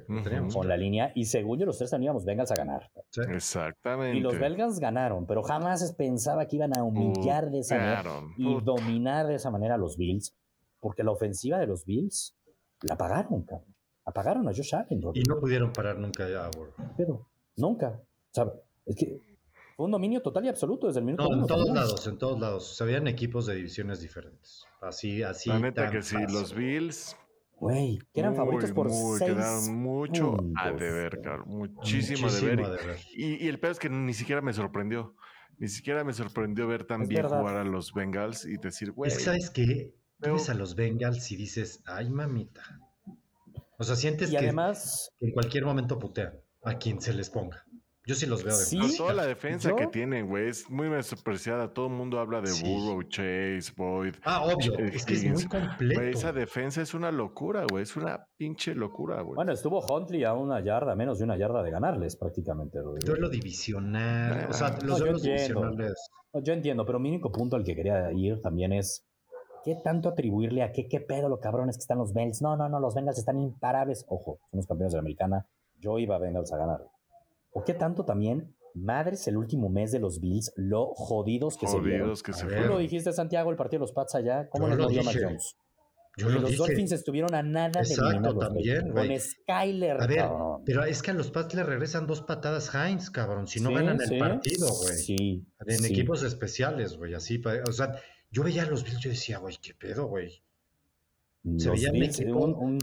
con 0.54 0.68
la 0.68 0.76
línea 0.76 1.14
y 1.16 1.24
según 1.24 1.60
yo 1.60 1.66
los 1.66 1.78
tres 1.78 1.92
también 1.92 2.08
íbamos 2.08 2.26
Bengals 2.26 2.52
a 2.52 2.56
ganar. 2.56 2.92
Exactamente. 3.30 4.18
Y 4.18 4.20
los 4.20 4.38
Bengals 4.38 4.80
ganaron, 4.80 5.26
pero 5.26 5.44
jamás 5.44 5.94
pensaba 5.94 6.46
que 6.46 6.58
iban 6.58 6.78
a 6.78 6.84
humillar 6.84 7.50
de 7.50 7.60
esa 7.60 7.78
manera 7.78 8.22
y 8.36 8.62
dominar 8.62 9.28
de 9.28 9.36
esa 9.36 9.50
manera 9.50 9.76
a 9.76 9.78
los 9.78 9.96
Bills, 9.96 10.36
porque 10.82 11.04
la 11.04 11.12
ofensiva 11.12 11.58
de 11.58 11.68
los 11.68 11.86
Bills 11.86 12.36
la 12.82 12.96
apagaron, 12.96 13.44
cabrón. 13.44 13.74
Apagaron 14.04 14.48
a 14.48 14.52
Josh 14.52 14.76
Allen. 14.76 15.02
Y 15.14 15.24
no 15.24 15.40
pudieron 15.40 15.72
parar 15.72 15.98
nunca 15.98 16.30
ya, 16.30 16.50
Pero, 16.96 17.28
nunca. 17.56 18.00
O 18.00 18.34
sea, 18.34 18.52
es 18.86 18.96
que 18.96 19.22
fue 19.78 19.86
un 19.86 19.92
dominio 19.92 20.24
total 20.24 20.44
y 20.46 20.48
absoluto 20.50 20.88
desde 20.88 21.02
el 21.02 21.06
minuto 21.06 21.30
No, 21.30 21.40
en 21.40 21.46
todos 21.46 21.70
lados, 21.70 22.08
en 22.08 22.18
todos 22.18 22.40
lados. 22.40 22.76
Se 22.76 22.84
habían 22.84 23.08
equipos 23.08 23.46
de 23.46 23.54
divisiones 23.54 24.02
diferentes. 24.02 24.66
Así, 24.82 25.22
así. 25.22 25.50
La 25.50 25.60
neta 25.60 25.92
que 25.92 26.02
sí, 26.02 26.18
los 26.30 26.56
Bills. 26.56 27.16
Güey, 27.60 28.00
que 28.12 28.20
eran 28.20 28.36
favoritos 28.36 28.72
por 28.72 28.90
muy, 28.90 29.20
seis 29.20 29.32
Quedaron 29.34 29.76
mucho 29.76 30.36
a 30.56 30.72
deber, 30.72 31.22
Carl. 31.22 31.46
Muchísimo, 31.46 32.28
a 32.28 32.32
deber. 32.32 32.98
Y, 33.16 33.48
el 33.48 33.60
peor 33.60 33.74
es 33.74 33.80
que 33.80 33.90
ni 33.90 34.16
siquiera 34.16 34.42
me 34.42 34.52
sorprendió. 34.52 35.16
Ni 35.60 35.68
siquiera 35.68 36.04
me 36.04 36.14
sorprendió 36.14 36.68
ver 36.68 36.86
tan 36.86 37.08
bien 37.08 37.28
jugar 37.28 37.58
a 37.58 37.64
los 37.64 37.94
Bengals 37.94 38.46
y 38.46 38.58
decir, 38.58 38.92
güey. 38.92 39.12
¿Sabes 39.12 39.52
qué? 39.52 39.94
Ves 40.18 40.50
a 40.50 40.56
los 40.56 40.76
Bengals 40.76 41.32
y 41.32 41.36
dices, 41.36 41.84
ay, 41.86 42.10
mamita. 42.10 42.64
O 43.78 43.84
sea, 43.84 43.96
sientes 43.96 44.32
que, 44.32 44.40
además, 44.40 45.12
que 45.20 45.28
en 45.28 45.34
cualquier 45.34 45.66
momento 45.66 46.00
putean 46.00 46.34
a 46.64 46.80
quien 46.80 47.00
se 47.00 47.14
les 47.14 47.30
ponga. 47.30 47.64
Yo 48.08 48.16
sí 48.16 48.26
los 48.26 48.42
veo 48.42 48.58
de 48.58 48.64
¿Sí? 48.64 48.80
Toda 48.98 49.14
la 49.14 49.26
defensa 49.26 49.76
que 49.76 49.86
tienen, 49.88 50.28
güey, 50.28 50.48
es 50.48 50.70
muy 50.70 50.88
despreciada. 50.88 51.74
Todo 51.74 51.88
el 51.88 51.92
mundo 51.92 52.22
habla 52.22 52.40
de 52.40 52.52
Burrow, 52.64 53.04
Chase, 53.04 53.74
Boyd. 53.76 54.16
Ah, 54.24 54.46
obvio. 54.46 54.80
Es 54.80 55.06
que 55.06 55.16
es 55.16 55.26
muy 55.26 55.44
completo. 55.44 56.02
esa 56.04 56.32
defensa 56.32 56.82
es 56.82 56.94
una 56.94 57.12
locura, 57.12 57.66
güey. 57.70 57.84
Es 57.84 57.98
una 57.98 58.26
pinche 58.38 58.74
locura, 58.74 59.22
güey. 59.22 59.36
Bueno, 59.36 59.52
estuvo 59.52 59.82
Huntley 59.86 60.24
a 60.24 60.34
una 60.34 60.64
yarda, 60.64 60.96
menos 60.96 61.20
de 61.20 61.26
una 61.26 61.36
yarda 61.36 61.62
de 61.62 61.70
ganarles 61.70 62.16
prácticamente. 62.16 62.80
lo 62.82 63.28
divisional. 63.30 64.48
o 64.50 64.54
sea, 64.54 64.78
los 64.82 65.00
yo 65.00 65.14
divisionales. 65.14 65.94
yo 66.34 66.54
entiendo, 66.54 66.86
pero 66.86 67.00
mi 67.00 67.10
único 67.10 67.30
punto 67.30 67.58
al 67.58 67.66
que 67.66 67.76
quería 67.76 68.10
ir 68.14 68.42
también 68.42 68.72
es. 68.72 69.06
¿Qué 69.66 69.76
tanto 69.84 70.08
atribuirle 70.08 70.64
a 70.64 70.72
qué, 70.72 70.88
qué 70.88 71.02
pedo 71.02 71.28
los 71.28 71.42
cabrones 71.42 71.76
que 71.76 71.82
están 71.82 71.98
los 71.98 72.14
Bengals? 72.14 72.42
No, 72.42 72.56
no, 72.56 72.70
no, 72.70 72.80
los 72.80 72.96
Bengals 72.96 73.18
están 73.18 73.38
imparables. 73.38 74.06
Ojo, 74.08 74.40
son 74.50 74.60
los 74.60 74.66
campeones 74.66 74.94
de 74.94 74.98
la 74.98 75.02
americana. 75.02 75.46
Yo 75.78 76.00
iba 76.00 76.16
a 76.16 76.20
Bengals 76.20 76.54
a 76.54 76.58
ganar. 76.58 76.86
¿O 77.58 77.64
qué 77.64 77.74
tanto 77.74 78.06
también? 78.06 78.56
Madres, 78.76 79.28
el 79.28 79.36
último 79.36 79.68
mes 79.68 79.92
de 79.92 79.98
los 79.98 80.20
Bills, 80.20 80.54
lo 80.58 80.94
jodidos 80.94 81.58
que 81.58 81.66
se 81.66 81.80
vieron. 81.80 82.14
Que 82.24 82.32
se 82.32 82.46
Tú 82.46 82.68
lo 82.68 82.78
dijiste, 82.78 83.12
Santiago, 83.12 83.50
el 83.50 83.58
partido 83.58 83.80
de 83.80 83.86
los 83.86 83.94
Pats 83.94 84.14
allá. 84.14 84.48
¿Cómo 84.48 84.68
les 84.68 84.78
dio 84.78 85.04
Mac 85.04 85.18
Jones? 85.20 85.58
Yo 86.18 86.30
los 86.30 86.56
Dolphins 86.56 86.92
estuvieron 86.92 87.34
a 87.34 87.42
nada 87.42 87.82
Exacto, 87.82 88.34
de 88.34 88.40
también, 88.40 88.92
Con 88.92 89.08
Skyler. 89.20 90.02
A 90.02 90.06
ver, 90.06 90.26
pero 90.66 90.84
es 90.84 91.02
que 91.02 91.10
a 91.10 91.14
los 91.16 91.32
Pats 91.32 91.56
le 91.56 91.64
regresan 91.64 92.06
dos 92.06 92.22
patadas 92.22 92.74
Heinz, 92.76 93.10
cabrón. 93.10 93.48
Si 93.48 93.60
no 93.60 93.74
ganan 93.74 94.00
el 94.00 94.20
partido, 94.20 94.68
güey. 94.68 94.96
Sí. 94.96 95.48
En 95.66 95.86
equipos 95.86 96.22
especiales, 96.22 96.96
güey. 96.96 97.16
Así, 97.16 97.42
o 97.68 97.72
sea, 97.72 97.96
yo 98.30 98.44
veía 98.44 98.64
a 98.64 98.66
los 98.68 98.84
Bills, 98.84 99.00
yo 99.00 99.10
decía, 99.10 99.40
güey, 99.40 99.58
qué 99.60 99.74
pedo, 99.74 100.06
güey. 100.06 100.44
Se 101.58 101.72
veía 101.72 101.92
Bills, 101.92 102.20
un, 102.20 102.78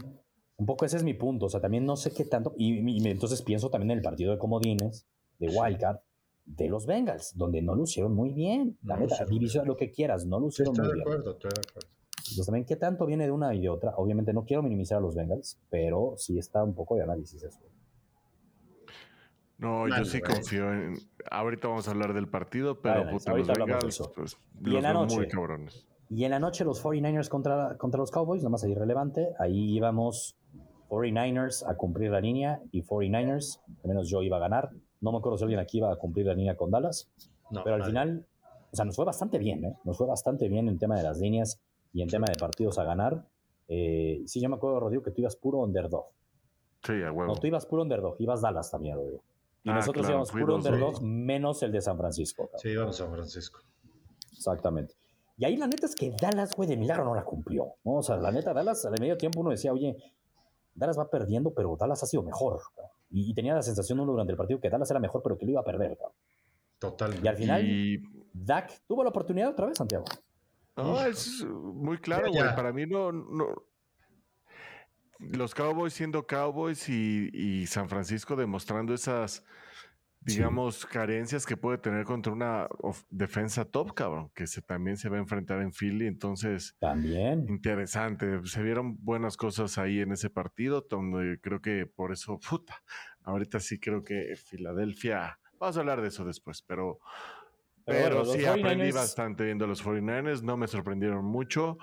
un 0.57 0.65
poco 0.65 0.85
ese 0.85 0.97
es 0.97 1.03
mi 1.03 1.13
punto. 1.13 1.47
O 1.47 1.49
sea, 1.49 1.59
también 1.59 1.85
no 1.85 1.95
sé 1.95 2.11
qué 2.13 2.25
tanto. 2.25 2.53
Y, 2.57 3.07
entonces 3.07 3.41
pienso 3.41 3.69
también 3.69 3.91
en 3.91 3.97
el 3.97 4.03
partido 4.03 4.31
de 4.31 4.37
comodines, 4.37 5.07
de 5.39 5.47
Wildcard, 5.47 5.97
de 6.45 6.69
los 6.69 6.85
Bengals, 6.85 7.33
donde 7.35 7.61
no 7.61 7.75
lucieron 7.75 8.13
muy 8.13 8.31
bien. 8.33 8.77
La 8.83 8.97
neta, 8.97 9.25
división, 9.25 9.67
lo 9.67 9.75
que 9.75 9.91
quieras, 9.91 10.25
no 10.25 10.39
lucieron 10.39 10.75
muy 10.75 10.87
bien. 10.87 10.97
Estoy 10.99 11.11
de 11.11 11.17
acuerdo, 11.17 11.31
estoy 11.31 11.51
de 11.55 11.69
acuerdo. 11.69 11.89
Entonces 12.17 12.45
también, 12.45 12.65
¿qué 12.65 12.75
tanto 12.75 13.05
viene 13.05 13.25
de 13.25 13.31
una 13.31 13.53
y 13.53 13.61
de 13.61 13.69
otra? 13.69 13.93
Obviamente 13.97 14.33
no 14.33 14.45
quiero 14.45 14.63
minimizar 14.63 14.97
a 14.97 15.01
los 15.01 15.15
Bengals, 15.15 15.59
pero 15.69 16.15
sí 16.17 16.39
está 16.39 16.63
un 16.63 16.73
poco 16.73 16.95
de 16.95 17.03
análisis 17.03 17.43
eso. 17.43 17.59
No, 19.57 19.87
yo 19.87 20.03
sí 20.03 20.19
confío 20.21 20.73
en. 20.73 20.95
Ahorita 21.29 21.67
vamos 21.67 21.87
a 21.87 21.91
hablar 21.91 22.13
del 22.13 22.27
partido, 22.27 22.81
pero 22.81 23.09
puta, 23.09 23.33
los 23.35 23.47
Bengals, 23.47 24.11
pues, 24.15 24.37
y 24.63 24.75
en 24.75 24.83
la 24.83 24.93
noche, 24.93 25.15
muy 25.15 25.27
cabrones. 25.27 25.87
Y 26.09 26.23
en 26.23 26.31
la 26.31 26.39
noche 26.39 26.65
los 26.65 26.83
49ers 26.83 27.29
contra, 27.29 27.77
contra 27.77 27.99
los 27.99 28.11
Cowboys, 28.11 28.41
nada 28.41 28.51
más 28.51 28.63
ahí 28.63 28.73
relevante. 28.73 29.29
Ahí 29.39 29.75
íbamos 29.75 30.37
49ers 30.89 31.67
a 31.67 31.75
cumplir 31.75 32.11
la 32.11 32.21
línea 32.21 32.61
y 32.71 32.83
49ers, 32.83 33.61
al 33.83 33.89
menos 33.89 34.09
yo 34.09 34.21
iba 34.21 34.37
a 34.37 34.39
ganar. 34.39 34.71
No 35.01 35.11
me 35.11 35.17
acuerdo 35.17 35.37
si 35.37 35.43
alguien 35.43 35.59
aquí 35.59 35.77
iba 35.77 35.91
a 35.91 35.95
cumplir 35.97 36.25
la 36.25 36.33
línea 36.33 36.55
con 36.55 36.71
Dallas, 36.71 37.09
pero 37.63 37.75
al 37.75 37.83
final, 37.83 38.25
o 38.71 38.75
sea, 38.75 38.85
nos 38.85 38.95
fue 38.95 39.05
bastante 39.05 39.37
bien, 39.37 39.65
¿eh? 39.65 39.77
Nos 39.83 39.97
fue 39.97 40.07
bastante 40.07 40.47
bien 40.47 40.67
en 40.67 40.77
tema 40.77 40.95
de 40.95 41.03
las 41.03 41.19
líneas 41.19 41.61
y 41.93 42.01
en 42.01 42.09
tema 42.09 42.27
de 42.27 42.35
partidos 42.39 42.77
a 42.79 42.83
ganar. 42.83 43.25
Eh, 43.67 44.23
sí, 44.25 44.41
yo 44.41 44.49
me 44.49 44.55
acuerdo, 44.55 44.79
Rodrigo, 44.79 45.03
que 45.03 45.11
tú 45.11 45.21
ibas 45.21 45.35
puro 45.35 45.59
underdog. 45.59 46.07
Sí, 46.83 47.01
a 47.01 47.11
huevo. 47.11 47.33
No, 47.33 47.39
tú 47.39 47.47
ibas 47.47 47.65
puro 47.65 47.83
underdog, 47.83 48.15
ibas 48.19 48.41
Dallas 48.41 48.69
también, 48.69 48.95
Rodrigo. 48.95 49.23
Y 49.63 49.69
ah, 49.69 49.75
nosotros 49.75 50.07
íbamos 50.07 50.31
puro 50.31 50.55
underdog 50.55 51.01
menos 51.01 51.63
el 51.63 51.71
de 51.71 51.81
San 51.81 51.97
Francisco. 51.97 52.49
Sí, 52.57 52.69
íbamos 52.69 52.99
a 52.99 53.03
San 53.05 53.13
Francisco. 53.13 53.59
Exactamente. 54.31 54.95
Y 55.37 55.45
ahí 55.45 55.57
la 55.57 55.67
neta 55.67 55.85
es 55.85 55.95
que 55.95 56.11
Dallas, 56.11 56.55
güey, 56.55 56.69
de 56.69 56.77
milagro 56.77 57.03
no 57.03 57.15
la 57.15 57.23
cumplió. 57.23 57.73
O 57.83 58.01
sea, 58.03 58.17
la 58.17 58.31
neta, 58.31 58.53
Dallas, 58.53 58.85
al 58.85 58.99
medio 58.99 59.17
tiempo 59.17 59.41
uno 59.41 59.49
decía, 59.49 59.73
oye, 59.73 59.97
Dallas 60.75 60.99
va 60.99 61.09
perdiendo, 61.09 61.53
pero 61.53 61.75
Dallas 61.79 62.03
ha 62.03 62.05
sido 62.05 62.21
mejor. 62.21 62.61
Y, 63.09 63.33
tenía 63.33 63.53
la 63.53 63.61
sensación 63.61 63.99
uno 63.99 64.11
durante 64.11 64.31
el 64.31 64.37
partido 64.37 64.59
que 64.59 64.69
Dallas 64.69 64.91
era 64.91 64.99
mejor, 64.99 65.21
pero 65.23 65.37
que 65.37 65.45
lo 65.45 65.51
iba 65.53 65.61
a 65.61 65.63
perder. 65.63 65.97
Totalmente. 66.77 67.25
Y 67.25 67.29
al 67.29 67.37
final, 67.37 67.99
Dak 68.33 68.81
tuvo 68.85 69.03
la 69.03 69.09
oportunidad 69.09 69.51
otra 69.51 69.67
vez, 69.67 69.77
Santiago. 69.77 70.05
No, 70.75 71.01
es 71.05 71.43
muy 71.45 71.97
claro, 71.97 72.29
güey. 72.29 72.55
Para 72.55 72.73
mí 72.73 72.85
no, 72.85 73.11
Los 75.19 75.55
Cowboys 75.55 75.93
siendo 75.93 76.27
Cowboys 76.27 76.89
y 76.89 77.65
San 77.67 77.87
Francisco 77.87 78.35
demostrando 78.35 78.93
esas 78.93 79.43
digamos, 80.25 80.85
carencias 80.85 81.45
que 81.45 81.55
puede 81.55 81.77
tener 81.77 82.03
contra 82.03 82.33
una 82.33 82.67
defensa 83.09 83.63
top, 83.65 83.93
cabrón, 83.93 84.31
que 84.33 84.47
se, 84.47 84.61
también 84.61 84.97
se 84.97 85.07
va 85.09 85.17
a 85.17 85.19
enfrentar 85.19 85.61
en 85.61 85.71
Philly. 85.71 86.07
Entonces, 86.07 86.75
también 86.79 87.45
interesante. 87.47 88.45
Se 88.45 88.63
vieron 88.63 88.97
buenas 89.03 89.37
cosas 89.37 89.77
ahí 89.77 89.99
en 89.99 90.11
ese 90.11 90.29
partido, 90.29 90.85
donde 90.89 91.39
creo 91.39 91.61
que 91.61 91.85
por 91.85 92.11
eso, 92.11 92.39
puta, 92.49 92.81
ahorita 93.23 93.59
sí 93.59 93.79
creo 93.79 94.03
que 94.03 94.35
Filadelfia, 94.35 95.39
vamos 95.59 95.77
a 95.77 95.81
hablar 95.81 96.01
de 96.01 96.07
eso 96.07 96.25
después, 96.25 96.61
pero 96.63 96.99
Pero, 97.85 98.25
sí 98.25 98.43
aprendí 98.45 98.91
bastante 98.91 99.45
viendo 99.45 99.67
los 99.67 99.85
49ers, 99.85 100.41
no 100.41 100.57
me 100.57 100.67
sorprendieron 100.67 101.23
mucho. 101.23 101.77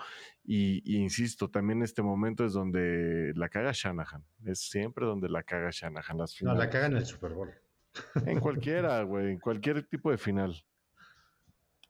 Y, 0.44 0.96
insisto, 0.96 1.48
también 1.48 1.80
este 1.82 2.02
momento 2.02 2.44
es 2.44 2.52
donde 2.52 3.32
la 3.36 3.48
caga 3.48 3.70
Shanahan. 3.72 4.24
Es 4.44 4.68
siempre 4.68 5.06
donde 5.06 5.28
la 5.28 5.44
caga 5.44 5.70
Shanahan. 5.70 6.18
Las 6.18 6.42
no, 6.42 6.54
la 6.54 6.68
caga 6.68 6.86
en 6.86 6.96
el 6.96 7.06
Super 7.06 7.32
Bowl. 7.32 7.52
En 8.26 8.40
cualquiera, 8.40 9.02
güey, 9.02 9.32
en 9.32 9.38
cualquier 9.38 9.86
tipo 9.86 10.10
de 10.10 10.18
final. 10.18 10.54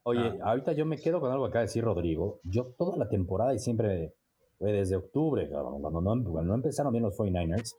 Oye, 0.05 0.39
ah. 0.41 0.51
ahorita 0.51 0.73
yo 0.73 0.85
me 0.85 0.99
quedo 0.99 1.21
con 1.21 1.31
algo 1.31 1.45
que 1.45 1.51
acaba 1.51 1.61
de 1.61 1.67
decir 1.67 1.85
Rodrigo. 1.85 2.41
Yo 2.45 2.75
toda 2.77 2.97
la 2.97 3.09
temporada 3.09 3.55
y 3.55 3.59
siempre, 3.59 4.15
güey, 4.59 4.73
desde 4.73 4.97
octubre, 4.97 5.49
cuando 5.49 6.01
no, 6.01 6.55
empezaron 6.55 6.93
bien 6.93 7.05
los 7.05 7.17
49ers, 7.17 7.75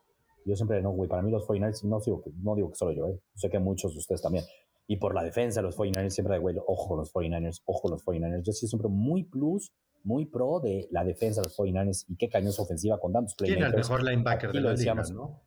yo 0.45 0.55
siempre, 0.55 0.81
no, 0.81 0.91
güey, 0.91 1.09
para 1.09 1.21
mí 1.21 1.31
los 1.31 1.45
49ers, 1.47 1.83
no 1.83 1.99
digo, 1.99 2.23
no 2.41 2.55
digo 2.55 2.69
que 2.69 2.75
solo 2.75 2.91
yo, 2.91 3.07
eh, 3.07 3.19
sé 3.35 3.49
que 3.49 3.59
muchos 3.59 3.93
de 3.93 3.99
ustedes 3.99 4.21
también, 4.21 4.43
y 4.87 4.97
por 4.97 5.15
la 5.15 5.23
defensa 5.23 5.61
de 5.61 5.67
los 5.67 5.77
49ers, 5.77 6.09
siempre, 6.09 6.37
güey, 6.37 6.55
ojo 6.67 6.95
los 6.95 7.13
49ers, 7.13 7.61
ojo 7.65 7.89
los 7.89 8.05
49ers. 8.05 8.43
Yo 8.43 8.51
sí 8.51 8.67
siempre 8.67 8.89
muy 8.89 9.23
plus, 9.23 9.71
muy 10.03 10.25
pro 10.25 10.59
de 10.59 10.87
la 10.91 11.05
defensa 11.05 11.41
de 11.41 11.47
los 11.47 11.57
49ers 11.57 12.05
y 12.09 12.17
qué 12.17 12.27
cañosa 12.29 12.61
ofensiva 12.61 12.99
con 12.99 13.13
tantos 13.13 13.35
playmakers. 13.35 13.71
¿Quién 13.71 13.73
el 13.73 13.77
mejor 13.77 14.03
linebacker 14.03 14.51
de 14.51 14.61
la 14.61 14.73
liga, 14.73 14.95
no? 15.13 15.41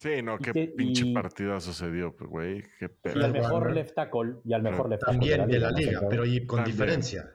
Sí, 0.00 0.22
no, 0.22 0.38
qué 0.38 0.52
pinche 0.68 1.12
partido 1.12 1.60
sucedió, 1.60 2.14
güey. 2.18 2.62
Qué 2.78 2.90
y 3.14 3.22
al 3.22 3.32
mejor 3.32 3.70
left 3.70 3.94
tackle, 3.94 4.36
y 4.46 4.54
al 4.54 4.62
mejor 4.62 4.88
left 4.88 5.02
tackle. 5.04 5.18
También 5.18 5.46
de 5.46 5.58
la 5.58 5.70
liga, 5.70 6.00
pero 6.08 6.24
con 6.46 6.64
diferencia. 6.64 7.30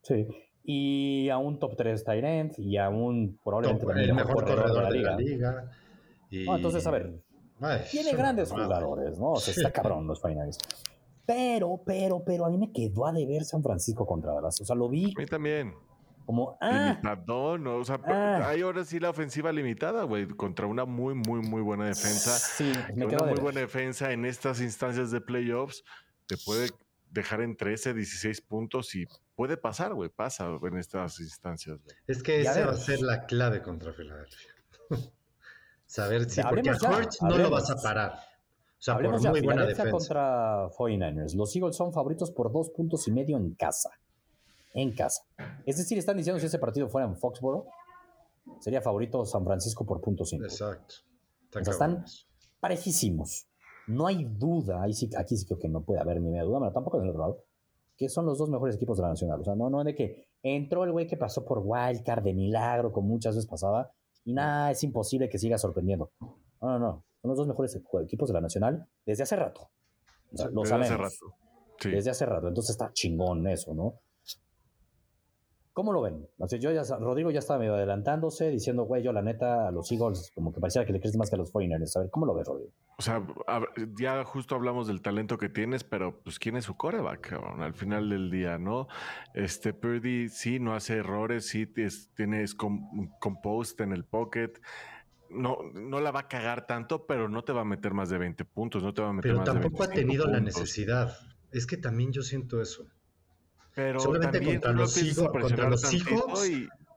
Sí. 0.00 0.26
Y 0.64 1.28
a 1.28 1.36
un 1.36 1.58
top 1.58 1.76
3 1.76 2.02
tight 2.02 2.24
end 2.24 2.54
y 2.56 2.78
a 2.78 2.88
un 2.88 3.38
probablemente 3.44 3.84
el 3.84 4.14
mejor, 4.14 4.44
corredor, 4.46 4.92
de 4.92 5.00
la 5.00 5.16
liga. 5.16 5.70
entonces, 6.30 6.86
a 6.86 6.90
ver, 6.90 7.20
tiene 7.90 8.12
grandes 8.12 8.50
jugadores, 8.50 9.18
¿no? 9.18 9.32
O 9.32 9.36
sea, 9.36 9.52
está 9.52 9.70
cabrón 9.82 10.06
los 10.06 10.22
finales. 10.22 10.56
Pero, 11.26 11.82
pero, 11.84 12.24
pero 12.24 12.46
a 12.46 12.50
mí 12.50 12.56
me 12.56 12.72
quedó 12.72 13.06
a 13.06 13.12
deber 13.12 13.44
San 13.44 13.62
Francisco 13.62 14.06
contra 14.06 14.32
Dallas. 14.32 14.58
O 14.58 14.64
sea, 14.64 14.74
lo 14.74 14.88
vi. 14.88 15.12
A 15.16 15.20
mí 15.20 15.26
también. 15.26 15.74
Como, 16.24 16.56
ah, 16.60 16.98
Limitado, 17.02 17.58
¿no? 17.58 17.76
O 17.76 17.84
sea, 17.84 18.00
ah. 18.06 18.48
hay 18.48 18.62
ahora 18.62 18.84
sí 18.84 18.98
la 18.98 19.10
ofensiva 19.10 19.52
limitada, 19.52 20.04
güey, 20.04 20.26
contra 20.28 20.66
una 20.66 20.84
muy, 20.84 21.14
muy, 21.14 21.40
muy 21.40 21.60
buena 21.60 21.86
defensa. 21.86 22.30
Sí, 22.38 22.72
me 22.94 23.06
Una 23.06 23.26
muy 23.26 23.40
buena 23.40 23.60
defensa 23.60 24.12
en 24.12 24.24
estas 24.24 24.60
instancias 24.60 25.10
de 25.10 25.20
playoffs 25.20 25.84
te 26.26 26.36
puede 26.38 26.70
dejar 27.10 27.42
en 27.42 27.56
13, 27.56 27.94
16 27.94 28.40
puntos 28.40 28.94
y 28.94 29.06
puede 29.36 29.56
pasar, 29.56 29.94
güey, 29.94 30.08
pasa 30.08 30.48
en 30.62 30.78
estas 30.78 31.20
instancias. 31.20 31.78
Es 32.06 32.22
que 32.22 32.40
esa 32.40 32.66
va 32.66 32.72
a 32.72 32.76
ser 32.76 33.00
la 33.02 33.26
clave 33.26 33.62
contra 33.62 33.92
Filadelfia. 33.92 34.50
Saber 35.86 36.28
si, 36.28 36.42
porque 36.42 36.70
a 36.70 36.74
Hurts 36.74 37.22
no 37.22 37.36
lo 37.36 37.50
vas 37.50 37.70
a 37.70 37.76
parar. 37.76 38.12
O 38.12 38.82
sea, 38.84 38.98
por 38.98 39.20
muy 39.20 39.40
buena 39.42 39.64
defensa. 39.64 39.90
contra 39.90 40.68
49ers. 40.70 41.34
Los 41.34 41.54
Eagles 41.54 41.76
son 41.76 41.92
favoritos 41.92 42.30
por 42.30 42.52
dos 42.52 42.70
puntos 42.70 43.06
y 43.08 43.12
medio 43.12 43.36
en 43.36 43.54
casa 43.54 43.90
en 44.74 44.94
casa. 44.94 45.22
Es 45.64 45.78
decir, 45.78 45.96
están 45.96 46.16
diciendo 46.16 46.40
si 46.40 46.46
ese 46.46 46.58
partido 46.58 46.88
fuera 46.88 47.06
en 47.06 47.16
Foxboro, 47.16 47.66
sería 48.60 48.82
favorito 48.82 49.24
San 49.24 49.44
Francisco 49.44 49.86
por 49.86 50.00
punto 50.00 50.24
5. 50.24 50.44
Exacto. 50.44 50.96
están 51.54 52.04
parejísimos. 52.60 53.48
No 53.86 54.06
hay 54.06 54.24
duda, 54.24 54.82
ahí 54.82 54.92
sí, 54.92 55.08
aquí 55.16 55.36
sí 55.36 55.46
creo 55.46 55.58
que 55.58 55.68
no 55.68 55.82
puede 55.84 56.00
haber 56.00 56.20
ni 56.20 56.30
media 56.30 56.42
duda, 56.42 56.58
pero 56.58 56.72
tampoco 56.72 56.98
en 56.98 57.04
el 57.04 57.10
otro 57.10 57.20
lado, 57.20 57.44
que 57.96 58.08
son 58.08 58.26
los 58.26 58.38
dos 58.38 58.48
mejores 58.48 58.76
equipos 58.76 58.96
de 58.96 59.02
la 59.02 59.10
Nacional. 59.10 59.40
O 59.40 59.44
sea, 59.44 59.54
no, 59.54 59.70
no 59.70 59.84
de 59.84 59.94
que 59.94 60.26
entró 60.42 60.84
el 60.84 60.92
güey 60.92 61.06
que 61.06 61.16
pasó 61.16 61.44
por 61.44 61.62
Wildcard 61.62 62.22
de 62.22 62.34
milagro, 62.34 62.92
como 62.92 63.08
muchas 63.08 63.34
veces 63.34 63.48
pasaba, 63.48 63.92
y 64.24 64.32
nada, 64.32 64.70
es 64.70 64.82
imposible 64.82 65.28
que 65.28 65.38
siga 65.38 65.58
sorprendiendo. 65.58 66.10
No, 66.20 66.38
no, 66.60 66.78
no. 66.78 67.04
Son 67.20 67.28
los 67.28 67.38
dos 67.38 67.46
mejores 67.46 67.74
equipos 67.74 68.28
de 68.28 68.34
la 68.34 68.40
Nacional 68.40 68.86
desde 69.04 69.22
hace 69.22 69.36
rato. 69.36 69.70
desde 70.30 70.74
Hace 70.74 70.96
rato. 70.96 71.36
Desde 71.82 72.10
hace 72.10 72.26
rato. 72.26 72.48
Entonces 72.48 72.70
está 72.70 72.90
chingón 72.92 73.46
eso, 73.46 73.74
¿no? 73.74 74.00
¿Cómo 75.74 75.92
lo 75.92 76.02
ven? 76.02 76.28
yo 76.60 76.70
ya, 76.70 76.84
Rodrigo 77.00 77.32
ya 77.32 77.40
estaba 77.40 77.58
medio 77.58 77.74
adelantándose, 77.74 78.48
diciendo, 78.48 78.84
güey, 78.84 79.02
yo 79.02 79.12
la 79.12 79.22
neta 79.22 79.66
a 79.66 79.72
los 79.72 79.90
Eagles 79.90 80.30
como 80.32 80.52
que 80.52 80.60
parecía 80.60 80.84
que 80.84 80.92
le 80.92 81.00
crees 81.00 81.16
más 81.16 81.28
que 81.28 81.34
a 81.34 81.38
los 81.38 81.50
49 81.50 81.90
A 81.96 81.98
ver, 81.98 82.10
¿cómo 82.10 82.26
lo 82.26 82.34
ves, 82.34 82.46
Rodrigo? 82.46 82.70
O 82.96 83.02
sea, 83.02 83.26
ya 83.98 84.22
justo 84.22 84.54
hablamos 84.54 84.86
del 84.86 85.02
talento 85.02 85.36
que 85.36 85.48
tienes, 85.48 85.82
pero 85.82 86.22
pues 86.22 86.38
¿quién 86.38 86.56
es 86.56 86.64
su 86.64 86.76
coreback, 86.76 87.32
Al 87.58 87.74
final 87.74 88.08
del 88.08 88.30
día, 88.30 88.56
¿no? 88.56 88.86
Este 89.34 89.74
Purdy 89.74 90.28
sí 90.28 90.60
no 90.60 90.76
hace 90.76 90.98
errores, 90.98 91.48
sí 91.48 91.66
tienes 91.66 92.54
compost 92.54 93.80
en 93.80 93.92
el 93.92 94.04
pocket. 94.04 94.52
No, 95.28 95.58
no 95.74 95.98
la 95.98 96.12
va 96.12 96.20
a 96.20 96.28
cagar 96.28 96.68
tanto, 96.68 97.04
pero 97.04 97.28
no 97.28 97.42
te 97.42 97.52
va 97.52 97.62
a 97.62 97.64
meter 97.64 97.94
más 97.94 98.10
de 98.10 98.18
20 98.18 98.44
puntos, 98.44 98.84
no 98.84 98.94
te 98.94 99.02
va 99.02 99.08
a 99.08 99.12
meter 99.12 99.34
más 99.34 99.44
de 99.44 99.50
Pero 99.50 99.60
tampoco 99.60 99.82
ha 99.82 99.88
tenido 99.88 100.28
la 100.28 100.38
necesidad. 100.38 101.18
Es 101.50 101.66
que 101.66 101.76
también 101.76 102.12
yo 102.12 102.22
siento 102.22 102.62
eso. 102.62 102.86
Pero 103.74 103.98
Solamente 104.00 104.40
contra 104.40 104.72
los, 104.72 105.02
hijos, 105.02 105.28
contra 105.28 105.68
los 105.68 105.92
hijos, 105.92 106.50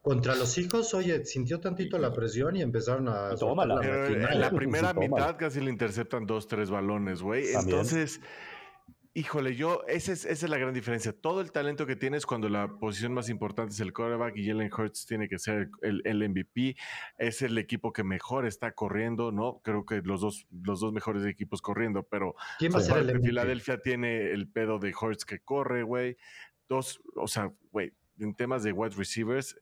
contra 0.07 0.35
los 0.35 0.57
hijos, 0.57 0.93
oye, 0.93 1.25
sintió 1.25 1.59
tantito 1.59 1.97
la 1.97 2.13
presión 2.13 2.55
y 2.55 2.61
empezaron 2.61 3.09
a. 3.09 3.35
Tómala. 3.35 4.07
en 4.07 4.39
la 4.39 4.51
primera 4.51 4.93
mitad 4.93 5.35
casi 5.37 5.59
le 5.59 5.69
interceptan 5.69 6.25
dos, 6.25 6.47
tres 6.47 6.69
balones, 6.69 7.21
güey. 7.21 7.53
Entonces, 7.53 8.21
híjole, 9.15 9.55
yo, 9.55 9.83
esa 9.87 10.13
es, 10.13 10.25
esa 10.25 10.45
es 10.45 10.49
la 10.49 10.59
gran 10.59 10.73
diferencia. 10.73 11.11
Todo 11.11 11.41
el 11.41 11.51
talento 11.51 11.87
que 11.87 11.95
tienes 11.95 12.25
cuando 12.25 12.47
la 12.47 12.67
posición 12.79 13.13
más 13.13 13.27
importante 13.27 13.73
es 13.73 13.79
el 13.79 13.91
quarterback 13.91 14.37
y 14.37 14.47
Jalen 14.47 14.71
Hurts 14.71 15.07
tiene 15.07 15.27
que 15.27 15.39
ser 15.39 15.71
el, 15.81 16.01
el, 16.05 16.29
MVP. 16.29 16.77
Es 17.17 17.41
el 17.41 17.57
equipo 17.57 17.91
que 17.91 18.03
mejor 18.03 18.45
está 18.45 18.73
corriendo, 18.73 19.31
¿no? 19.31 19.59
Creo 19.63 19.83
que 19.85 20.01
los 20.03 20.21
dos, 20.21 20.47
los 20.51 20.79
dos 20.79 20.93
mejores 20.93 21.25
equipos 21.25 21.61
corriendo, 21.61 22.03
pero. 22.03 22.35
¿Quién 22.59 22.71
va 22.71 22.77
a 22.77 22.81
ser 22.81 22.99
el 22.99 23.19
Filadelfia 23.19 23.81
tiene 23.81 24.31
el 24.31 24.47
pedo 24.47 24.79
de 24.79 24.93
Hurts 24.93 25.25
que 25.25 25.39
corre, 25.39 25.83
güey 25.83 26.15
dos, 26.69 27.01
o 27.15 27.27
sea, 27.27 27.51
güey, 27.71 27.93
en 28.19 28.33
temas 28.35 28.63
de 28.63 28.71
wide 28.71 28.95
receivers, 28.95 29.55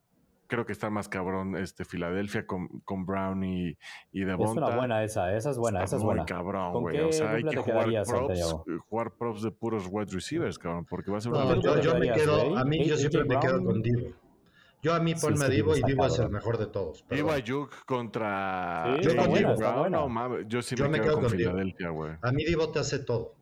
creo 0.48 0.66
que 0.66 0.72
está 0.72 0.90
más 0.90 1.10
cabrón 1.10 1.56
este 1.56 1.86
Filadelfia 1.86 2.46
con, 2.46 2.68
con 2.82 3.06
Brown 3.06 3.44
y, 3.44 3.78
y 4.12 4.24
Devonta. 4.24 4.52
Es 4.52 4.58
una 4.58 4.76
buena 4.76 5.04
esa, 5.04 5.36
esa 5.36 5.52
es 5.52 5.58
buena, 5.58 5.84
esa 5.84 5.98
es 5.98 6.04
buena. 6.04 6.26
cabrón, 6.26 6.74
güey. 6.82 7.00
O 7.00 7.12
sea, 7.12 7.32
hay 7.32 7.44
que 7.44 7.58
jugar 7.58 7.88
props, 8.06 8.56
jugar 8.88 9.12
props 9.12 9.42
de 9.42 9.52
puros 9.52 9.88
wide 9.90 10.12
receivers, 10.12 10.58
cabrón, 10.58 10.86
porque 10.86 11.12
va 11.12 11.18
a 11.18 11.22
ser 11.22 11.32
no, 11.32 11.62
yo, 11.62 11.80
yo 11.82 11.96
me 11.98 12.12
quedo, 12.12 12.58
a 12.58 12.64
mí 12.64 12.86
yo 12.86 12.98
siempre 12.98 13.24
me 13.26 13.40
quedo 13.40 13.64
con 13.64 13.82
Divo. 13.82 14.10
Yo 14.82 14.94
a 14.94 15.00
mí 15.00 15.16
ponme 15.16 15.46
a 15.46 15.50
Divo 15.50 15.76
y 15.76 15.82
Divo 15.82 16.06
es 16.06 16.20
el 16.20 16.30
mejor 16.30 16.60
de 16.60 16.68
todos. 16.68 17.04
Divo 17.10 17.32
Ayuk 17.32 17.86
contra 17.86 19.00
yo 19.02 19.16
con 19.16 19.34
Divo. 19.34 19.56
Brown, 19.56 19.92
no, 19.92 20.42
yo 20.42 20.62
sí 20.62 20.76
me, 20.76 21.02
quedo, 21.02 21.20
con, 21.20 21.30
Filadelfia, 21.30 21.90
güey. 21.90 22.12
A 22.22 22.32
mí 22.32 22.46
Divo 22.46 22.70
te 22.70 22.80
hace 22.80 23.00
todo. 23.00 23.34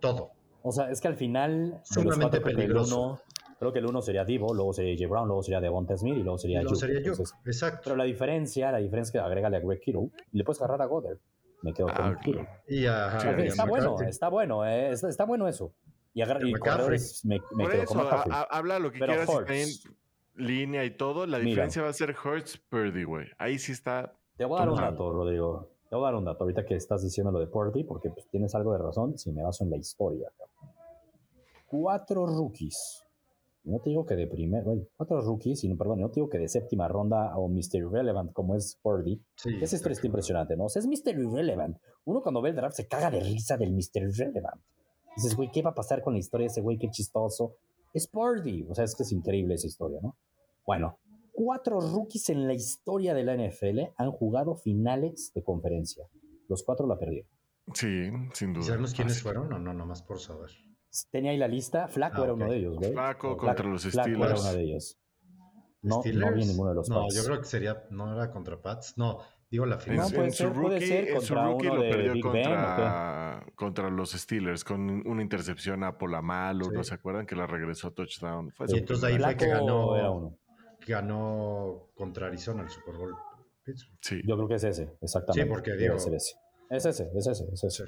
Todo. 0.00 0.32
O 0.62 0.72
sea, 0.72 0.90
es 0.90 1.00
que 1.00 1.08
al 1.08 1.16
final. 1.16 1.80
Sumamente 1.84 2.40
peligroso. 2.40 3.20
Creo 3.58 3.74
que 3.74 3.78
el 3.80 3.86
uno 3.86 4.00
sería 4.00 4.24
Divo, 4.24 4.54
luego 4.54 4.72
sería 4.72 4.94
J. 4.96 5.06
Brown, 5.06 5.28
luego 5.28 5.42
sería 5.42 5.60
Devonta 5.60 5.94
Smith 5.94 6.16
y 6.16 6.22
luego 6.22 6.38
sería 6.38 6.62
Luego 6.62 6.76
sería 6.76 6.98
exacto. 7.44 7.80
Pero 7.84 7.96
la 7.96 8.04
diferencia, 8.04 8.72
la 8.72 8.78
diferencia 8.78 9.10
es 9.10 9.12
que 9.12 9.18
agrégale 9.18 9.58
a 9.58 9.60
Greg 9.60 9.80
Kittle 9.80 10.08
y 10.32 10.38
le 10.38 10.44
puedes 10.44 10.62
agarrar 10.62 10.80
a 10.80 10.86
Goddard. 10.86 11.18
Me 11.60 11.74
quedo 11.74 11.88
con 11.88 11.96
ah, 11.98 12.18
Kittle. 12.24 12.48
Y 12.66 12.86
a, 12.86 13.18
está, 13.42 13.66
bueno, 13.66 13.96
está 14.00 14.28
bueno, 14.30 14.64
eh, 14.64 14.92
está, 14.92 15.26
bueno 15.26 15.46
eso. 15.46 15.74
Y, 16.14 16.22
agarrar, 16.22 16.46
y 16.46 16.54
corredores 16.54 17.22
me, 17.26 17.38
me 17.54 17.68
quedo 17.68 17.82
eso, 17.82 17.94
con 17.94 18.06
Habla 18.30 18.78
lo 18.78 18.90
que 18.90 18.98
Pero 18.98 19.12
quieras 19.12 19.28
Hurts, 19.28 19.90
línea 20.36 20.82
y 20.86 20.92
todo. 20.92 21.26
La 21.26 21.38
diferencia 21.38 21.82
va 21.82 21.90
a 21.90 21.92
ser 21.92 22.16
Hurts 22.16 22.56
Purdy, 22.56 23.04
güey. 23.04 23.26
Ahí 23.36 23.58
sí 23.58 23.72
está. 23.72 24.16
Te 24.38 24.46
voy 24.46 24.56
a 24.56 24.60
dar 24.60 24.70
un 24.70 24.76
dato, 24.76 25.12
Rodrigo. 25.12 25.69
Te 25.90 25.96
voy 25.96 26.04
a 26.04 26.06
dar 26.06 26.14
un 26.14 26.24
dato 26.24 26.44
ahorita 26.44 26.64
que 26.64 26.76
estás 26.76 27.02
diciendo 27.02 27.30
lo 27.30 27.40
de 27.40 27.48
Purdy, 27.48 27.84
porque 27.84 28.08
pues, 28.08 28.26
tienes 28.28 28.54
algo 28.54 28.72
de 28.72 28.78
razón 28.78 29.18
si 29.18 29.30
me 29.32 29.42
baso 29.42 29.64
en 29.64 29.70
la 29.70 29.76
historia 29.76 30.32
cuatro 31.70 32.26
rookies. 32.26 33.04
No 33.62 33.78
te 33.78 33.90
digo 33.90 34.04
que 34.04 34.16
de 34.16 34.26
primer, 34.26 34.64
cuatro 34.96 35.20
rookies, 35.20 35.60
sino, 35.60 35.76
perdón, 35.76 36.00
no 36.00 36.08
te 36.08 36.16
digo 36.16 36.28
que 36.28 36.38
de 36.38 36.48
séptima 36.48 36.88
ronda 36.88 37.36
o 37.36 37.48
Mr. 37.48 37.76
Irrelevant 37.76 38.32
como 38.32 38.56
es 38.56 38.76
Purdy. 38.82 39.22
Sí, 39.36 39.50
Ese 39.60 39.76
es 39.76 40.04
impresionante, 40.04 40.56
¿no? 40.56 40.64
O 40.64 40.68
sea, 40.68 40.80
es 40.80 40.86
Mr. 40.88 41.18
Irrelevant. 41.18 41.78
Uno 42.04 42.22
cuando 42.22 42.42
ve 42.42 42.50
el 42.50 42.56
draft 42.56 42.74
se 42.74 42.88
caga 42.88 43.10
de 43.10 43.20
risa 43.20 43.56
del 43.56 43.72
Mr. 43.72 44.02
Irrelevant. 44.08 44.60
Dices, 45.14 45.36
güey, 45.36 45.50
¿qué 45.52 45.62
va 45.62 45.70
a 45.70 45.74
pasar 45.74 46.02
con 46.02 46.14
la 46.14 46.18
historia 46.18 46.46
de 46.46 46.52
ese 46.52 46.60
güey? 46.62 46.78
Qué 46.78 46.90
chistoso. 46.90 47.54
Es 47.92 48.08
Purdy. 48.08 48.66
O 48.68 48.74
sea, 48.74 48.84
es 48.84 48.96
que 48.96 49.02
es 49.02 49.12
increíble 49.12 49.54
esa 49.54 49.66
historia, 49.66 50.00
¿no? 50.02 50.16
Bueno, 50.66 50.98
cuatro 51.32 51.80
rookies 51.80 52.28
en 52.30 52.46
la 52.46 52.54
historia 52.54 53.14
de 53.14 53.24
la 53.24 53.34
NFL 53.34 53.92
han 53.96 54.10
jugado 54.10 54.54
finales 54.54 55.32
de 55.34 55.42
conferencia. 55.42 56.06
Los 56.48 56.62
cuatro 56.62 56.86
la 56.86 56.98
perdieron. 56.98 57.30
Sí, 57.74 58.10
sin 58.34 58.52
duda. 58.52 58.64
¿Sabemos 58.64 58.94
quiénes 58.94 59.22
fueron 59.22 59.52
o 59.52 59.58
no? 59.58 59.72
Nomás 59.72 60.02
por 60.02 60.18
saber. 60.18 60.50
Tenía 61.10 61.30
ahí 61.30 61.36
la 61.36 61.48
lista. 61.48 61.88
Flaco 61.88 62.20
ah, 62.20 62.24
era 62.24 62.34
uno 62.34 62.50
de 62.50 62.56
ellos, 62.56 62.76
güey. 62.76 62.92
Flaco 62.92 63.36
contra 63.36 63.68
los 63.68 63.82
Steelers. 63.82 64.16
Flaco 64.16 64.24
era 64.24 64.40
uno 64.40 64.52
de 64.52 64.62
ellos. 64.62 64.98
No, 65.82 66.02
no 66.04 66.34
vi 66.34 66.44
ninguno 66.44 66.70
de 66.70 66.76
los 66.76 66.88
No, 66.88 67.06
yo 67.10 67.24
creo 67.24 67.38
que 67.40 67.46
sería, 67.46 67.84
no 67.90 68.12
era 68.12 68.30
contra 68.30 68.60
Pats. 68.60 68.98
No, 68.98 69.20
digo 69.50 69.64
la 69.64 69.78
final. 69.78 70.10
No, 70.10 70.16
puede, 70.16 70.30
ser, 70.30 70.52
puede 70.52 70.80
ser 70.80 71.14
contra 71.14 71.44
rookie 71.46 71.68
uno 71.68 71.76
lo 71.76 71.82
perdió 71.82 72.12
Big 72.12 72.22
contra, 72.22 73.40
ben, 73.40 73.54
contra 73.54 73.88
los 73.88 74.10
Steelers 74.10 74.64
con 74.64 75.06
una 75.06 75.22
intercepción 75.22 75.82
a 75.84 75.96
Polamalu. 75.96 76.66
Sí. 76.66 76.70
¿No 76.74 76.84
se 76.84 76.94
acuerdan 76.94 77.26
que 77.26 77.34
la 77.34 77.46
regresó 77.46 77.88
a 77.88 77.90
touchdown? 77.92 78.50
Fue 78.50 78.66
y 78.68 78.78
entonces 78.78 79.04
ahí 79.04 79.18
fue 79.18 79.36
que 79.36 79.46
ganó, 79.46 80.36
ganó 80.90 81.88
contra 81.94 82.26
Arizona 82.26 82.62
el 82.62 82.68
Super 82.68 82.96
Bowl. 82.96 83.14
Sí. 84.00 84.20
Yo 84.26 84.36
creo 84.36 84.48
que 84.48 84.54
es 84.56 84.64
ese, 84.64 84.90
exactamente. 85.00 85.42
Sí, 85.42 85.48
porque 85.48 85.76
digo. 85.76 85.94
Es 85.94 86.06
ese, 86.06 86.16
es 86.70 86.86
ese, 86.86 87.10
es 87.14 87.26
ese. 87.26 87.44
Es 87.52 87.64
ese. 87.64 87.84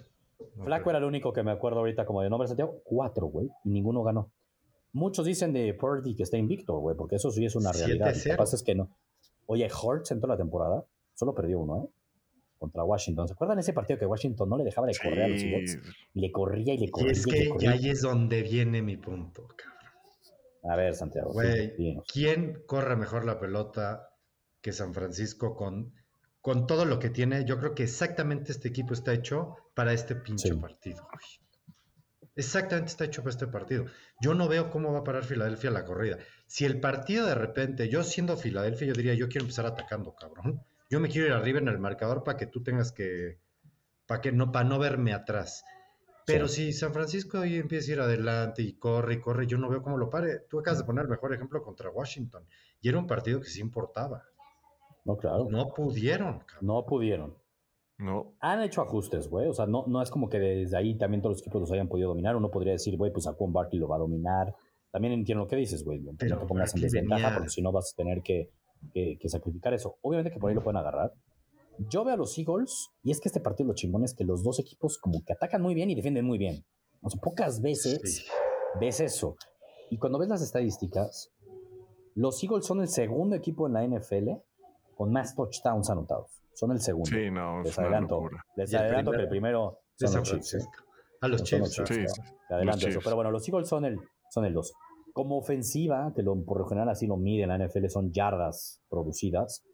Flaco 0.64 0.90
era 0.90 0.98
el 0.98 1.05
único 1.05 1.32
que 1.32 1.42
me 1.42 1.50
acuerdo 1.50 1.80
ahorita 1.80 2.05
como 2.05 2.22
de 2.22 2.30
nombre 2.30 2.48
Santiago. 2.48 2.80
Cuatro, 2.84 3.26
güey, 3.26 3.48
y 3.64 3.70
ninguno 3.70 4.03
ganó. 4.03 4.32
Muchos 4.92 5.24
dicen 5.24 5.53
de 5.53 5.72
Purdy 5.74 6.14
que 6.14 6.22
está 6.22 6.36
invicto, 6.36 6.78
güey, 6.78 6.96
porque 6.96 7.16
eso 7.16 7.30
sí 7.30 7.44
es 7.44 7.57
una 7.57 7.72
realidad. 7.72 8.14
Lo 8.14 8.22
que 8.22 8.36
pasa 8.36 8.57
es 8.57 8.62
que 8.62 8.74
no. 8.74 8.90
Oye, 9.46 9.68
Hurts 9.68 10.11
en 10.11 10.20
toda 10.20 10.34
la 10.34 10.38
temporada 10.38 10.84
solo 11.14 11.34
perdió 11.34 11.61
uno, 11.61 11.84
¿eh? 11.84 11.88
Contra 12.59 12.84
Washington. 12.84 13.26
¿Se 13.26 13.34
acuerdan 13.34 13.59
ese 13.59 13.72
partido 13.72 13.98
que 13.98 14.07
Washington 14.07 14.48
no 14.48 14.57
le 14.57 14.64
dejaba 14.64 14.86
de 14.86 14.96
correr 15.03 15.22
a 15.24 15.28
los 15.28 15.42
Eagles? 15.42 15.80
Le 16.14 16.30
corría 16.30 16.74
y 16.74 16.78
le 16.78 16.90
corría. 16.90 17.09
Y 17.09 17.12
es 17.12 17.26
que 17.26 17.68
ahí 17.68 17.88
es 17.88 18.03
donde 18.03 18.42
viene 18.42 18.82
mi 18.82 18.96
punto, 18.96 19.48
cabrón. 19.57 19.82
A 20.62 20.76
ver, 20.76 20.94
Santiago. 20.94 21.32
Güey, 21.32 21.74
¿quién 22.06 22.62
corre 22.66 22.96
mejor 22.96 23.24
la 23.24 23.38
pelota 23.38 24.10
que 24.60 24.72
San 24.72 24.94
Francisco 24.94 25.56
con, 25.56 25.92
con 26.40 26.66
todo 26.66 26.84
lo 26.84 26.98
que 26.98 27.10
tiene? 27.10 27.44
Yo 27.44 27.58
creo 27.58 27.74
que 27.74 27.82
exactamente 27.84 28.52
este 28.52 28.68
equipo 28.68 28.94
está 28.94 29.12
hecho 29.12 29.56
para 29.74 29.92
este 29.92 30.14
pinche 30.14 30.54
partido. 30.54 31.08
Exactamente 32.34 32.90
está 32.90 33.04
hecho 33.04 33.22
para 33.22 33.30
este 33.30 33.46
partido. 33.48 33.86
Yo 34.20 34.34
no 34.34 34.48
veo 34.48 34.70
cómo 34.70 34.92
va 34.92 35.00
a 35.00 35.04
parar 35.04 35.24
Filadelfia 35.24 35.70
la 35.70 35.84
corrida. 35.84 36.18
Si 36.46 36.64
el 36.64 36.80
partido 36.80 37.26
de 37.26 37.34
repente, 37.34 37.88
yo 37.88 38.04
siendo 38.04 38.36
Filadelfia, 38.36 38.88
yo 38.88 38.94
diría, 38.94 39.14
yo 39.14 39.28
quiero 39.28 39.44
empezar 39.44 39.66
atacando, 39.66 40.14
cabrón. 40.14 40.62
Yo 40.88 41.00
me 41.00 41.08
quiero 41.08 41.26
ir 41.26 41.32
arriba 41.32 41.58
en 41.58 41.68
el 41.68 41.78
marcador 41.78 42.22
para 42.22 42.36
que 42.38 42.46
tú 42.46 42.62
tengas 42.62 42.92
que, 42.92 43.38
para 44.06 44.20
que 44.20 44.30
no, 44.30 44.52
para 44.52 44.68
no 44.68 44.78
verme 44.78 45.12
atrás. 45.12 45.64
Pero 46.26 46.48
si 46.48 46.72
San 46.72 46.92
Francisco 46.92 47.38
ahí 47.38 47.56
empieza 47.56 47.90
a 47.90 47.94
ir 47.94 48.00
adelante 48.00 48.62
y 48.62 48.74
corre 48.74 49.14
y 49.14 49.20
corre, 49.20 49.46
yo 49.46 49.58
no 49.58 49.68
veo 49.68 49.82
cómo 49.82 49.96
lo 49.96 50.10
pare. 50.10 50.40
Tú 50.48 50.60
acabas 50.60 50.78
de 50.78 50.84
poner 50.84 51.04
el 51.04 51.10
mejor 51.10 51.34
ejemplo 51.34 51.62
contra 51.62 51.90
Washington. 51.90 52.44
Y 52.80 52.88
era 52.88 52.98
un 52.98 53.06
partido 53.06 53.40
que 53.40 53.48
sí 53.48 53.60
importaba. 53.60 54.22
No, 55.04 55.16
claro. 55.16 55.48
No 55.50 55.72
pudieron. 55.74 56.42
No 56.60 56.86
pudieron. 56.86 57.36
No. 57.98 58.34
Han 58.40 58.62
hecho 58.62 58.82
ajustes, 58.82 59.28
güey. 59.28 59.48
O 59.48 59.52
sea, 59.52 59.66
no, 59.66 59.84
no 59.86 60.02
es 60.02 60.10
como 60.10 60.28
que 60.28 60.38
desde 60.38 60.76
ahí 60.76 60.96
también 60.96 61.22
todos 61.22 61.34
los 61.36 61.42
equipos 61.42 61.60
los 61.60 61.72
hayan 61.72 61.88
podido 61.88 62.08
dominar. 62.08 62.36
Uno 62.36 62.50
podría 62.50 62.72
decir, 62.72 62.96
güey, 62.96 63.12
pues 63.12 63.26
a 63.26 63.32
Juan 63.32 63.52
Barkley 63.52 63.80
lo 63.80 63.88
va 63.88 63.96
a 63.96 64.00
dominar. 64.00 64.54
También 64.90 65.14
entiendo 65.14 65.44
lo 65.44 65.48
que 65.48 65.56
dices, 65.56 65.84
güey. 65.84 66.00
No 66.00 66.12
te 66.16 66.28
pongas 66.46 66.74
en 66.74 66.82
desventaja 66.82 67.34
porque 67.34 67.48
si 67.48 67.62
no 67.62 67.72
vas 67.72 67.92
a 67.92 67.96
tener 67.96 68.22
que, 68.22 68.50
que, 68.92 69.18
que 69.18 69.28
sacrificar 69.28 69.72
eso. 69.74 69.96
Obviamente 70.02 70.32
que 70.32 70.38
por 70.38 70.50
ahí 70.50 70.54
lo 70.54 70.62
pueden 70.62 70.78
agarrar. 70.78 71.12
Yo 71.78 72.04
veo 72.04 72.14
a 72.14 72.16
los 72.16 72.36
Eagles, 72.38 72.90
y 73.02 73.10
es 73.10 73.20
que 73.20 73.28
este 73.28 73.40
partido 73.40 73.68
lo 73.68 73.74
chingón 73.74 74.04
es 74.04 74.14
que 74.14 74.24
los 74.24 74.42
dos 74.42 74.58
equipos 74.58 74.98
como 74.98 75.24
que 75.24 75.32
atacan 75.32 75.62
muy 75.62 75.74
bien 75.74 75.90
y 75.90 75.94
defienden 75.94 76.26
muy 76.26 76.38
bien. 76.38 76.64
O 77.02 77.10
sea, 77.10 77.20
pocas 77.20 77.60
veces 77.60 78.26
ves 78.80 79.00
eso. 79.00 79.36
Y 79.90 79.98
cuando 79.98 80.18
ves 80.18 80.28
las 80.28 80.42
estadísticas, 80.42 81.32
los 82.14 82.42
Eagles 82.42 82.66
son 82.66 82.80
el 82.80 82.88
segundo 82.88 83.36
equipo 83.36 83.66
en 83.66 83.72
la 83.72 83.86
NFL 83.86 84.30
con 84.94 85.12
más 85.12 85.34
touchdowns 85.34 85.90
anotados. 85.90 86.42
Son 86.54 86.70
el 86.70 86.80
segundo. 86.80 87.10
Sí, 87.10 87.30
no, 87.30 87.62
les 87.62 87.78
adelanto. 87.78 88.28
Les 88.56 88.74
adelanto 88.74 89.10
que 89.10 89.22
el 89.22 89.28
primero 89.28 89.80
son 89.96 90.14
los 90.14 90.22
Chiefs. 90.28 90.54
¿eh? 90.54 90.66
A 91.20 91.28
los 91.28 91.42
Chiefs. 91.42 91.82
Sí, 91.86 92.04
adelanto 92.50 92.86
eso. 92.86 93.00
Pero 93.02 93.16
bueno, 93.16 93.30
los 93.30 93.46
Eagles 93.48 93.68
son 93.68 93.84
el, 93.84 93.98
son 94.30 94.44
el 94.44 94.52
dos. 94.52 94.72
Como 95.12 95.38
ofensiva, 95.38 96.12
que 96.14 96.22
lo, 96.22 96.42
por 96.44 96.58
lo 96.58 96.66
general 96.66 96.88
así 96.88 97.06
lo 97.06 97.16
mide 97.16 97.42
en 97.44 97.48
la 97.48 97.58
NFL, 97.58 97.86
son 97.88 98.12
yardas 98.12 98.80
producidas. 98.88 99.64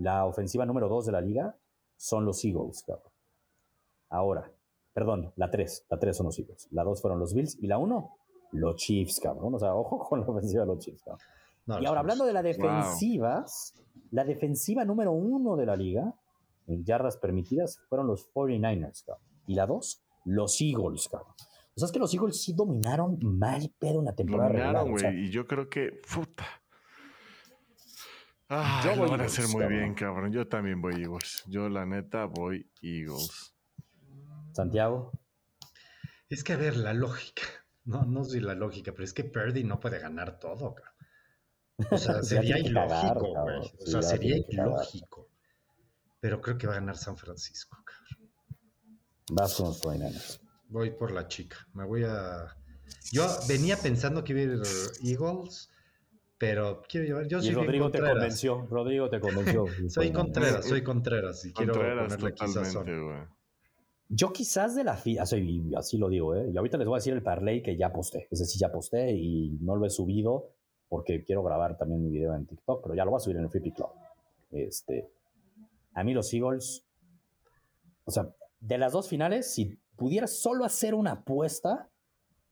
La 0.00 0.24
ofensiva 0.24 0.64
número 0.64 0.88
2 0.88 1.06
de 1.06 1.12
la 1.12 1.20
liga 1.20 1.56
son 1.96 2.24
los 2.24 2.42
Eagles, 2.42 2.82
cabrón. 2.86 3.12
Ahora, 4.08 4.50
perdón, 4.94 5.32
la 5.36 5.50
3, 5.50 5.86
la 5.90 5.98
3 5.98 6.16
son 6.16 6.26
los 6.26 6.38
Eagles. 6.38 6.68
La 6.70 6.84
2 6.84 7.02
fueron 7.02 7.20
los 7.20 7.34
Bills 7.34 7.58
y 7.60 7.66
la 7.66 7.76
1, 7.76 8.16
los 8.52 8.76
Chiefs, 8.76 9.20
cabrón. 9.20 9.54
O 9.54 9.58
sea, 9.58 9.74
ojo 9.76 9.98
con 9.98 10.20
la 10.20 10.26
ofensiva 10.26 10.62
de 10.62 10.68
los 10.68 10.78
Chiefs, 10.78 11.02
cabrón. 11.02 11.82
y 11.82 11.86
ahora, 11.86 12.00
hablando 12.00 12.24
de 12.24 12.32
las 12.32 12.42
defensivas, 12.42 13.74
la 14.10 14.24
defensiva 14.24 14.86
número 14.86 15.12
1 15.12 15.56
de 15.56 15.66
la 15.66 15.76
liga 15.76 16.14
en 16.66 16.82
yardas 16.84 17.18
permitidas 17.18 17.78
fueron 17.90 18.06
los 18.06 18.32
49ers, 18.32 19.04
cabrón. 19.04 19.24
Y 19.46 19.54
la 19.54 19.66
2, 19.66 20.02
los 20.24 20.58
Eagles, 20.62 21.08
cabrón. 21.10 21.34
O 21.76 21.78
sea, 21.78 21.86
es 21.86 21.92
que 21.92 21.98
los 21.98 22.14
Eagles 22.14 22.42
sí 22.42 22.54
dominaron 22.54 23.18
mal 23.22 23.70
pedo 23.78 23.98
en 23.98 24.06
la 24.06 24.14
temporada 24.14 24.48
dominaron, 24.48 24.92
güey, 24.92 25.24
y 25.24 25.30
yo 25.30 25.46
creo 25.46 25.68
que, 25.68 26.00
puta, 26.12 26.44
Ah, 28.52 28.82
yo 28.84 28.96
lo 28.96 29.08
van 29.08 29.20
a 29.20 29.24
hacer 29.26 29.46
muy 29.46 29.64
bien, 29.66 29.94
cabrón. 29.94 30.32
Yo 30.32 30.48
también 30.48 30.82
voy 30.82 30.94
Eagles. 30.94 31.44
Yo, 31.46 31.68
la 31.68 31.86
neta, 31.86 32.24
voy 32.24 32.68
Eagles. 32.82 33.54
Santiago. 34.52 35.12
Es 36.28 36.42
que, 36.42 36.54
a 36.54 36.56
ver, 36.56 36.76
la 36.76 36.92
lógica. 36.92 37.42
No, 37.84 38.02
no 38.02 38.24
soy 38.24 38.40
la 38.40 38.54
lógica, 38.54 38.90
pero 38.90 39.04
es 39.04 39.12
que 39.12 39.22
Purdy 39.22 39.62
no 39.62 39.78
puede 39.78 40.00
ganar 40.00 40.40
todo, 40.40 40.74
cabrón. 40.74 40.94
O 41.92 41.96
sea, 41.96 42.22
sería 42.24 42.58
ilógico, 42.58 43.34
güey. 43.40 43.72
O 43.78 43.86
sea, 43.86 44.02
sería 44.02 44.36
ilógico. 44.48 45.30
Pero 46.18 46.40
creo 46.40 46.58
que 46.58 46.66
va 46.66 46.72
a 46.72 46.80
ganar 46.80 46.96
San 46.96 47.16
Francisco, 47.16 47.78
cabrón. 47.84 48.32
Vas 49.30 49.54
con 49.54 49.66
los 49.66 50.40
Voy 50.66 50.90
por 50.90 51.12
la 51.12 51.28
chica. 51.28 51.56
Me 51.72 51.84
voy 51.84 52.02
a. 52.02 52.56
Yo 53.12 53.28
venía 53.46 53.76
pensando 53.76 54.24
que 54.24 54.32
iba 54.32 54.40
a 54.40 54.56
ir 54.56 54.62
Eagles 55.04 55.70
pero 56.40 56.82
quiero 56.88 57.06
llevar. 57.06 57.26
Yo 57.28 57.38
y 57.40 57.50
Rodrigo 57.50 57.90
te 57.90 58.00
convenció. 58.00 58.66
Rodrigo 58.70 59.10
te 59.10 59.20
convenció. 59.20 59.66
soy 59.90 60.10
Contreras, 60.10 60.66
soy 60.66 60.82
Contreras. 60.82 61.44
Y 61.44 61.52
quiero 61.52 61.74
ponerle 61.74 62.16
totalmente, 62.16 63.28
Yo 64.08 64.32
quizás 64.32 64.74
de 64.74 64.82
la 64.82 64.96
fila, 64.96 65.24
así, 65.24 65.70
así 65.76 65.98
lo 65.98 66.08
digo, 66.08 66.34
¿eh? 66.34 66.48
Y 66.50 66.56
ahorita 66.56 66.78
les 66.78 66.86
voy 66.86 66.96
a 66.96 67.00
decir 67.00 67.12
el 67.12 67.22
parlay 67.22 67.62
que 67.62 67.76
ya 67.76 67.92
posté. 67.92 68.26
Es 68.30 68.38
decir, 68.38 68.58
ya 68.58 68.72
posté 68.72 69.12
y 69.12 69.58
no 69.60 69.76
lo 69.76 69.84
he 69.84 69.90
subido 69.90 70.48
porque 70.88 71.22
quiero 71.24 71.42
grabar 71.42 71.76
también 71.76 72.02
mi 72.02 72.10
video 72.10 72.34
en 72.34 72.46
TikTok, 72.46 72.82
pero 72.84 72.94
ya 72.94 73.04
lo 73.04 73.10
voy 73.10 73.18
a 73.18 73.20
subir 73.20 73.36
en 73.36 73.44
el 73.44 73.50
Free 73.50 73.70
Club. 73.72 73.90
Este, 74.50 75.10
a 75.92 76.02
mí 76.02 76.14
los 76.14 76.32
Eagles, 76.32 76.86
o 78.06 78.10
sea, 78.10 78.34
de 78.60 78.78
las 78.78 78.94
dos 78.94 79.10
finales, 79.10 79.52
si 79.52 79.78
pudiera 79.94 80.26
solo 80.26 80.64
hacer 80.64 80.94
una 80.94 81.12
apuesta, 81.12 81.90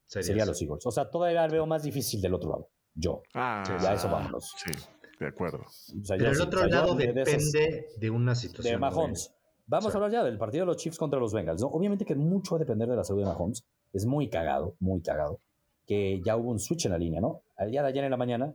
sería 0.04 0.44
los 0.44 0.60
Eagles. 0.60 0.84
O 0.84 0.90
sea, 0.90 1.08
todavía 1.08 1.46
veo 1.46 1.64
más 1.64 1.84
difícil 1.84 2.20
del 2.20 2.34
otro 2.34 2.50
lado 2.50 2.68
yo. 2.98 3.22
Ah, 3.34 3.62
ya 3.80 3.94
eso 3.94 4.08
vámonos. 4.10 4.52
Sí, 4.56 4.72
de 5.20 5.26
acuerdo. 5.26 5.64
Pero 6.08 6.30
el 6.30 6.40
otro 6.40 6.66
lado 6.66 6.94
depende 6.94 7.86
de, 7.96 8.10
una 8.10 8.34
situación. 8.34 8.74
De 8.74 8.78
Mahomes. 8.78 9.34
Vamos 9.66 9.94
a 9.94 9.98
hablar 9.98 10.10
ya 10.10 10.24
del 10.24 10.38
partido 10.38 10.62
de 10.62 10.66
los 10.66 10.76
Chiefs 10.78 10.98
contra 10.98 11.20
los 11.20 11.32
Bengals. 11.32 11.62
Obviamente 11.62 12.04
que 12.04 12.14
mucho 12.14 12.54
va 12.54 12.56
a 12.56 12.60
depender 12.60 12.88
de 12.88 12.96
la 12.96 13.04
salud 13.04 13.20
de 13.20 13.26
Mahomes. 13.26 13.64
Es 13.92 14.06
muy 14.06 14.28
cagado, 14.28 14.74
muy 14.80 15.00
cagado. 15.02 15.40
Que 15.86 16.20
ya 16.24 16.36
hubo 16.36 16.50
un 16.50 16.58
switch 16.58 16.86
en 16.86 16.92
la 16.92 16.98
línea, 16.98 17.20
¿no? 17.20 17.42
Al 17.56 17.70
día 17.70 17.82
de 17.82 17.88
ayer 17.88 18.04
en 18.04 18.10
la 18.10 18.16
mañana, 18.16 18.54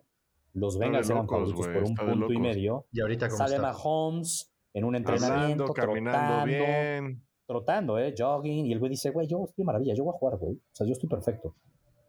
los 0.53 0.77
Bengals 0.77 1.09
eran 1.09 1.27
favoritos 1.27 1.67
por 1.67 1.83
un 1.83 1.95
punto 1.95 2.33
y 2.33 2.39
medio. 2.39 2.85
Y 2.91 3.01
ahorita 3.01 3.29
sale 3.29 3.59
Mahomes 3.59 4.51
en 4.73 4.83
un 4.85 4.95
entrenamiento, 4.95 5.65
trotando, 5.65 6.45
bien. 6.45 7.23
trotando, 7.45 7.99
¿eh? 7.99 8.13
Jogging. 8.17 8.65
Y 8.65 8.73
el 8.73 8.79
güey 8.79 8.89
dice, 8.89 9.11
güey, 9.11 9.27
yo 9.27 9.43
estoy 9.45 9.63
maravilla, 9.63 9.93
yo 9.93 10.03
voy 10.03 10.15
a 10.15 10.17
jugar, 10.17 10.37
güey. 10.37 10.55
O 10.55 10.75
sea, 10.75 10.87
yo 10.87 10.93
estoy 10.93 11.09
perfecto. 11.09 11.55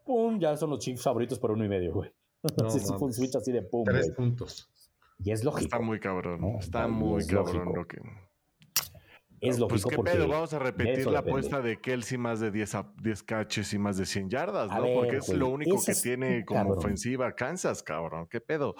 Pum, 0.04 0.38
ya 0.38 0.56
son 0.56 0.70
los 0.70 0.78
Chiefs 0.78 1.02
favoritos 1.02 1.38
por 1.38 1.50
uno 1.50 1.64
y 1.64 1.68
medio, 1.68 1.92
güey. 1.92 2.10
No, 2.56 2.70
sí, 2.70 2.80
fue 2.80 2.98
un 2.98 3.12
switch 3.12 3.36
así 3.36 3.52
de 3.52 3.62
pum. 3.62 3.84
Tres 3.84 4.10
puntos. 4.10 4.70
Y 5.18 5.30
es 5.30 5.44
lógico. 5.44 5.64
Está 5.64 5.80
muy 5.80 6.00
cabrón. 6.00 6.56
Está 6.58 6.88
muy 6.88 7.26
cabrón 7.26 7.72
lo 7.74 7.86
que. 7.86 7.98
Es 9.40 9.58
lógico. 9.58 9.68
Pues 9.68 9.84
qué 9.84 10.02
pedo, 10.02 10.26
vamos 10.26 10.54
a 10.54 10.58
repetir 10.58 11.06
la 11.06 11.18
apuesta 11.18 11.60
de 11.60 11.78
Kelsey 11.78 12.16
más 12.16 12.40
de 12.40 12.50
10, 12.50 12.76
10 13.02 13.22
caches 13.24 13.72
y 13.74 13.78
más 13.78 13.98
de 13.98 14.06
100 14.06 14.30
yardas, 14.30 14.70
¿no? 14.70 14.86
Porque 14.94 15.18
es 15.18 15.28
lo 15.28 15.48
único 15.48 15.82
que 15.84 15.94
tiene 15.94 16.44
como 16.44 16.72
ofensiva 16.72 17.34
Kansas, 17.34 17.82
cabrón. 17.82 18.26
¿Qué 18.28 18.40
pedo? 18.40 18.74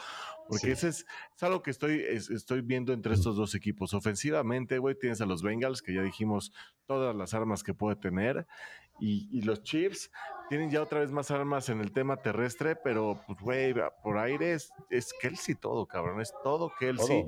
Porque 0.49 0.73
ese 0.73 0.89
es, 0.89 1.07
algo 1.41 1.63
que 1.63 1.71
estoy, 1.71 2.03
estoy 2.09 2.63
viendo 2.63 2.93
entre 2.93 3.15
estos 3.15 3.37
dos 3.37 3.55
equipos. 3.55 3.93
Ofensivamente, 3.93 4.79
güey, 4.79 4.99
tienes 4.99 5.21
a 5.21 5.27
los 5.27 5.43
Bengals, 5.43 5.83
que 5.83 5.95
ya 5.95 6.03
dijimos 6.03 6.53
todas 6.87 7.15
las 7.15 7.35
armas 7.35 7.63
que 7.63 7.75
puede 7.75 7.97
tener. 7.97 8.47
Y, 9.01 9.43
los 9.43 9.63
Chiefs 9.63 10.11
tienen 10.55 10.71
ya 10.71 10.83
otra 10.83 11.01
vez 11.01 11.11
más 11.11 11.33
armas 11.33 11.69
en 11.69 11.81
el 11.81 11.91
tema 11.91 12.17
terrestre, 12.17 12.77
pero 12.77 13.21
pues, 13.27 13.41
güey, 13.41 13.75
por 14.05 14.19
aire 14.19 14.53
es, 14.53 14.71
es 14.89 15.13
Kelsey 15.21 15.57
todo, 15.57 15.85
cabrón. 15.85 16.21
Es 16.21 16.33
todo 16.45 16.73
Kelsey. 16.79 17.25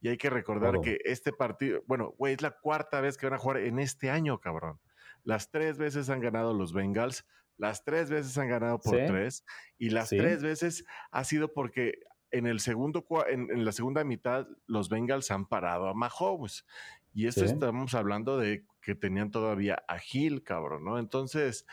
Y 0.00 0.06
hay 0.06 0.16
que 0.16 0.30
recordar 0.30 0.80
que 0.80 1.00
este 1.04 1.32
partido, 1.32 1.82
bueno, 1.88 2.14
güey, 2.18 2.34
es 2.34 2.40
la 2.40 2.52
cuarta 2.52 3.00
vez 3.00 3.16
que 3.16 3.26
van 3.26 3.34
a 3.34 3.38
jugar 3.38 3.56
en 3.62 3.80
este 3.80 4.12
año, 4.12 4.38
cabrón. 4.38 4.78
Las 5.24 5.50
tres 5.50 5.76
veces 5.76 6.08
han 6.08 6.20
ganado 6.20 6.54
los 6.54 6.72
Bengals, 6.72 7.26
las 7.56 7.82
tres 7.82 8.10
veces 8.10 8.38
han 8.38 8.48
ganado 8.48 8.78
por 8.78 8.94
tres, 8.94 9.44
y 9.76 9.90
las 9.90 10.10
tres 10.10 10.44
veces 10.44 10.84
ha 11.10 11.24
sido 11.24 11.52
porque 11.52 11.98
en 12.30 12.46
el 12.46 12.60
segundo 12.60 13.04
en, 13.28 13.50
en, 13.50 13.64
la 13.64 13.72
segunda 13.72 14.04
mitad 14.04 14.46
los 14.68 14.88
Bengals 14.88 15.32
han 15.32 15.48
parado 15.48 15.88
a 15.88 15.94
Mahomes. 15.94 16.64
Y 17.12 17.26
esto 17.26 17.44
estamos 17.44 17.92
hablando 17.94 18.38
de 18.38 18.64
que 18.80 18.94
tenían 18.94 19.32
todavía 19.32 19.82
a 19.88 19.98
Gil, 19.98 20.44
cabrón, 20.44 20.84
¿no? 20.84 21.00
Entonces, 21.00 21.66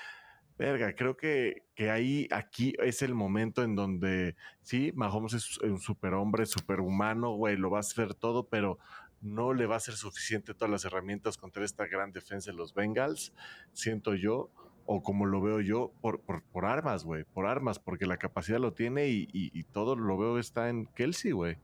verga, 0.58 0.96
creo 0.96 1.18
que, 1.18 1.64
que 1.76 1.90
ahí, 1.90 2.28
aquí 2.32 2.74
es 2.84 3.02
el 3.02 3.14
momento 3.14 3.64
en 3.64 3.76
donde, 3.76 4.36
sí, 4.62 4.92
Mahomes 4.96 5.34
es 5.34 5.58
un 5.60 5.80
superhombre, 5.80 6.46
superhumano, 6.46 7.36
güey, 7.36 7.58
lo 7.58 7.70
va 7.70 7.78
a 7.78 7.82
hacer 7.82 8.14
todo, 8.14 8.48
pero 8.48 8.78
no 9.22 9.54
le 9.54 9.66
va 9.66 9.78
a 9.78 9.80
ser 9.80 9.96
suficiente 9.96 10.54
todas 10.54 10.72
las 10.72 10.86
herramientas 10.86 11.38
contra 11.38 11.66
esta 11.66 11.88
gran 11.88 12.12
defensa 12.12 12.52
de 12.52 12.58
los 12.58 12.74
Bengals, 12.74 13.34
siento 13.74 14.16
yo, 14.16 14.50
o 14.86 15.02
como 15.02 15.26
lo 15.26 15.42
veo 15.42 15.62
yo, 15.62 15.92
por, 16.02 16.22
por, 16.22 16.66
armas, 16.66 17.04
güey, 17.04 17.24
por 17.24 17.48
armas, 17.48 17.80
porque 17.80 18.06
la 18.06 18.18
capacidad 18.18 18.60
lo 18.60 18.74
tiene 18.74 19.08
y, 19.08 19.28
y 19.32 19.64
todo 19.64 19.96
lo 19.96 20.18
veo 20.18 20.38
está 20.38 20.70
en 20.70 20.86
Kelsey, 20.88 21.32
güey. 21.32 21.58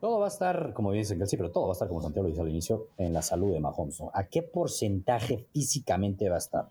Todo 0.00 0.20
va 0.20 0.26
a 0.26 0.28
estar, 0.28 0.74
como 0.74 0.92
dicen 0.92 1.18
que 1.18 1.26
sí, 1.26 1.36
pero 1.36 1.50
todo 1.50 1.64
va 1.64 1.70
a 1.70 1.72
estar, 1.72 1.88
como 1.88 2.02
Santiago 2.02 2.28
lo 2.28 2.30
dice 2.30 2.42
al 2.42 2.50
inicio, 2.50 2.88
en 2.98 3.12
la 3.14 3.22
salud 3.22 3.52
de 3.52 3.60
Mahomes. 3.60 4.02
¿A 4.12 4.28
qué 4.28 4.42
porcentaje 4.42 5.46
físicamente 5.52 6.28
va 6.28 6.34
a 6.34 6.38
estar? 6.38 6.68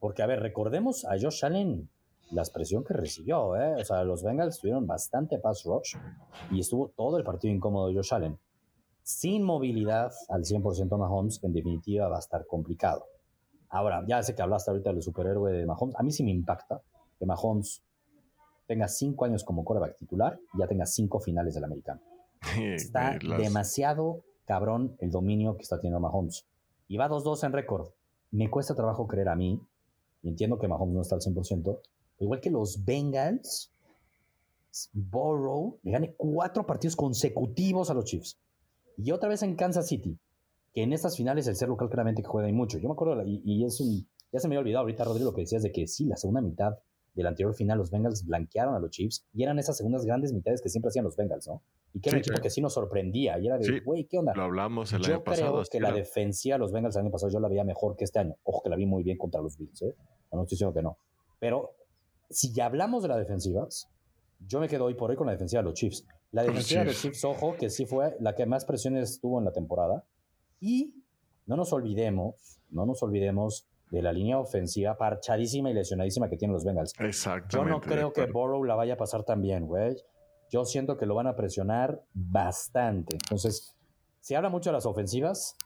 Porque, 0.00 0.22
a 0.22 0.26
ver, 0.26 0.40
recordemos 0.40 1.04
a 1.04 1.10
Josh 1.20 1.44
Allen 1.44 1.88
la 2.30 2.42
expresión 2.42 2.84
que 2.84 2.94
recibió. 2.94 3.56
¿eh? 3.56 3.74
O 3.80 3.84
sea, 3.84 4.02
los 4.04 4.22
Bengals 4.22 4.58
tuvieron 4.58 4.86
bastante 4.86 5.38
pass 5.38 5.64
rush 5.64 5.96
y 6.50 6.60
estuvo 6.60 6.88
todo 6.88 7.18
el 7.18 7.24
partido 7.24 7.54
incómodo 7.54 7.88
de 7.88 7.94
Josh 7.94 8.14
Allen. 8.14 8.38
Sin 9.02 9.42
movilidad 9.42 10.12
al 10.28 10.44
100% 10.44 10.96
Mahomes, 10.98 11.42
en 11.42 11.52
definitiva 11.52 12.08
va 12.08 12.16
a 12.16 12.20
estar 12.20 12.46
complicado. 12.46 13.04
Ahora, 13.68 14.04
ya 14.06 14.22
sé 14.22 14.34
que 14.34 14.42
hablaste 14.42 14.70
ahorita 14.70 14.92
del 14.92 15.02
superhéroe 15.02 15.52
de 15.52 15.66
Mahomes. 15.66 15.96
A 15.96 16.02
mí 16.02 16.12
sí 16.12 16.24
me 16.24 16.30
impacta 16.30 16.82
que 17.18 17.26
Mahomes 17.26 17.82
tenga 18.66 18.88
cinco 18.88 19.24
años 19.24 19.44
como 19.44 19.64
coreback 19.64 19.96
titular 19.96 20.38
y 20.54 20.60
ya 20.60 20.66
tenga 20.66 20.86
cinco 20.86 21.20
finales 21.20 21.54
del 21.54 21.64
americano. 21.64 22.00
Está 22.56 23.18
demasiado 23.18 24.24
cabrón 24.44 24.96
el 25.00 25.10
dominio 25.10 25.56
que 25.56 25.62
está 25.62 25.78
teniendo 25.78 26.00
Mahomes. 26.00 26.46
Y 26.88 26.96
va 26.96 27.08
2-2 27.08 27.44
en 27.44 27.52
récord. 27.52 27.88
Me 28.32 28.48
cuesta 28.48 28.74
trabajo 28.74 29.06
creer 29.06 29.28
a 29.28 29.36
mí, 29.36 29.60
entiendo 30.22 30.58
que 30.58 30.68
Mahomes 30.68 30.94
no 30.94 31.02
está 31.02 31.14
al 31.16 31.20
100%, 31.20 31.80
igual 32.18 32.40
que 32.40 32.50
los 32.50 32.84
Bengals, 32.84 33.72
Burrow 34.92 35.78
le 35.82 35.90
gane 35.90 36.14
cuatro 36.16 36.66
partidos 36.66 36.96
consecutivos 36.96 37.90
a 37.90 37.94
los 37.94 38.04
Chiefs. 38.04 38.38
Y 38.96 39.10
otra 39.12 39.28
vez 39.28 39.42
en 39.42 39.56
Kansas 39.56 39.88
City, 39.88 40.18
que 40.74 40.82
en 40.82 40.92
estas 40.92 41.16
finales 41.16 41.46
el 41.46 41.56
ser 41.56 41.68
local 41.68 41.88
claramente 41.88 42.22
que 42.22 42.28
juega 42.28 42.48
y 42.48 42.52
mucho. 42.52 42.78
Yo 42.78 42.88
me 42.88 42.92
acuerdo, 42.92 43.24
y, 43.26 43.42
y 43.44 43.64
es 43.64 43.80
un, 43.80 44.06
ya 44.32 44.38
se 44.38 44.48
me 44.48 44.54
había 44.54 44.60
olvidado 44.60 44.82
ahorita, 44.82 45.04
Rodrigo, 45.04 45.30
lo 45.30 45.34
que 45.34 45.42
decías 45.42 45.62
de 45.62 45.72
que 45.72 45.86
sí, 45.86 46.04
la 46.04 46.16
segunda 46.16 46.40
mitad 46.40 46.78
del 47.14 47.26
anterior 47.26 47.54
final, 47.54 47.78
los 47.78 47.90
Bengals 47.90 48.24
blanquearon 48.24 48.74
a 48.74 48.78
los 48.78 48.90
Chiefs 48.90 49.26
y 49.32 49.42
eran 49.42 49.58
esas 49.58 49.76
segundas 49.76 50.04
grandes 50.04 50.32
mitades 50.32 50.62
que 50.62 50.68
siempre 50.68 50.90
hacían 50.90 51.04
los 51.04 51.16
Bengals, 51.16 51.48
¿no? 51.48 51.62
Y 51.92 52.00
que 52.00 52.10
era 52.10 52.18
un 52.18 52.20
equipo 52.20 52.40
que 52.40 52.50
sí 52.50 52.60
nos 52.60 52.74
sorprendía. 52.74 53.38
Y 53.38 53.46
era 53.46 53.58
de, 53.58 53.80
güey, 53.80 54.04
¿qué 54.04 54.18
onda? 54.18 54.32
Lo 54.34 54.44
hablamos 54.44 54.92
el 54.92 55.02
yo 55.02 55.14
año 55.14 55.24
pasado. 55.24 55.62
Yo 55.62 55.68
creo 55.68 55.70
que 55.70 55.80
la 55.80 55.92
defensiva 55.92 56.54
de 56.54 56.60
los 56.60 56.72
Bengals 56.72 56.94
el 56.96 57.02
año 57.02 57.10
pasado 57.10 57.32
yo 57.32 57.40
la 57.40 57.48
veía 57.48 57.64
mejor 57.64 57.96
que 57.96 58.04
este 58.04 58.20
año. 58.20 58.36
Ojo 58.44 58.62
que 58.62 58.70
la 58.70 58.76
vi 58.76 58.86
muy 58.86 59.02
bien 59.02 59.18
contra 59.18 59.40
los 59.40 59.58
Bills, 59.58 59.82
¿eh? 59.82 59.94
No, 60.32 60.42
estoy 60.42 60.54
diciendo 60.54 60.72
que 60.72 60.82
no. 60.82 60.98
Pero 61.40 61.74
si 62.28 62.52
ya 62.52 62.66
hablamos 62.66 63.02
de 63.02 63.08
las 63.08 63.18
defensivas, 63.18 63.88
yo 64.38 64.60
me 64.60 64.68
quedo 64.68 64.84
hoy 64.84 64.94
por 64.94 65.10
hoy 65.10 65.16
con 65.16 65.26
la 65.26 65.32
defensiva 65.32 65.62
de 65.62 65.68
los 65.68 65.74
Chiefs. 65.74 66.06
La 66.30 66.44
defensiva 66.44 66.80
de 66.80 66.86
los 66.86 67.00
Chiefs, 67.00 67.24
ojo, 67.24 67.56
que 67.56 67.70
sí 67.70 67.86
fue 67.86 68.16
la 68.20 68.34
que 68.36 68.46
más 68.46 68.64
presiones 68.64 69.20
tuvo 69.20 69.38
en 69.40 69.44
la 69.44 69.52
temporada. 69.52 70.04
Y 70.60 70.94
no 71.46 71.56
nos 71.56 71.72
olvidemos, 71.72 72.60
no 72.70 72.86
nos 72.86 73.02
olvidemos 73.02 73.66
de 73.90 74.02
la 74.02 74.12
línea 74.12 74.38
ofensiva 74.38 74.96
parchadísima 74.96 75.70
y 75.70 75.74
lesionadísima 75.74 76.28
que 76.28 76.36
tienen 76.36 76.54
los 76.54 76.64
Bengals. 76.64 76.92
Exactamente. 77.00 77.56
Yo 77.56 77.64
no 77.64 77.80
creo 77.80 78.12
que 78.12 78.26
Burrow 78.26 78.62
la 78.62 78.76
vaya 78.76 78.94
a 78.94 78.96
pasar 78.96 79.24
tan 79.24 79.42
bien, 79.42 79.66
güey. 79.66 79.96
Yo 80.50 80.64
siento 80.64 80.96
que 80.96 81.06
lo 81.06 81.14
van 81.14 81.28
a 81.28 81.36
presionar 81.36 82.02
bastante. 82.12 83.16
Entonces, 83.16 83.76
se 84.20 84.36
habla 84.36 84.48
mucho 84.48 84.70
de 84.70 84.74
las 84.74 84.84
ofensivas. 84.84 85.56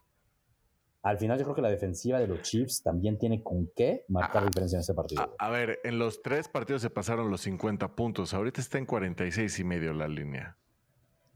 Al 1.03 1.19
final 1.19 1.39
yo 1.39 1.45
creo 1.45 1.55
que 1.55 1.63
la 1.63 1.71
defensiva 1.71 2.19
de 2.19 2.27
los 2.27 2.43
Chiefs 2.43 2.83
también 2.83 3.19
tiene 3.19 3.43
con 3.43 3.71
qué 3.75 4.05
marcar 4.09 4.43
ah, 4.43 4.47
diferencia 4.47 4.77
en 4.77 4.81
este 4.81 4.95
partido. 4.95 5.35
A, 5.39 5.51
ver, 5.51 5.79
en 5.85 5.99
los 5.99 6.23
tres 6.23 6.49
partidos 6.49 6.83
se 6.83 6.91
pasaron 6.91 7.31
los 7.31 7.41
50 7.43 7.95
puntos. 7.95 8.33
Ahorita 8.33 8.61
está 8.61 8.79
en 8.79 8.87
46 8.87 9.59
y 9.59 9.65
medio 9.65 9.93
la 9.93 10.09
línea. 10.09 10.57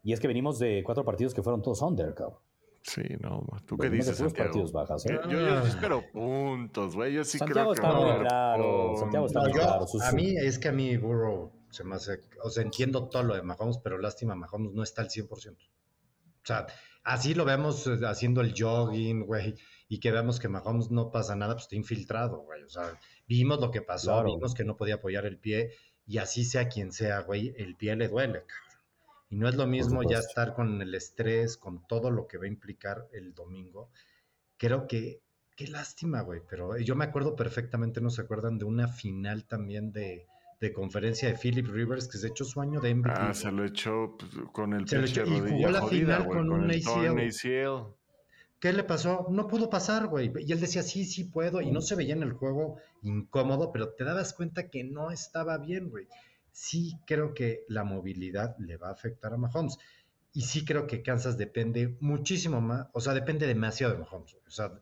Y 0.03 0.13
es 0.13 0.21
que 0.21 0.29
venimos 0.29 0.59
de 0.59 0.83
cuatro 0.85 1.05
partidos 1.05 1.35
que 1.35 1.43
fueron 1.43 1.63
todos 1.63 1.83
under, 1.83 2.15
cabrón. 2.15 2.39
Sí, 2.83 3.03
no, 3.21 3.45
¿tú 3.67 3.77
qué 3.77 3.91
dices, 3.91 4.17
Santiago? 4.17 4.49
Partidos 4.51 4.73
bajas, 4.73 5.05
¿eh? 5.05 5.19
yo, 5.25 5.39
yo, 5.41 5.59
espero 5.67 6.03
puntos, 6.13 6.95
güey. 6.95 7.13
Yo 7.13 7.25
sí 7.25 7.37
Santiago 7.37 7.73
creo 7.73 7.89
está 7.89 7.99
que 7.99 8.05
muy 8.05 8.27
claro. 8.27 8.97
Santiago 8.97 9.27
está 9.27 9.41
muy 9.41 9.53
claro. 9.53 9.87
A 10.03 10.13
mí 10.13 10.37
es 10.37 10.59
que 10.59 10.69
a 10.69 10.73
mí 10.73 10.97
Burrow 10.97 11.58
se 11.71 11.85
me 11.85 11.97
hace... 11.97 12.21
O 12.43 12.51
sea, 12.51 12.63
entiendo 12.63 13.09
todo 13.09 13.23
lo 13.23 13.35
de 13.35 13.43
Mahomes, 13.43 13.79
pero 13.79 13.99
lástima, 13.99 14.35
Mahomes 14.35 14.73
no 14.73 14.83
está 14.83 15.03
al 15.03 15.09
100%. 15.09 15.29
O 15.29 16.47
sea, 16.47 16.67
así 17.03 17.35
lo 17.35 17.45
vemos 17.45 17.87
eh, 17.87 17.99
haciendo 18.07 18.41
el 18.41 18.55
jogging, 18.57 19.27
güey, 19.27 19.55
y 19.89 20.01
que 20.01 20.13
vemos 20.13 20.39
que 20.39 20.49
Mahomes 20.49 20.91
no 20.91 21.11
pasa 21.11 21.35
nada, 21.37 21.55
pues 21.55 21.65
está 21.65 21.77
infiltrado, 21.77 22.39
güey. 22.39 22.63
O 22.63 22.69
sea, 22.69 22.99
vimos 23.27 23.61
lo 23.61 23.71
que 23.71 23.83
pasó, 23.83 24.23
vimos 24.25 24.55
que 24.55 24.65
no 24.65 24.77
podía 24.77 24.97
apoyar 24.97 25.27
el 25.27 25.39
pie, 25.39 25.73
y 26.07 26.19
así 26.19 26.45
sea 26.45 26.69
quien 26.69 26.93
sea, 26.93 27.21
güey, 27.21 27.55
el 27.59 27.77
pie 27.77 27.97
le 27.97 28.09
duele, 28.09 28.45
cabrón. 28.47 28.69
Y 29.31 29.37
no 29.37 29.49
es 29.49 29.57
lo 29.57 29.67
mismo 29.67 30.03
ya 30.09 30.19
estar 30.19 30.55
con 30.55 30.81
el 30.81 30.95
estrés, 30.95 31.59
con 31.59 31.87
todo 31.87 32.11
lo 32.11 32.27
que 32.27 32.39
va 32.39 32.45
a 32.45 32.49
implicar 32.49 33.09
el 33.13 33.35
domingo. 33.35 33.91
Creo 34.57 34.87
que, 34.87 35.21
qué 35.55 35.69
lástima, 35.69 36.23
güey, 36.23 36.41
pero 36.49 36.79
yo 36.79 36.97
me 36.97 37.05
acuerdo 37.05 37.37
perfectamente, 37.37 38.01
¿no 38.01 38.09
se 38.09 38.23
acuerdan 38.23 38.59
de 38.59 38.65
una 38.65 38.89
final 38.89 39.45
también 39.45 39.93
de, 39.93 40.27
conferencia 40.73 41.29
de 41.29 41.39
Philip 41.39 41.67
Rivers 41.67 42.09
que 42.09 42.19
se 42.19 42.29
echó 42.29 42.45
su 42.45 42.61
año 42.61 42.81
de 42.81 42.95
MVP? 42.95 43.15
Ah, 43.17 43.35
se 43.35 43.51
lo 43.53 43.65
echó 43.65 44.17
pues, 44.19 44.31
con 44.53 44.73
el 44.73 44.89
se 44.89 44.99
echó, 45.01 45.25
y 45.25 45.41
jugó 45.41 45.71
la 45.71 45.87
final 45.87 46.27
con, 46.27 46.51
un 46.51 46.71
ACL. 46.71 47.95
¿Qué 48.61 48.73
le 48.73 48.83
pasó? 48.83 49.29
No 49.31 49.47
pudo 49.47 49.71
pasar, 49.71 50.09
güey. 50.09 50.33
Y 50.39 50.53
él 50.53 50.61
decía, 50.61 50.83
sí, 50.83 51.05
sí 51.05 51.25
puedo. 51.25 51.61
Y 51.61 51.71
no 51.71 51.81
se 51.81 51.95
veía 51.95 52.15
en 52.15 52.25
el 52.25 52.33
juego 52.33 52.79
incómodo, 53.03 53.71
pero 53.71 53.91
te 53.91 54.03
dabas 54.03 54.35
cuenta 54.35 54.69
que 54.69 54.83
no 54.83 55.13
estaba 55.13 55.59
bien, 55.59 55.91
güey 55.91 56.09
sí 56.59 56.99
creo 57.07 57.35
que 57.35 57.65
la 57.69 57.85
movilidad 57.85 58.57
le 58.59 58.77
va 58.77 58.89
a 58.89 58.93
afectar 58.93 59.33
a 59.33 59.37
Mahomes. 59.37 59.79
Y 60.33 60.43
sí 60.43 60.65
creo 60.65 60.89
que 60.89 61.03
Kansas 61.03 61.39
depende 61.39 61.97
muchísimo 62.01 62.61
más, 62.61 62.89
o 62.93 63.01
sea, 63.01 63.15
depende 63.15 63.47
demasiado 63.47 63.93
de 63.93 64.01
Mahomes. 64.01 64.35
O 64.35 64.51
sea, 64.51 64.73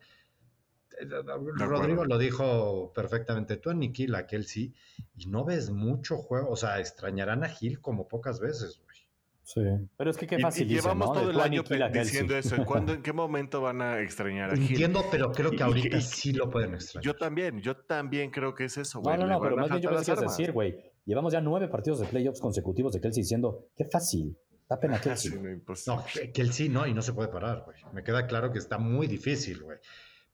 Rodrigo 1.59 2.05
lo 2.05 2.19
dijo 2.19 2.93
perfectamente. 2.95 3.57
Tú 3.57 3.71
aniquila 3.71 4.19
a 4.19 4.27
Kelsey 4.27 4.75
y 5.17 5.27
no 5.27 5.45
ves 5.45 5.71
mucho 5.71 6.17
juego. 6.17 6.51
O 6.51 6.57
sea, 6.57 6.81
extrañarán 6.81 7.45
a 7.45 7.49
Gil 7.49 7.81
como 7.81 8.09
pocas 8.09 8.41
veces, 8.41 8.81
güey. 8.85 8.97
Sí, 9.43 9.61
pero 9.97 10.11
es 10.11 10.17
que 10.17 10.27
qué 10.27 10.41
fácil. 10.41 10.69
Y, 10.69 10.75
llevamos 10.75 11.13
todo 11.13 11.31
el 11.31 11.39
año 11.39 11.63
diciendo 11.93 12.37
eso. 12.37 12.65
¿Cuándo, 12.65 12.93
¿En 12.95 13.03
qué 13.03 13.13
momento 13.13 13.61
van 13.61 13.81
a 13.81 14.01
extrañar 14.01 14.51
a 14.51 14.57
Gil? 14.57 14.71
Entiendo, 14.71 15.05
pero 15.09 15.31
creo 15.31 15.53
que 15.53 15.63
ahorita 15.63 16.01
sí 16.01 16.33
lo 16.33 16.51
pueden 16.51 16.75
extrañar. 16.75 17.05
Yo 17.05 17.15
también, 17.15 17.61
yo 17.61 17.77
también 17.77 18.33
creo 18.33 18.55
que 18.55 18.65
es 18.65 18.77
eso, 18.77 19.01
güey. 19.01 19.17
No, 19.17 19.25
no, 19.25 19.35
no, 19.35 19.41
pero 19.41 19.57
más 19.57 19.71
bien 19.71 19.83
yo 19.83 19.91
pensé 19.91 20.15
que 20.15 20.21
decir, 20.21 20.53
güey. 20.53 20.77
Llevamos 21.05 21.33
ya 21.33 21.41
nueve 21.41 21.69
partidos 21.69 22.01
de 22.01 22.07
playoffs 22.07 22.41
consecutivos 22.41 22.93
de 22.93 23.01
Kelsey 23.01 23.23
diciendo, 23.23 23.69
qué 23.77 23.85
fácil, 23.85 24.37
tapen 24.67 24.95
a 24.95 25.01
Kelsey. 25.01 25.39
no, 25.87 26.05
Kelsey 26.35 26.69
no, 26.69 26.85
y 26.85 26.93
no 26.93 27.01
se 27.03 27.13
puede 27.13 27.29
parar, 27.29 27.63
güey. 27.65 27.79
Me 27.93 28.03
queda 28.03 28.27
claro 28.27 28.51
que 28.51 28.59
está 28.59 28.79
muy 28.79 29.07
difícil, 29.07 29.63
güey. 29.63 29.79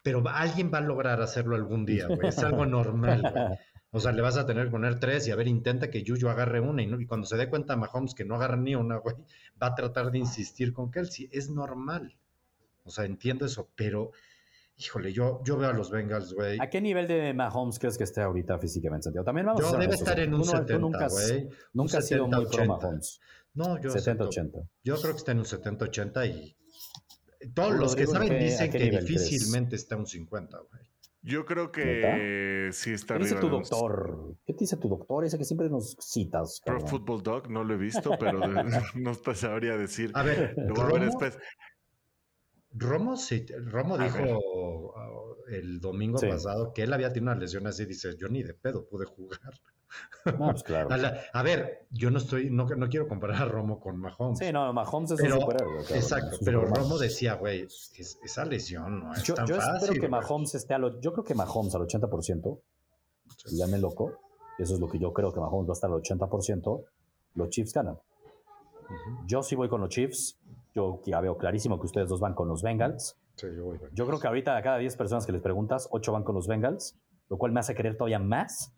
Pero 0.03 0.23
alguien 0.29 0.71
va 0.73 0.79
a 0.79 0.83
lograr 0.83 1.21
hacerlo 1.21 1.55
algún 1.55 1.85
día, 1.87 2.07
güey. 2.07 2.29
Es 2.29 2.39
algo 2.39 2.67
normal, 2.67 3.23
güey. 3.23 3.59
O 3.91 4.01
sea, 4.01 4.13
le 4.13 4.23
vas 4.23 4.39
a 4.39 4.47
tener 4.47 4.67
que 4.67 4.71
poner 4.71 4.99
tres 4.99 5.29
y 5.29 5.33
a 5.33 5.37
ver, 5.37 5.47
intenta 5.49 5.91
que 5.91 6.03
Yuyu 6.03 6.29
agarre 6.29 6.61
una 6.61 6.83
y, 6.83 6.87
no, 6.87 6.99
y 6.99 7.07
cuando 7.07 7.27
se 7.27 7.37
dé 7.37 7.51
cuenta 7.51 7.77
Mahomes 7.77 8.15
que 8.15 8.25
no 8.25 8.37
agarra 8.37 8.57
ni 8.57 8.75
una, 8.75 8.97
güey, 8.97 9.17
va 9.63 9.69
a 9.69 9.75
tratar 9.75 10.11
de 10.11 10.19
insistir 10.19 10.73
con 10.73 10.91
Kelsey. 10.91 11.29
Es 11.31 11.51
normal. 11.51 12.17
O 12.85 12.91
sea, 12.91 13.05
entiendo 13.05 13.45
eso, 13.45 13.69
pero 13.77 14.13
Híjole, 14.79 15.13
yo, 15.13 15.41
yo 15.45 15.57
veo 15.59 15.69
a 15.69 15.73
los 15.73 15.91
Bengals, 15.91 16.33
güey. 16.35 16.59
¿A 16.61 16.69
qué 16.69 16.81
nivel 16.81 17.07
de 17.07 17.33
Mahomes 17.35 17.79
crees 17.79 17.99
que 17.99 18.05
esté 18.05 18.23
ahorita 18.23 18.59
físicamente, 18.59 19.05
Santiago? 19.05 19.25
También 19.25 19.47
vamos 19.47 19.61
yo 19.61 19.79
debe 19.79 19.95
estar 19.95 20.19
en 20.19 20.35
un 20.35 20.45
70, 20.45 20.79
nunca, 20.79 21.09
güey. 21.09 21.49
Nunca 21.73 21.99
ha 21.99 22.03
sido 22.03 22.27
muy 22.27 22.47
pro 22.47 22.65
Mahomes. 22.65 23.21
No, 23.55 23.81
yo 23.81 23.91
70-80. 23.91 24.69
Yo 24.83 24.97
creo 24.97 25.13
que 25.13 25.19
está 25.19 25.33
en 25.33 25.39
un 25.39 25.45
70-80 25.45 26.29
y 26.29 26.57
todos 27.55 27.74
los 27.74 27.97
que 27.97 28.07
saben 28.07 28.38
dicen 28.38 28.70
que 28.70 28.90
difícilmente 28.90 29.76
está 29.76 29.95
en 29.95 30.03
un 30.03 30.07
50, 30.07 30.59
güey. 30.59 30.82
Yo 31.24 31.45
creo 31.45 31.70
que 31.70 32.70
sí 32.72 32.93
está 32.93 33.16
¿Qué 33.16 33.22
dice 33.22 33.36
tu 33.36 33.49
doctor? 33.49 34.34
¿Qué 34.45 34.55
dice 34.59 34.76
tu 34.76 34.88
doctor? 34.88 35.24
Ese 35.24 35.38
que 35.38 35.45
siempre 35.45 35.70
nos 35.70 35.97
citas. 36.01 36.61
Pro 36.64 36.80
Football 36.80 37.22
Dog, 37.22 37.49
no 37.49 37.62
lo 37.62 37.74
he 37.74 37.76
visto, 37.76 38.11
pero 38.18 38.40
no 38.97 39.14
te 39.14 39.34
sabría 39.36 39.76
decir. 39.76 40.11
A 40.14 40.24
ver, 40.24 40.55
lo 40.57 40.74
voy 40.74 40.84
a 40.84 40.93
ver 40.95 41.05
después. 41.05 41.38
Romo, 42.75 43.16
sí, 43.16 43.45
Romo 43.66 43.99
dijo 43.99 44.95
ah, 44.97 45.09
el 45.51 45.81
domingo 45.81 46.18
pasado 46.18 46.73
que 46.73 46.83
él 46.83 46.93
había 46.93 47.12
tenido 47.12 47.33
una 47.33 47.41
lesión 47.41 47.66
así, 47.66 47.85
dice, 47.85 48.16
yo 48.18 48.29
ni 48.29 48.43
de 48.43 48.55
pedo 48.55 48.87
pude 48.87 49.05
jugar. 49.05 49.41
No, 50.25 50.51
pues 50.51 50.62
claro. 50.62 50.89
a, 51.33 51.43
ver, 51.43 51.87
yo 51.91 52.11
no 52.11 52.18
estoy, 52.18 52.51
no, 52.51 52.64
no, 52.64 52.89
quiero 52.89 53.09
comparar 53.09 53.43
a 53.43 53.45
Romo 53.45 53.79
con 53.79 53.99
Mahomes. 53.99 54.39
Sí, 54.39 54.53
no, 54.53 54.73
Mahomes 54.73 55.11
es 55.12 55.20
un 55.20 55.41
superhéroe. 55.41 55.81
exacto, 55.95 56.39
pero 56.45 56.64
Romo 56.64 56.99
decía, 56.99 57.35
güey, 57.35 57.66
esa 58.23 58.45
lesión 58.45 59.01
no 59.01 59.12
es 59.12 59.23
yo, 59.23 59.35
tan 59.35 59.47
yo 59.47 59.57
espero 59.57 60.01
que 60.01 60.09
Mahomes 60.09 60.55
esté 60.55 60.75
a 60.75 60.79
lo, 60.79 61.01
yo 61.01 61.12
creo 61.12 61.25
que 61.25 61.35
Mahomes 61.35 61.75
al 61.75 61.83
80%, 61.83 62.61
ya 63.53 63.66
me 63.66 63.79
loco, 63.79 64.18
eso 64.59 64.75
es 64.75 64.81
lo 64.81 64.89
que 64.89 64.99
yo 64.99 65.12
creo 65.12 65.33
que 65.33 65.41
Mahomes 65.41 65.68
va 65.68 65.73
a 65.73 65.75
estar 65.75 65.91
al 65.91 66.01
80%, 66.01 66.85
los 67.35 67.51
Chiefs 67.51 67.73
ganan. 67.75 67.99
Yo 69.27 69.43
sí 69.43 69.57
voy 69.57 69.68
con 69.68 69.81
los 69.81 69.91
Chiefs, 69.91 70.39
yo 70.75 71.03
ya 71.07 71.20
veo 71.20 71.37
clarísimo 71.37 71.79
que 71.79 71.87
ustedes 71.87 72.09
dos 72.09 72.20
van 72.20 72.35
con 72.35 72.49
los 72.49 72.62
Bengals. 72.62 73.18
yo, 73.93 74.07
creo 74.07 74.18
que 74.18 74.27
ahorita 74.27 74.57
a 74.57 74.62
cada 74.62 74.79
10 74.79 74.97
personas 74.97 75.27
que 75.27 75.33
les 75.33 75.43
preguntas, 75.43 75.89
8 75.91 76.12
van 76.12 76.25
con 76.25 76.35
los 76.35 76.47
Bengals, 76.47 76.99
lo 77.29 77.39
cual 77.39 77.53
me 77.53 77.61
hace 77.61 77.75
creer 77.75 77.97
todavía 77.97 78.18
más. 78.18 78.75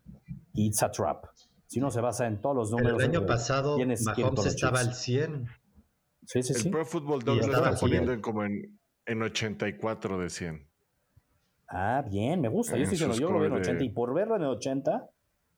Y 0.53 0.67
it's 0.67 0.81
a 0.83 0.91
trap. 0.91 1.25
Si 1.67 1.79
uno 1.79 1.91
se 1.91 2.01
basa 2.01 2.27
en 2.27 2.41
todos 2.41 2.55
los 2.55 2.71
números. 2.71 3.03
el 3.03 3.09
año 3.09 3.25
pasado 3.25 3.77
Mahomes 3.77 4.45
estaba 4.45 4.79
al 4.79 4.93
100. 4.93 5.47
Sí, 6.25 6.41
sí, 6.41 6.53
el 6.53 6.71
Pro 6.71 6.85
Football 6.85 7.23
Dog 7.23 7.37
lo 7.37 7.53
está 7.53 7.75
poniendo 7.75 8.11
en 8.11 8.21
como 8.21 8.43
en, 8.43 8.79
en 9.05 9.21
84 9.21 10.17
de 10.17 10.29
100. 10.29 10.67
Ah, 11.67 12.03
bien, 12.07 12.41
me 12.41 12.49
gusta. 12.49 12.77
Yo 12.77 12.83
estoy 12.83 12.97
diciendo, 12.97 13.15
yo 13.15 13.31
lo 13.31 13.39
veo 13.39 13.47
en 13.47 13.53
80 13.53 13.83
y 13.83 13.89
por 13.89 14.13
verlo 14.13 14.35
en 14.35 14.43
80, 14.43 15.09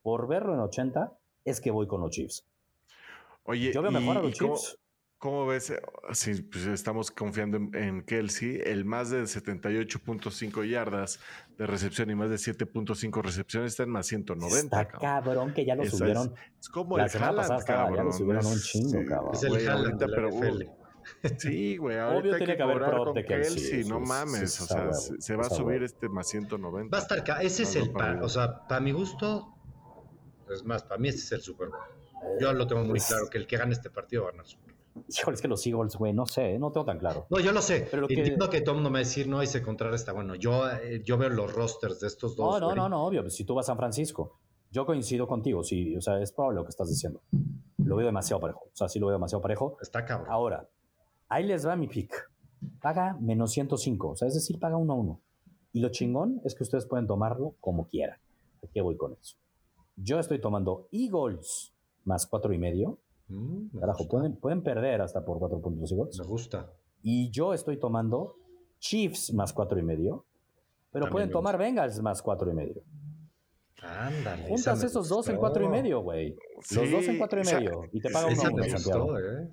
por 0.02 0.28
verlo 0.28 0.54
en 0.54 0.60
80, 0.60 1.14
es 1.46 1.62
que 1.62 1.72
voy 1.72 1.88
con 1.88 2.02
los 2.02 2.12
Chiefs. 2.12 2.46
Oye, 3.44 3.72
yo 3.74 3.82
veo 3.82 3.92
mejor 3.92 4.18
a 4.18 4.22
los 4.22 4.34
Chiefs. 4.34 4.78
¿Cómo 5.20 5.48
ves? 5.48 5.72
Eh, 5.72 5.82
si 6.14 6.44
pues, 6.44 6.68
estamos 6.68 7.10
confiando 7.10 7.58
en, 7.58 8.04
Kelsey, 8.04 8.62
el 8.64 8.86
más 8.86 9.10
de 9.10 9.24
78.5 9.24 10.70
yardas 10.70 11.20
de 11.58 11.66
recepción 11.66 12.12
y 12.12 12.16
más 12.16 12.30
de 12.30 12.36
7.5 12.36 13.22
recepciones 13.24 13.72
está 13.72 13.84
en 13.84 13.90
más 13.90 14.06
190. 14.06 14.82
Está 14.82 15.00
cabrón, 15.00 15.54
que 15.54 15.66
ya 15.66 15.76
lo 15.76 15.86
subieron. 15.86 16.36
Es, 16.60 16.70
como 16.70 17.00
el 17.00 17.10
Haaland, 17.10 17.64
cabrón. 17.66 17.96
Ya 17.96 18.04
lo 18.04 18.12
subieron 18.12 18.46
un 18.46 18.60
chingo, 18.60 19.06
cabrón. 19.08 19.34
Es 19.34 19.44
el 19.44 19.68
Haaland, 19.68 20.00
pero 20.00 20.30
Sí, 21.38 21.78
güey. 21.78 21.98
Obvio 22.00 22.38
tiene 22.38 22.56
que, 22.56 22.64
haber 22.64 22.78
prop 22.78 23.16
de 23.16 23.26
Kelsey. 23.26 23.86
no 23.86 24.00
mames. 24.00 24.62
o 24.62 24.66
sea, 24.66 24.94
se, 24.94 25.36
va 25.36 25.48
a 25.48 25.50
subir 25.50 25.82
este 25.82 26.10
más 26.10 26.28
190. 26.28 26.96
Va 26.96 27.02
a 27.02 27.02
estar. 27.02 27.42
Ese 27.42 27.64
es 27.64 27.76
el. 27.76 27.92
o 28.22 28.30
sea, 28.30 28.68
para 28.68 28.82
mi 28.82 28.92
gusto. 28.92 29.54
Es 30.54 30.64
más, 30.64 30.84
para 30.84 30.98
mí 31.00 31.10
este 31.10 31.22
es 31.22 31.32
el 31.34 31.42
Super 31.42 31.70
Bowl. 31.70 31.80
Yo 32.40 32.54
lo 32.54 32.68
tengo 32.68 32.82
muy 32.82 32.92
pues 32.92 33.08
claro 33.08 33.28
que 33.30 33.38
el 33.38 33.48
que 33.48 33.58
gane 33.58 33.74
este 33.74 33.90
partido 33.90 34.24
va 34.24 34.30
a 34.30 34.32
ganar 34.32 34.48
Super 34.48 34.77
Híjole, 35.08 35.36
es 35.36 35.42
que 35.42 35.48
los 35.48 35.66
Eagles, 35.66 35.96
güey, 35.96 36.14
no 36.14 36.26
sé, 36.26 36.58
no 36.60 36.72
tengo 36.72 36.86
tan 36.86 37.00
claro. 37.00 37.28
No, 37.30 37.40
yo 37.40 37.52
lo 37.52 37.62
sé. 37.62 37.88
Pero 37.90 38.08
Entiendo 38.10 38.50
que... 38.50 38.62
todo 38.62 38.72
el 38.72 38.78
mundo 38.78 38.90
me 38.90 38.96
va 38.96 39.00
a 39.00 39.06
decir, 39.06 39.28
no, 39.28 39.42
ese 39.42 39.62
contrario 39.62 39.96
está 39.96 40.14
bueno. 40.14 40.36
Yo, 40.36 40.70
eh, 40.70 41.02
yo 41.04 41.18
veo 41.18 41.30
los 41.30 41.54
rosters 41.54 42.00
de 42.00 42.08
estos 42.08 42.36
dos. 42.36 42.60
No, 42.60 42.70
no, 42.70 42.76
no, 42.76 42.90
no, 42.90 43.06
obvio. 43.06 43.30
Si 43.30 43.44
tú 43.44 43.56
vas 43.56 43.66
a 43.66 43.68
San 43.68 43.78
Francisco, 43.78 44.40
yo 44.72 44.86
coincido 44.86 45.28
contigo, 45.28 45.64
sí, 45.64 45.96
o 45.96 46.02
sea, 46.02 46.22
es 46.22 46.32
probable 46.32 46.60
lo 46.60 46.64
que 46.66 46.70
estás 46.70 46.90
diciendo. 46.90 47.22
Lo 47.78 47.96
veo 47.96 48.06
demasiado 48.06 48.40
parejo. 48.40 48.66
O 48.66 48.76
sea, 48.76 48.90
sí 48.90 49.00
lo 49.00 49.08
veo 49.08 49.16
demasiado 49.16 49.42
parejo. 49.42 49.78
Está 49.82 50.06
cabrón. 50.06 50.28
Ahora, 50.30 50.70
ahí 51.30 51.46
les 51.46 51.66
va 51.66 51.76
mi 51.76 51.88
pick. 51.88 52.14
Paga 52.82 53.16
menos 53.20 53.52
105, 53.52 54.10
o 54.10 54.16
sea, 54.16 54.28
es 54.28 54.34
decir, 54.34 54.60
paga 54.60 54.78
1 54.78 54.92
a 54.92 54.96
1. 54.96 55.22
Y 55.74 55.80
lo 55.80 55.90
chingón 55.90 56.42
es 56.44 56.56
que 56.56 56.64
ustedes 56.64 56.86
pueden 56.86 57.06
tomarlo 57.06 57.56
como 57.60 57.88
quieran. 57.88 58.18
¿Qué 58.74 58.82
voy 58.82 58.98
con 58.98 59.14
eso? 59.14 59.36
Yo 59.96 60.20
estoy 60.20 60.40
tomando 60.40 60.88
Eagles 60.92 61.74
más 62.04 62.26
cuatro 62.26 62.54
y 62.54 62.58
medio 62.58 63.00
Mm, 63.28 63.78
Carajo, 63.80 64.08
pueden, 64.08 64.38
pueden 64.38 64.64
perder 64.64 65.02
hasta 65.02 65.24
por 65.24 65.40
4 65.40 65.62
puntos 65.62 65.92
Me 65.92 66.26
gusta. 66.26 66.72
Y 67.02 67.30
yo 67.30 67.54
estoy 67.54 67.78
tomando 67.78 68.36
Chiefs 68.80 69.34
más 69.34 69.54
4 69.54 69.80
y 69.80 69.84
medio, 69.84 70.26
pero 70.92 71.10
pueden 71.10 71.30
tomar 71.30 71.58
Bengals 71.58 72.02
más 72.02 72.22
4 72.22 72.52
y 72.52 72.54
medio. 72.54 72.82
Ándale. 73.82 74.48
Juntas 74.48 74.84
esos 74.84 75.08
dos 75.10 75.28
en 75.30 75.38
4 75.38 75.64
y 75.64 75.68
medio, 75.68 76.02
güey. 76.02 76.36
Los 76.72 76.92
dos 76.92 77.08
en 77.08 77.18
4 77.18 77.42
y 77.42 77.44
medio. 77.44 77.82
y 77.92 78.02
te 78.02 78.10
pagan 78.10 78.34
uno 78.34 78.64
Santiago. 78.64 79.20
¿eh? 79.20 79.50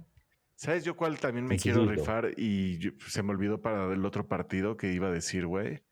¿Sabes 0.57 0.85
yo 0.85 0.97
cuál 0.97 1.19
también 1.19 1.47
me 1.47 1.59
quiero 1.59 1.85
rifar? 1.85 2.31
Y 2.39 2.79
se 3.09 3.23
me 3.23 3.33
olvidó 3.33 3.61
para 3.61 3.93
el 3.93 4.05
otro 4.05 4.27
partido 4.27 4.77
que 4.77 4.93
iba 4.93 5.09
a 5.09 5.11
decir, 5.11 5.47
güey. 5.47 5.83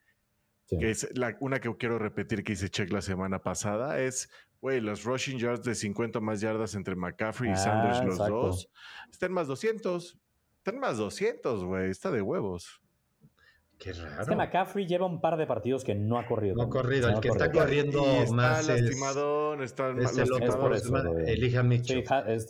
Que 0.78 0.90
es 0.90 1.08
la, 1.16 1.36
una 1.40 1.60
que 1.60 1.74
quiero 1.76 1.98
repetir 1.98 2.42
que 2.44 2.52
hice 2.52 2.68
check 2.68 2.90
la 2.90 3.02
semana 3.02 3.40
pasada. 3.42 4.00
Es 4.00 4.30
Güey, 4.62 4.80
los 4.80 5.02
rushing 5.02 5.38
yards 5.38 5.64
de 5.64 5.74
50 5.74 6.20
más 6.20 6.40
yardas 6.40 6.76
entre 6.76 6.94
McCaffrey 6.94 7.50
y 7.50 7.56
Sanders, 7.56 7.98
ah, 7.98 8.04
los 8.04 8.18
dos, 8.18 8.70
están 9.10 9.32
más 9.32 9.48
200. 9.48 10.16
Están 10.58 10.78
más 10.78 10.98
200, 10.98 11.64
güey. 11.64 11.90
Está 11.90 12.12
de 12.12 12.22
huevos. 12.22 12.80
Qué 13.76 13.92
raro. 13.92 14.22
Es 14.22 14.28
que 14.28 14.36
McCaffrey 14.36 14.86
lleva 14.86 15.06
un 15.06 15.20
par 15.20 15.36
de 15.36 15.48
partidos 15.48 15.82
que 15.82 15.96
no 15.96 16.16
ha 16.16 16.24
corrido. 16.24 16.54
No 16.54 16.62
ha 16.62 16.68
corrido. 16.68 17.08
El 17.08 17.18
que 17.18 17.26
está 17.26 17.50
corriendo 17.50 18.04
más 18.30 18.60
está 18.60 18.74
lastimado, 18.74 19.60
está 19.60 19.90
es 19.90 20.16
el 20.16 20.32
otro, 20.32 20.72
es 20.72 20.88
elija 21.26 21.64
Mitchell. 21.64 22.04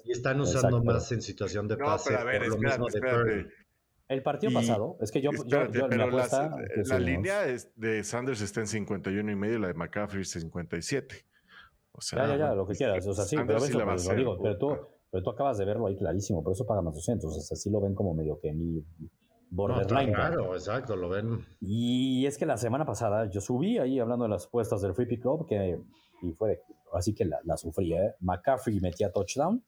y 0.04 0.12
están 0.12 0.38
usando 0.42 0.84
más 0.84 1.10
en 1.12 1.22
situación 1.22 1.66
de 1.66 1.78
pase. 1.78 2.12
No, 2.12 2.18
pero 2.18 2.28
a 2.28 2.30
ver, 2.30 2.42
espérate, 2.42 2.98
de 2.98 3.46
El 4.08 4.22
partido 4.22 4.52
pasado, 4.52 4.96
es 5.00 5.10
que 5.10 5.22
yo, 5.22 5.30
espérate, 5.30 5.78
yo, 5.78 5.88
pero 5.88 6.04
apuesta, 6.04 6.50
la, 6.50 6.84
la 6.84 6.98
línea 6.98 7.42
de 7.76 8.04
Sanders 8.04 8.40
está 8.42 8.60
en 8.60 8.66
51 8.66 9.30
y 9.30 9.34
medio 9.34 9.56
y 9.56 9.60
la 9.60 9.68
de 9.68 9.74
McCaffrey 9.74 10.22
es 10.22 10.30
57 10.30 11.24
ya, 12.12 12.26
ya, 12.26 12.36
ya, 12.36 12.54
lo 12.54 12.66
que 12.66 12.74
quieras. 12.74 13.06
O 13.06 13.14
sea, 13.14 13.24
sí, 13.24 13.36
pero, 13.46 13.58
eso, 13.58 13.78
pues, 13.84 14.06
lo 14.08 14.14
digo, 14.14 14.38
pero, 14.42 14.58
tú, 14.58 14.76
pero 15.10 15.22
tú 15.22 15.30
acabas 15.30 15.58
de 15.58 15.64
verlo 15.64 15.86
ahí 15.86 15.96
clarísimo, 15.96 16.42
por 16.42 16.52
eso 16.52 16.66
paga 16.66 16.82
más 16.82 16.94
200. 16.94 17.36
O 17.36 17.40
sea, 17.40 17.56
sí 17.56 17.70
lo 17.70 17.80
ven 17.80 17.94
como 17.94 18.14
medio 18.14 18.38
que 18.40 18.52
mi 18.52 18.82
borderline. 19.50 20.12
claro, 20.12 20.54
exacto, 20.54 20.96
lo 20.96 21.08
ven. 21.08 21.44
Y 21.60 22.24
es 22.26 22.38
que 22.38 22.46
la 22.46 22.56
semana 22.56 22.86
pasada 22.86 23.28
yo 23.30 23.40
subí 23.40 23.78
ahí 23.78 24.00
hablando 24.00 24.24
de 24.24 24.30
las 24.30 24.46
puestas 24.46 24.80
del 24.80 24.94
Free 24.94 25.06
Pick 25.06 25.22
Club, 25.22 25.46
que, 25.46 25.78
y 26.22 26.32
fue, 26.32 26.62
así 26.94 27.14
que 27.14 27.24
la, 27.24 27.38
la 27.44 27.56
sufrí, 27.56 27.92
¿eh? 27.92 28.14
McCaffrey 28.20 28.80
metía 28.80 29.12
touchdown, 29.12 29.62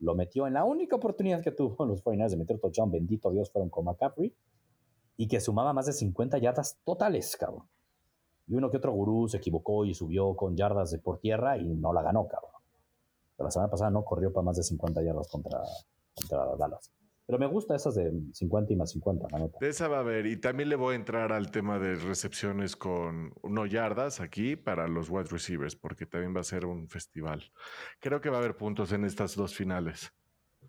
lo 0.00 0.14
metió 0.14 0.46
en 0.46 0.54
la 0.54 0.64
única 0.64 0.96
oportunidad 0.96 1.42
que 1.42 1.52
tuvo 1.52 1.84
los 1.84 2.02
49 2.02 2.30
de 2.30 2.36
meter 2.36 2.60
touchdown, 2.60 2.90
bendito 2.90 3.30
Dios, 3.30 3.50
fueron 3.50 3.68
con 3.68 3.84
McCaffrey, 3.84 4.34
y 5.16 5.26
que 5.26 5.40
sumaba 5.40 5.72
más 5.72 5.86
de 5.86 5.92
50 5.92 6.38
yardas 6.38 6.78
totales, 6.84 7.36
cabrón. 7.36 7.68
Y 8.46 8.54
uno 8.54 8.70
que 8.70 8.76
otro 8.76 8.92
gurú 8.92 9.28
se 9.28 9.38
equivocó 9.38 9.84
y 9.84 9.94
subió 9.94 10.34
con 10.36 10.56
yardas 10.56 10.90
de 10.90 10.98
por 10.98 11.18
tierra 11.18 11.58
y 11.58 11.74
no 11.74 11.92
la 11.92 12.02
ganó, 12.02 12.26
cabrón. 12.28 12.52
Pero 13.36 13.46
la 13.46 13.50
semana 13.50 13.70
pasada 13.70 13.90
no 13.90 14.04
corrió 14.04 14.32
para 14.32 14.44
más 14.44 14.56
de 14.56 14.62
50 14.62 15.02
yardas 15.02 15.28
contra, 15.28 15.60
contra 16.14 16.56
Dallas. 16.56 16.92
Pero 17.28 17.38
me 17.38 17.46
gusta 17.46 17.76
esas 17.76 17.94
de 17.94 18.10
50 18.32 18.72
y 18.72 18.76
más 18.76 18.90
50, 18.92 19.26
la 19.30 19.38
neta. 19.40 19.58
De 19.60 19.68
esa 19.68 19.86
va 19.86 19.98
a 19.98 20.00
haber. 20.00 20.24
Y 20.24 20.38
también 20.38 20.70
le 20.70 20.76
voy 20.76 20.94
a 20.94 20.96
entrar 20.96 21.30
al 21.30 21.50
tema 21.50 21.78
de 21.78 21.94
recepciones 21.96 22.74
con 22.74 23.34
no 23.42 23.66
yardas 23.66 24.20
aquí 24.20 24.56
para 24.56 24.88
los 24.88 25.10
wide 25.10 25.28
receivers, 25.30 25.76
porque 25.76 26.06
también 26.06 26.34
va 26.34 26.40
a 26.40 26.44
ser 26.44 26.64
un 26.64 26.88
festival. 26.88 27.52
Creo 28.00 28.22
que 28.22 28.30
va 28.30 28.36
a 28.36 28.40
haber 28.40 28.56
puntos 28.56 28.92
en 28.92 29.04
estas 29.04 29.36
dos 29.36 29.54
finales. 29.54 30.10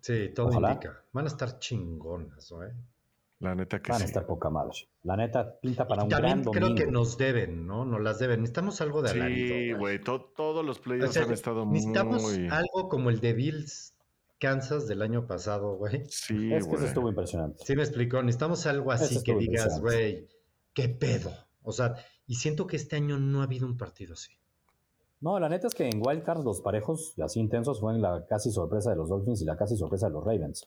Sí, 0.02 0.32
todo 0.34 0.52
indica. 0.52 1.02
Van 1.12 1.24
a 1.24 1.28
estar 1.28 1.58
chingonas, 1.58 2.52
¿eh? 2.52 2.74
La 3.38 3.54
neta 3.54 3.80
que 3.80 3.92
Van 3.92 4.02
a 4.02 4.04
estar 4.04 4.26
poca 4.26 4.50
madre. 4.50 4.74
La 5.02 5.16
neta 5.16 5.58
pinta 5.62 5.88
para 5.88 6.02
un 6.02 6.10
gran 6.10 6.42
domingo. 6.42 6.52
creo 6.52 6.74
que 6.74 6.92
nos 6.92 7.16
deben, 7.16 7.66
¿no? 7.66 7.86
Nos 7.86 8.02
las 8.02 8.18
deben. 8.18 8.40
Necesitamos 8.40 8.78
algo 8.82 9.00
de 9.00 9.08
Sí, 9.08 9.72
güey. 9.72 9.98
todos 9.98 10.62
los 10.62 10.78
players 10.78 11.16
han 11.16 11.32
estado 11.32 11.64
muy... 11.64 11.76
Necesitamos 11.76 12.34
algo 12.50 12.90
como 12.90 13.08
el 13.08 13.20
de 13.20 13.32
Bills 13.32 13.94
Kansas 14.40 14.88
del 14.88 15.02
año 15.02 15.26
pasado, 15.26 15.76
güey. 15.76 16.04
Sí, 16.08 16.52
Es 16.54 16.66
que 16.66 16.74
eso 16.74 16.86
estuvo 16.86 17.08
impresionante. 17.08 17.64
Sí 17.64 17.76
me 17.76 17.82
explicó. 17.82 18.22
Necesitamos 18.22 18.66
algo 18.66 18.90
así 18.90 19.22
que 19.22 19.34
digas, 19.36 19.80
güey, 19.80 20.26
qué 20.74 20.88
pedo. 20.88 21.30
O 21.62 21.72
sea, 21.72 21.94
y 22.26 22.34
siento 22.34 22.66
que 22.66 22.76
este 22.76 22.96
año 22.96 23.18
no 23.18 23.40
ha 23.40 23.44
habido 23.44 23.66
un 23.66 23.76
partido 23.76 24.14
así. 24.14 24.32
No, 25.20 25.38
la 25.38 25.48
neta 25.48 25.66
es 25.66 25.74
que 25.74 25.86
en 25.86 26.00
Wildcard 26.04 26.42
los 26.42 26.62
parejos 26.62 27.14
así 27.22 27.40
intensos 27.40 27.78
fueron 27.78 28.00
la 28.00 28.26
casi 28.26 28.50
sorpresa 28.50 28.90
de 28.90 28.96
los 28.96 29.10
Dolphins 29.10 29.42
y 29.42 29.44
la 29.44 29.56
casi 29.56 29.76
sorpresa 29.76 30.06
de 30.06 30.14
los 30.14 30.24
Ravens 30.24 30.66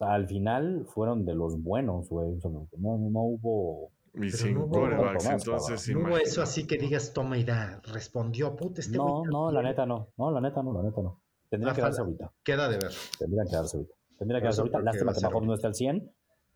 al 0.00 0.26
final 0.26 0.86
fueron 0.86 1.24
de 1.24 1.34
los 1.34 1.62
buenos, 1.62 2.08
güey. 2.08 2.38
No, 2.42 2.98
no 2.98 3.20
hubo. 3.20 3.92
Y 4.14 4.30
sin 4.30 4.68
corebacks, 4.68 5.26
entonces. 5.26 5.88
No 5.90 6.00
hubo 6.00 6.18
eso 6.18 6.42
así 6.42 6.66
que 6.66 6.76
digas, 6.76 7.12
toma 7.12 7.38
y 7.38 7.44
da. 7.44 7.80
Respondió, 7.92 8.54
puta, 8.56 8.80
este 8.80 8.96
No, 8.96 9.24
no, 9.24 9.50
la 9.50 9.62
neta 9.62 9.86
no. 9.86 10.08
No, 10.16 10.30
la 10.30 10.40
neta 10.40 10.62
no, 10.62 10.72
la 10.72 10.82
neta 10.82 11.02
no. 11.02 11.20
Tendría 11.54 11.74
que 11.74 11.80
darse 11.80 12.00
ahorita. 12.00 12.32
Queda 12.42 12.68
de 12.68 12.78
ver. 12.78 12.92
Tendría 13.18 13.44
que 13.44 13.56
darse 13.56 13.76
ahorita. 13.76 13.94
Tendría 14.18 14.40
que 14.40 14.44
darse 14.46 14.60
ahorita. 14.60 14.80
Lástima 14.80 15.14
que 15.14 15.20
Mahomes 15.20 15.46
no 15.46 15.54
está 15.54 15.68
al 15.68 15.74
100. 15.74 16.12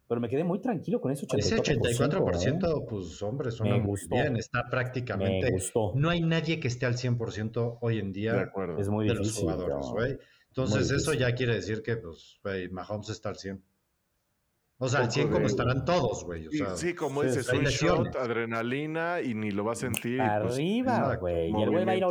Pero 0.09 0.21
me 0.23 0.29
quedé 0.29 0.43
muy 0.43 0.61
tranquilo 0.61 1.01
con 1.01 1.13
ese 1.13 1.27
84%. 1.27 1.39
Ese 1.39 2.05
84%, 2.05 2.83
¿eh? 2.83 2.87
pues 2.89 3.23
hombre, 3.23 3.51
suena 3.51 3.77
me 3.77 3.85
gustó. 3.85 4.15
muy 4.15 4.23
bien. 4.23 4.37
Está 4.37 4.65
prácticamente. 4.71 5.47
Me 5.47 5.51
gustó. 5.53 5.93
No 5.95 6.09
hay 6.09 6.23
nadie 6.23 6.59
que 6.59 6.69
esté 6.69 6.87
al 6.87 6.95
100% 6.95 7.79
hoy 7.83 7.99
en 7.99 8.13
día. 8.13 8.33
De 8.33 8.41
acuerdo. 8.41 8.79
Es 8.79 8.89
muy 8.89 9.07
de 9.07 9.13
difícil. 9.13 9.47
Los 9.47 9.55
jugadores, 9.57 9.87
güey. 9.93 10.19
Entonces, 10.49 10.91
eso 10.91 11.13
ya 11.13 11.35
quiere 11.35 11.55
decir 11.55 11.83
que, 11.83 11.97
pues, 11.97 12.41
güey, 12.43 12.69
Mahomes 12.71 13.11
está 13.11 13.29
al 13.29 13.37
100. 13.37 13.63
O 14.79 14.89
sea, 14.89 15.01
al 15.01 15.11
100 15.11 15.31
como 15.31 15.47
estarán 15.47 15.85
todos, 15.85 16.25
güey. 16.25 16.49
sí, 16.77 16.95
como 16.95 17.23
dices, 17.23 17.53
un 17.53 17.65
shot, 17.65 18.17
adrenalina 18.17 19.21
y 19.21 19.35
ni 19.35 19.51
lo 19.51 19.65
va 19.65 19.73
a 19.73 19.77
sentir. 19.77 20.19
Pues, 20.19 20.55
Arriba, 20.55 21.17
güey. 21.17 21.51
y 21.51 21.63
el 21.63 21.71
güey 21.71 21.85
va 21.85 21.93
a 21.93 21.97
ir 21.97 22.05
a 22.05 22.09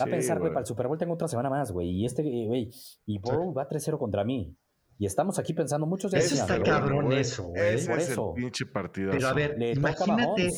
Va 0.00 0.06
a 0.06 0.08
pensar, 0.08 0.38
güey, 0.38 0.50
para 0.50 0.60
el 0.60 0.66
Super 0.66 0.88
Bowl 0.88 0.98
tengo 0.98 1.14
otra 1.14 1.28
semana 1.28 1.50
más, 1.50 1.70
güey. 1.70 1.90
Y 1.90 2.06
este, 2.06 2.22
güey, 2.22 2.70
y 3.06 3.18
Burrow 3.18 3.52
va 3.52 3.68
3-0 3.68 3.98
contra 3.98 4.24
mí. 4.24 4.56
Y 4.98 5.06
estamos 5.06 5.38
aquí 5.38 5.52
pensando 5.52 5.86
muchos 5.86 6.12
de 6.12 6.18
Eso 6.18 6.36
está 6.36 6.62
cabrón 6.62 7.12
eso, 7.12 7.44
güey. 7.44 7.86
Por 7.86 7.98
eso. 7.98 8.34
pinche 8.34 8.66
partido. 8.66 9.10
Pero 9.10 9.28
a 9.28 9.32
ver, 9.32 9.60
imagínate, 9.60 10.48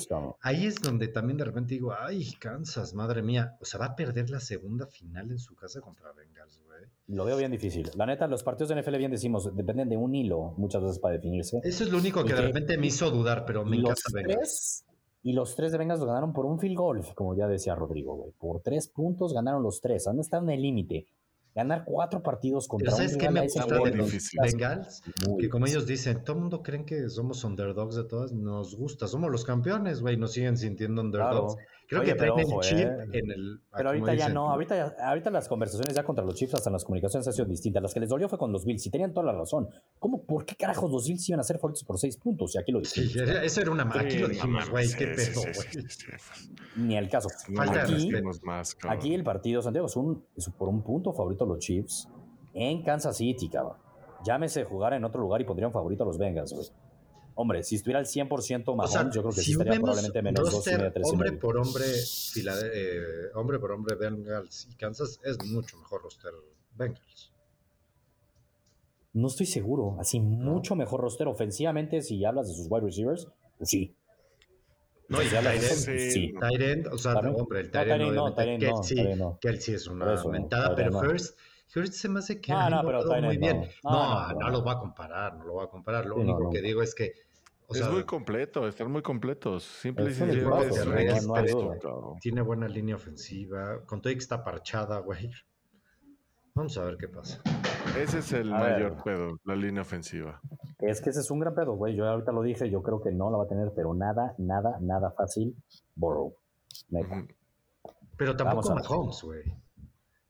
ahí 0.43 0.67
es 0.67 0.83
donde 0.83 1.09
también 1.09 1.39
de 1.39 1.45
repente 1.45 1.75
digo, 1.75 1.95
ay, 1.99 2.31
Kansas, 2.39 2.95
madre 2.95 3.23
mía. 3.23 3.57
O 3.61 3.65
sea, 3.65 3.81
va 3.81 3.87
a 3.87 3.97
perder 3.97 4.29
la 4.31 4.41
segunda 4.41 4.87
final 4.87 5.31
en 5.31 5.39
su 5.39 5.55
casa 5.55 5.81
contra 5.81 6.13
Bengals, 6.13 6.61
güey. 6.67 6.83
Lo 7.07 7.25
veo 7.25 7.37
bien 7.37 7.53
difícil. 7.53 7.91
La 7.97 8.07
neta, 8.07 8.27
los 8.27 8.43
partidos 8.43 8.69
de 8.69 8.83
NFL, 8.83 8.97
bien 8.97 9.11
decimos, 9.11 9.55
dependen 9.57 9.89
de 9.89 9.97
un 9.97 10.15
hilo 10.15 10.53
muchas 10.59 10.83
veces 10.83 10.99
para 10.99 11.15
definirse. 11.15 11.61
Eso 11.63 11.85
es 11.85 11.91
lo 11.91 11.99
único 11.99 12.25
que, 12.25 12.35
de 12.35 12.43
repente 12.43 12.77
me 12.77 12.89
hizo 12.89 13.11
dudar, 13.11 13.47
pero 13.47 13.65
me 13.65 13.77
encanta 13.77 14.03
Bengals. 14.13 14.85
Y 15.25 15.33
los 15.33 15.57
tres 15.57 15.73
de 15.73 15.79
Bengals 15.79 16.01
lo 16.01 16.07
ganaron 16.07 16.33
por 16.33 16.47
un 16.47 16.61
field 16.61 16.77
goal, 16.77 17.01
como 17.15 17.35
ya 17.35 17.49
decía 17.49 17.75
Rodrigo, 17.75 18.15
güey. 18.15 18.31
Por 18.39 18.61
tres 18.61 18.89
puntos 18.89 19.33
ganaron 19.33 19.63
los 19.63 19.81
tres. 19.81 20.07
Han 20.07 20.21
estado 20.21 20.45
en 20.45 20.51
el 20.51 20.63
límite 20.63 21.07
ganar 21.55 21.85
cuatro 21.85 22.23
partidos 22.23 22.67
contra 22.67 22.91
¿Sabes 22.91 23.15
un 23.15 23.19
qué 23.19 23.31
me 23.31 23.43
gusta 23.43 23.65
de 23.65 23.95
los 23.95 24.31
Bengals? 24.43 25.03
que 25.39 25.49
como 25.49 25.67
ellos 25.67 25.87
dicen, 25.87 26.25
todo 26.25 26.37
el 26.37 26.43
mundo 26.43 26.63
creen 26.63 26.85
que 26.85 27.09
somos 27.09 27.45
underdogs 27.45 27.95
de 27.95 28.05
todas, 28.05 28.33
nos 28.33 28.77
gusta, 28.77 29.07
somos 29.07 29.31
los 29.31 29.45
campeones, 29.45 30.01
güey, 30.01 30.17
nos 30.17 30.33
siguen 30.33 30.59
sintiendo 30.59 31.01
underdogs. 31.01 31.57
Creo 31.89 32.03
que 32.03 32.15
traen 32.15 32.39
el 32.39 32.61
chip 32.61 32.79
eh. 32.79 33.07
en 33.13 33.31
el. 33.31 33.61
Pero 33.77 33.91
ahorita 33.91 34.15
ya 34.15 34.29
no, 34.29 34.51
ahorita, 34.51 34.97
ahorita 35.01 35.31
las 35.31 35.49
conversaciones 35.49 35.95
ya 35.95 36.03
contra 36.03 36.25
los 36.25 36.35
Chiefs, 36.35 36.55
hasta 36.55 36.71
en 36.71 36.75
las 36.75 36.85
comunicaciones 36.85 37.27
han 37.27 37.33
sido 37.33 37.47
distintas. 37.47 37.83
Las 37.83 37.93
que 37.93 38.01
les 38.01 38.09
dolió 38.09 38.29
fue 38.29 38.39
con 38.39 38.53
los 38.53 38.65
Bills, 38.65 38.87
y 38.87 38.91
tenían 38.91 39.13
toda 39.13 39.27
la 39.27 39.39
razón. 39.39 39.69
¿Cómo, 39.99 40.25
por 40.25 40.47
qué 40.47 40.57
carajos 40.57 40.91
los 40.91 41.07
Bills 41.07 41.29
iban 41.29 41.41
a 41.41 41.43
ser 41.43 41.59
favoritos 41.59 41.85
por 41.85 41.99
seis 41.99 42.17
puntos? 42.17 42.55
Y 42.55 42.59
aquí 42.59 42.73
lo 42.73 42.81
dijimos. 42.81 43.13
Sí, 43.13 43.19
eso 43.43 43.61
era 43.61 43.71
una. 43.71 43.83
Aquí 43.95 44.19
lo 44.19 44.29
dijimos, 44.29 44.71
güey, 44.71 44.89
qué 44.93 45.09
pedo, 45.09 45.41
güey. 45.41 45.87
Ni 46.77 46.97
el 46.97 47.09
caso. 47.09 47.29
Aquí, 47.59 48.11
aquí 48.89 49.15
el 49.15 49.25
partido, 49.25 49.63
Santiago, 49.63 49.87
es, 49.87 49.97
un, 49.97 50.25
es 50.37 50.49
por 50.51 50.69
un 50.69 50.83
punto 50.83 51.13
favorito 51.13 51.45
los 51.45 51.59
Chiefs 51.59 52.09
en 52.55 52.83
Kansas 52.83 53.17
City, 53.17 53.49
cabrón. 53.49 53.77
llámese 54.25 54.65
jugar 54.65 54.95
en 54.95 55.05
otro 55.05 55.21
lugar 55.21 55.41
y 55.41 55.45
pondría 55.45 55.67
un 55.67 55.73
favorito 55.73 56.05
a 56.05 56.07
los 56.07 56.19
Bengals, 56.19 56.53
güey. 56.53 56.67
Hombre, 57.37 57.65
si 57.65 57.77
estuviera 57.77 57.99
al 57.99 58.07
100% 58.07 58.77
Mahomes, 58.77 59.15
yo 59.15 59.23
creo 59.23 59.35
que 59.35 59.41
sí 59.41 59.53
estaría 59.53 59.75
probablemente 59.75 60.23
menos 60.23 60.51
dos 60.51 60.67
y 60.67 60.71
tres 60.71 61.07
hombre 61.11 61.33
por 61.33 61.57
hombre, 61.57 61.85
eh, 61.85 63.31
hombre 63.35 63.59
por 63.59 63.73
hombre 63.73 63.97
Bengals 63.97 64.69
y 64.71 64.77
Kansas 64.77 65.21
es 65.25 65.45
mucho 65.45 65.77
mejor 65.79 66.03
roster 66.03 66.33
Bengals. 66.77 67.33
No 69.15 69.29
estoy 69.29 69.47
seguro. 69.47 69.97
Así, 69.99 70.21
mucho 70.21 70.77
mejor 70.77 71.01
roster 71.01 71.27
ofensivamente 71.27 72.03
si 72.03 72.25
hablas 72.25 72.49
de 72.49 72.55
sus 72.55 72.67
wide 72.69 72.87
receivers, 72.87 73.29
pues 73.59 73.71
sí. 73.71 73.95
No, 75.09 75.23
y 75.23 75.27
Tyrend, 75.27 75.61
sí. 75.61 76.35
Tyrend, 76.41 76.87
o 76.87 76.99
sea, 76.99 77.15
hombre, 77.15 77.61
el 77.61 77.71
Tyrend 77.71 78.15
no, 78.15 78.31
no, 78.31 78.35
Kelsey, 78.35 79.15
no, 79.17 79.39
Kelsey 79.41 79.75
es 79.75 79.87
una 79.87 80.15
aumentada, 80.15 80.75
pero 80.75 80.99
First, 81.01 81.39
First 81.67 81.95
se 81.95 82.09
me 82.09 82.21
hace 82.21 82.41
que 82.41 82.53
no, 82.53 82.71
no, 82.71 82.83
pero 82.85 83.23
muy 83.23 83.37
bien. 83.37 83.69
No, 83.83 84.33
no, 84.33 84.51
lo 84.51 84.65
va 84.65 84.73
a 84.73 84.79
comparar, 84.79 85.37
no 85.37 85.45
lo 85.45 85.55
va 85.57 85.65
a 85.65 85.69
comparar. 85.69 86.07
Lo 86.07 86.17
único 86.17 86.51
que 86.51 86.61
digo 86.61 86.83
es 86.83 86.95
que 86.95 87.13
o 87.67 87.75
es 87.75 87.91
muy 87.91 88.05
completo, 88.05 88.69
están 88.69 88.91
muy 88.91 89.03
completos. 89.03 89.65
Simple 89.65 90.11
y 90.11 90.15
sencillamente 90.15 91.51
Tiene 92.21 92.43
buena 92.43 92.69
línea 92.69 92.95
ofensiva. 92.95 93.81
Con 93.87 94.03
todo 94.03 94.13
que 94.13 94.19
está 94.19 94.45
parchada, 94.45 94.99
güey. 94.99 95.31
Vamos 96.55 96.77
a 96.79 96.85
ver 96.85 96.97
qué 96.99 97.09
pasa. 97.09 97.41
Ese 97.99 98.19
es 98.19 98.33
el 98.33 98.51
mayor 98.51 99.03
pedo, 99.03 99.39
la 99.45 99.57
línea 99.57 99.83
ofensiva. 99.83 100.41
Es 100.79 101.01
que 101.01 101.11
ese 101.11 101.21
es 101.21 101.31
un 101.31 101.41
gran 101.41 101.55
pedo, 101.55 101.73
güey. 101.75 101.97
Yo 101.97 102.07
ahorita 102.07 102.33
lo 102.33 102.43
dije, 102.43 102.71
yo 102.71 102.83
creo 102.83 103.01
que 103.01 103.11
no 103.11 103.31
la 103.31 103.39
va 103.39 103.45
a 103.45 103.49
tener, 103.49 103.73
pero 103.75 103.95
nada, 103.95 104.35
nada, 104.39 104.79
nada 104.81 105.11
fácil. 105.13 105.57
Borrow. 105.95 106.37
Pero 108.17 108.37
tampoco 108.37 108.75
Mahomes, 108.75 109.23
güey. 109.23 109.43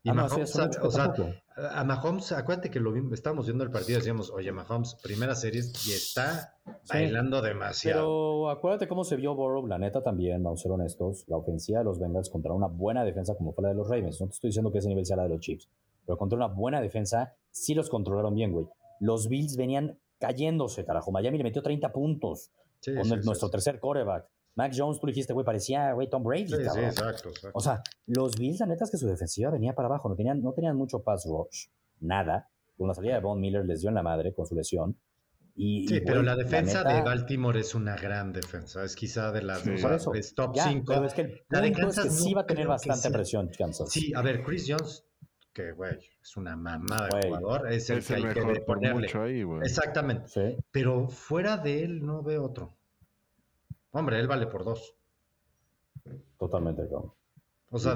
Y 0.04 0.10
ah, 0.10 0.14
Mahomes, 0.14 0.54
o 0.82 0.90
sea, 0.90 1.14
a 1.56 1.82
Mahomes, 1.82 2.30
acuérdate 2.32 2.70
que 2.70 2.78
lo 2.78 2.94
estábamos 3.12 3.46
viendo 3.46 3.64
el 3.64 3.70
partido 3.70 3.98
y 3.98 4.00
decíamos, 4.00 4.30
oye, 4.30 4.52
Mahomes, 4.52 4.96
primera 5.02 5.34
serie 5.34 5.62
y 5.62 5.92
está 5.92 6.58
bailando 6.88 7.40
demasiado. 7.40 8.00
Pero 8.00 8.50
acuérdate 8.50 8.86
cómo 8.86 9.04
se 9.04 9.16
vio 9.16 9.34
Borrow, 9.34 9.66
la 9.66 9.78
neta 9.78 10.02
también, 10.02 10.42
vamos 10.42 10.60
a 10.60 10.62
ser 10.62 10.72
honestos, 10.72 11.24
la 11.26 11.38
ofensiva 11.38 11.78
de 11.78 11.86
los 11.86 11.98
Bengals 11.98 12.28
contra 12.28 12.52
una 12.52 12.66
buena 12.66 13.02
defensa 13.02 13.34
como 13.34 13.54
fue 13.54 13.62
la 13.62 13.70
de 13.70 13.76
los 13.76 13.88
Ravens. 13.88 14.20
No 14.20 14.26
te 14.28 14.34
estoy 14.34 14.48
diciendo 14.48 14.70
que 14.70 14.78
ese 14.78 14.88
nivel 14.88 15.06
sea 15.06 15.16
la 15.16 15.22
de 15.24 15.30
los 15.30 15.40
Chiefs 15.40 15.68
pero 16.06 16.18
contra 16.18 16.36
una 16.36 16.48
buena 16.48 16.80
defensa, 16.80 17.34
sí 17.50 17.74
los 17.74 17.88
controlaron 17.88 18.34
bien, 18.34 18.52
güey. 18.52 18.66
Los 19.00 19.28
Bills 19.28 19.56
venían 19.56 19.98
cayéndose, 20.18 20.84
carajo. 20.84 21.10
Miami 21.10 21.38
le 21.38 21.44
metió 21.44 21.62
30 21.62 21.92
puntos 21.92 22.50
con 22.84 23.08
nuestro 23.24 23.50
tercer 23.50 23.80
coreback. 23.80 24.26
Mac 24.56 24.72
Jones, 24.74 25.00
tú 25.00 25.06
dijiste, 25.06 25.32
güey, 25.32 25.44
parecía, 25.44 25.92
güey, 25.92 26.08
Tom 26.08 26.22
Brady. 26.22 26.48
Sí, 26.48 26.56
sí, 26.56 26.80
exacto, 26.80 27.30
O 27.52 27.60
sea, 27.60 27.82
los 28.06 28.36
Bills, 28.36 28.60
la 28.60 28.66
neta 28.66 28.84
es 28.84 28.90
que 28.90 28.96
su 28.96 29.06
defensiva 29.06 29.50
venía 29.50 29.74
para 29.74 29.86
abajo, 29.86 30.08
no 30.08 30.14
tenían, 30.14 30.42
no 30.42 30.52
tenían 30.52 30.76
mucho 30.76 31.02
pass 31.02 31.26
rush, 31.26 31.66
nada. 32.00 32.48
Con 32.76 32.88
la 32.88 32.94
salida 32.94 33.14
de 33.14 33.20
Von 33.20 33.40
Miller 33.40 33.64
les 33.64 33.80
dio 33.80 33.88
en 33.88 33.94
la 33.94 34.02
madre 34.02 34.34
con 34.34 34.46
su 34.46 34.54
lesión. 34.54 34.98
Y, 35.56 35.86
sí, 35.86 36.00
pero 36.00 36.22
la 36.22 36.34
defensa 36.34 36.82
de 36.82 37.00
Baltimore 37.02 37.60
es 37.60 37.76
una 37.76 37.94
gran 37.94 38.32
defensa. 38.32 38.82
Es 38.82 38.96
quizá 38.96 39.30
de 39.30 39.42
las 39.42 39.62
top 40.34 40.56
5. 40.56 40.84
Pero 40.86 41.06
es 41.06 41.14
que 41.14 41.20
el 41.20 41.42
la 41.48 41.60
de 41.60 41.70
Kansas 41.70 42.06
es 42.06 42.12
que 42.12 42.18
sí 42.18 42.34
va 42.34 42.40
a 42.40 42.46
tener 42.46 42.66
bastante 42.66 43.08
presión, 43.10 43.48
Kansas. 43.56 43.88
Sí, 43.90 44.12
a 44.16 44.22
ver, 44.22 44.42
Chris 44.42 44.66
Jones 44.68 45.04
que, 45.54 45.70
güey, 45.70 45.96
es 46.20 46.36
una 46.36 46.56
mamada 46.56 47.08
de 47.16 47.28
jugador, 47.28 47.72
es 47.72 47.88
el 47.88 48.04
que 48.04 48.14
hay 48.14 48.24
que 48.24 48.60
ponerle. 48.62 49.08
Ahí, 49.14 49.46
Exactamente. 49.62 50.58
Pero 50.72 51.08
fuera 51.08 51.56
de 51.56 51.84
él 51.84 52.04
no 52.04 52.22
veo 52.22 52.44
otro. 52.44 52.76
Hombre, 53.94 54.18
él 54.18 54.26
vale 54.26 54.48
por 54.48 54.64
dos. 54.64 54.96
Totalmente, 56.36 56.86
claro. 56.88 57.16
O 57.70 57.78
sea, 57.78 57.94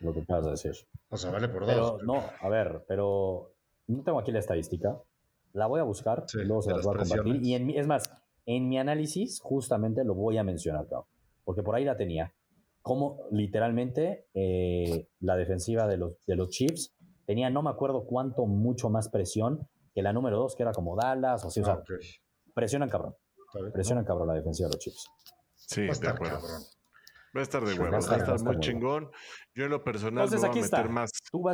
lo 0.00 0.12
que 0.12 0.20
acabas 0.20 0.44
de 0.44 0.50
decir. 0.52 0.72
O 1.08 1.16
sea, 1.16 1.30
vale 1.30 1.48
por 1.48 1.66
dos. 1.66 2.02
No, 2.02 2.22
a 2.40 2.48
ver, 2.48 2.84
pero 2.86 3.54
no 3.86 4.02
tengo 4.02 4.18
aquí 4.20 4.30
la 4.30 4.38
estadística. 4.40 5.00
La 5.54 5.66
voy 5.66 5.80
a 5.80 5.84
buscar, 5.84 6.26
luego 6.34 6.60
se 6.60 6.70
las 6.70 6.84
voy 6.84 6.94
a 6.94 6.98
compartir. 6.98 7.42
Y 7.42 7.54
en, 7.54 7.70
es 7.70 7.86
más, 7.86 8.10
en 8.44 8.68
mi 8.68 8.78
análisis, 8.78 9.40
justamente 9.40 10.04
lo 10.04 10.14
voy 10.14 10.36
a 10.36 10.44
mencionar, 10.44 10.86
claro, 10.86 11.08
porque 11.44 11.62
por 11.62 11.74
ahí 11.74 11.84
la 11.84 11.96
tenía. 11.96 12.34
Como 12.82 13.22
literalmente 13.30 14.26
eh, 14.34 15.08
la 15.20 15.36
defensiva 15.36 15.86
de 15.86 15.96
los, 15.96 16.12
de 16.26 16.36
los 16.36 16.50
Chiefs 16.50 16.94
tenía 17.26 17.48
no 17.48 17.62
me 17.62 17.70
acuerdo 17.70 18.04
cuánto, 18.04 18.44
mucho 18.46 18.90
más 18.90 19.08
presión 19.08 19.66
que 19.94 20.02
la 20.02 20.12
número 20.12 20.38
dos, 20.38 20.54
que 20.54 20.62
era 20.62 20.72
como 20.72 20.94
Dallas, 20.94 21.44
o, 21.44 21.50
sea, 21.50 21.64
ah, 21.66 21.82
presionan 22.54 22.90
cabrón. 22.90 23.14
Presionan 23.72 24.04
cabrón 24.04 24.28
la 24.28 24.34
defensiva 24.34 24.68
de 24.68 24.74
los 24.74 24.82
Chiefs. 24.82 25.08
Sí, 25.68 25.82
de 25.82 26.08
acuerdo. 26.08 26.40
Va 27.36 27.40
a 27.40 27.42
estar 27.42 27.62
de 27.62 27.74
huevo, 27.74 27.92
va 27.92 27.96
a 27.96 28.00
estar, 28.00 28.42
muy 28.42 28.58
chingón. 28.58 29.10
Yo 29.54 29.64
en 29.64 29.70
lo 29.70 29.84
personal 29.84 30.26
voy 30.28 30.44
a 30.44 30.50
meter 30.50 30.88
más 30.88 31.10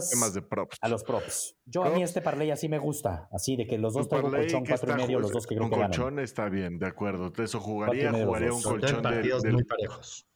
temas 0.09 0.33
de 0.33 0.41
props. 0.41 0.79
A 0.81 0.89
los 0.89 1.03
props. 1.03 1.57
Yo 1.67 1.83
a 1.83 1.91
mí 1.91 2.03
este 2.03 2.23
parlay 2.23 2.53
así 2.53 2.69
me 2.69 2.79
gusta, 2.79 3.29
así 3.33 3.57
de 3.57 3.67
que 3.67 3.77
los 3.77 3.93
dos 3.93 4.09
traigo 4.09 4.29
un 4.29 4.35
colchón 4.35 4.65
cuatro 4.65 4.93
y 4.93 4.95
medio, 4.95 5.19
los 5.19 5.33
dos 5.33 5.47
que 5.47 5.57
creo 5.57 5.69
que 5.69 5.75
ganan. 5.75 5.91
colchón 5.91 6.19
está 6.21 6.49
bien, 6.49 6.79
de 6.79 6.87
acuerdo. 6.87 7.33
Eso 7.43 7.59
jugaría, 7.59 8.13
jugaría 8.13 8.53
un 8.53 8.63
colchón 8.63 9.03
de, 9.03 9.53
muy 9.53 9.65
parejos. 9.65 10.29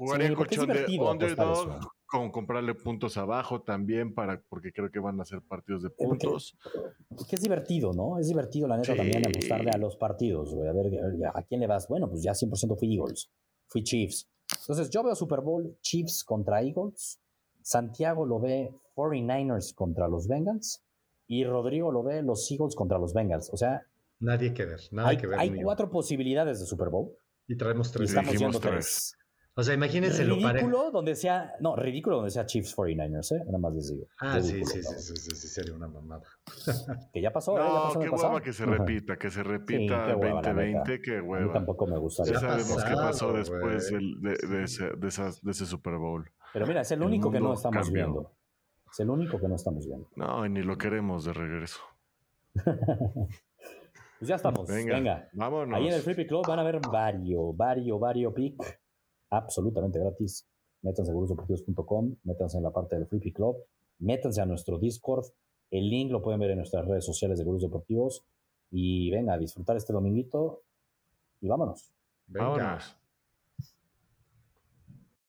Jugaría 0.00 0.34
colchón 0.34 0.66
de 0.66 0.98
underdog 0.98 1.78
con 2.06 2.30
comprarle 2.30 2.74
puntos 2.74 3.18
abajo 3.18 3.60
también 3.60 4.14
para 4.14 4.40
porque 4.48 4.72
creo 4.72 4.90
que 4.90 4.98
van 4.98 5.20
a 5.20 5.26
ser 5.26 5.42
partidos 5.42 5.82
de 5.82 5.90
puntos. 5.90 6.56
Porque, 7.14 7.36
es 7.36 7.42
divertido, 7.42 7.92
¿no? 7.92 8.18
Es 8.18 8.28
divertido 8.28 8.66
la 8.66 8.78
neta 8.78 8.96
también 8.96 9.28
apostarle 9.28 9.70
a 9.70 9.76
los 9.76 9.96
partidos, 9.96 10.54
güey. 10.54 10.70
A 10.70 10.72
ver, 10.72 10.86
¿a 11.34 11.42
quién 11.42 11.60
le 11.60 11.66
vas? 11.66 11.86
Bueno, 11.86 12.08
pues 12.08 12.22
ya 12.22 12.32
100% 12.32 12.78
fui 12.78 12.96
Eagles, 12.96 13.30
fui 13.68 13.82
Chiefs. 13.82 14.26
Entonces 14.60 14.88
yo 14.88 15.02
veo 15.02 15.14
Super 15.14 15.42
Bowl 15.42 15.76
Chiefs 15.82 16.24
contra 16.24 16.62
Eagles, 16.62 17.20
Santiago 17.60 18.24
lo 18.24 18.40
ve 18.40 18.74
49ers 18.96 19.74
contra 19.74 20.08
los 20.08 20.28
Bengals 20.28 20.82
y 21.26 21.44
Rodrigo 21.44 21.92
lo 21.92 22.02
ve 22.02 22.22
los 22.22 22.50
Eagles 22.50 22.74
contra 22.74 22.98
los 22.98 23.12
Bengals. 23.12 23.50
O 23.52 23.58
sea, 23.58 23.82
nadie 24.18 24.54
que 24.54 24.64
ver, 24.64 24.80
nada 24.92 25.10
hay, 25.10 25.18
que 25.18 25.26
ver. 25.26 25.38
Hay 25.38 25.62
cuatro 25.62 25.90
posibilidades 25.90 26.58
de 26.58 26.64
Super 26.64 26.88
Bowl. 26.88 27.12
Y 27.46 27.56
traemos 27.58 27.92
tres. 27.92 28.08
Y 28.08 28.16
estamos 28.16 28.38
viendo 28.38 28.60
tres. 28.60 29.14
O 29.54 29.62
sea, 29.62 29.74
imagínense 29.74 30.24
lo 30.24 30.36
Ridículo 30.36 30.90
donde 30.90 31.16
sea, 31.16 31.54
no, 31.60 31.74
ridículo 31.74 32.16
donde 32.16 32.30
sea 32.30 32.46
Chiefs 32.46 32.76
49ers, 32.76 33.36
¿eh? 33.36 33.44
Nada 33.46 33.58
más 33.58 33.74
les 33.74 33.90
digo. 33.90 34.06
Ah, 34.20 34.40
sí, 34.40 34.64
sí, 34.64 34.82
sí, 34.82 35.16
sí, 35.16 35.36
sí, 35.36 35.48
sería 35.48 35.74
una 35.74 35.88
mamada. 35.88 36.22
que 37.12 37.20
ya 37.20 37.32
pasó, 37.32 37.58
no, 37.58 37.62
¿eh? 37.62 37.66
Ya 37.66 37.82
pasó 37.82 38.00
qué 38.00 38.08
hueva 38.08 38.40
que 38.40 38.52
se 38.52 38.64
repita, 38.64 39.16
que 39.16 39.30
se 39.30 39.42
repita 39.42 40.06
sí, 40.06 40.20
2020, 40.20 41.02
qué 41.02 41.20
hueva. 41.20 41.44
A 41.44 41.46
mí 41.48 41.52
tampoco 41.52 41.86
me 41.86 41.98
gusta. 41.98 42.24
Ya 42.24 42.38
sabemos 42.38 42.84
qué 42.84 42.94
pasó 42.94 43.32
después 43.32 43.90
de, 43.90 43.98
de, 44.48 44.64
ese, 44.64 44.84
de, 44.84 45.32
de, 45.42 45.50
ese 45.50 45.66
Super 45.66 45.96
Bowl. 45.96 46.30
Pero 46.52 46.66
mira, 46.66 46.82
es 46.82 46.92
el, 46.92 47.02
único 47.02 47.30
que 47.30 47.40
no 47.40 47.52
estamos 47.52 47.90
viendo. 47.90 48.32
Es 48.90 49.00
el 49.00 49.10
único 49.10 49.40
que 49.40 49.48
no 49.48 49.56
estamos 49.56 49.84
viendo. 49.86 50.08
No, 50.14 50.46
y 50.46 50.48
ni 50.48 50.62
lo 50.62 50.78
queremos 50.78 51.24
de 51.24 51.32
regreso. 51.32 51.80
pues 52.54 54.28
ya 54.28 54.36
estamos. 54.36 54.68
Venga, 54.68 54.94
Venga. 54.94 55.28
Vámonos. 55.32 55.76
Ahí 55.76 55.88
en 55.88 55.94
el 55.94 56.02
Flippy 56.02 56.26
Club 56.26 56.46
van 56.46 56.60
a 56.60 56.62
ver 56.62 56.80
varios, 56.80 57.56
varios, 57.56 58.00
varios 58.00 58.32
pick 58.32 58.79
absolutamente 59.30 59.98
gratis. 59.98 60.46
Métanse 60.82 61.10
a 61.10 61.14
gurusdeportivos.com, 61.14 62.16
métanse 62.24 62.56
en 62.56 62.62
la 62.62 62.70
parte 62.70 62.96
del 62.96 63.06
Flippy 63.06 63.32
Club, 63.32 63.56
métanse 63.98 64.40
a 64.40 64.46
nuestro 64.46 64.78
Discord. 64.78 65.26
El 65.70 65.88
link 65.88 66.10
lo 66.10 66.22
pueden 66.22 66.40
ver 66.40 66.50
en 66.50 66.58
nuestras 66.58 66.86
redes 66.86 67.04
sociales 67.04 67.38
de 67.38 67.44
Gurus 67.44 67.62
Deportivos. 67.62 68.24
Y 68.70 69.10
venga, 69.10 69.34
a 69.34 69.38
disfrutar 69.38 69.76
este 69.76 69.92
dominguito 69.92 70.62
y 71.40 71.48
vámonos. 71.48 71.92
Vámonos. 72.26 72.99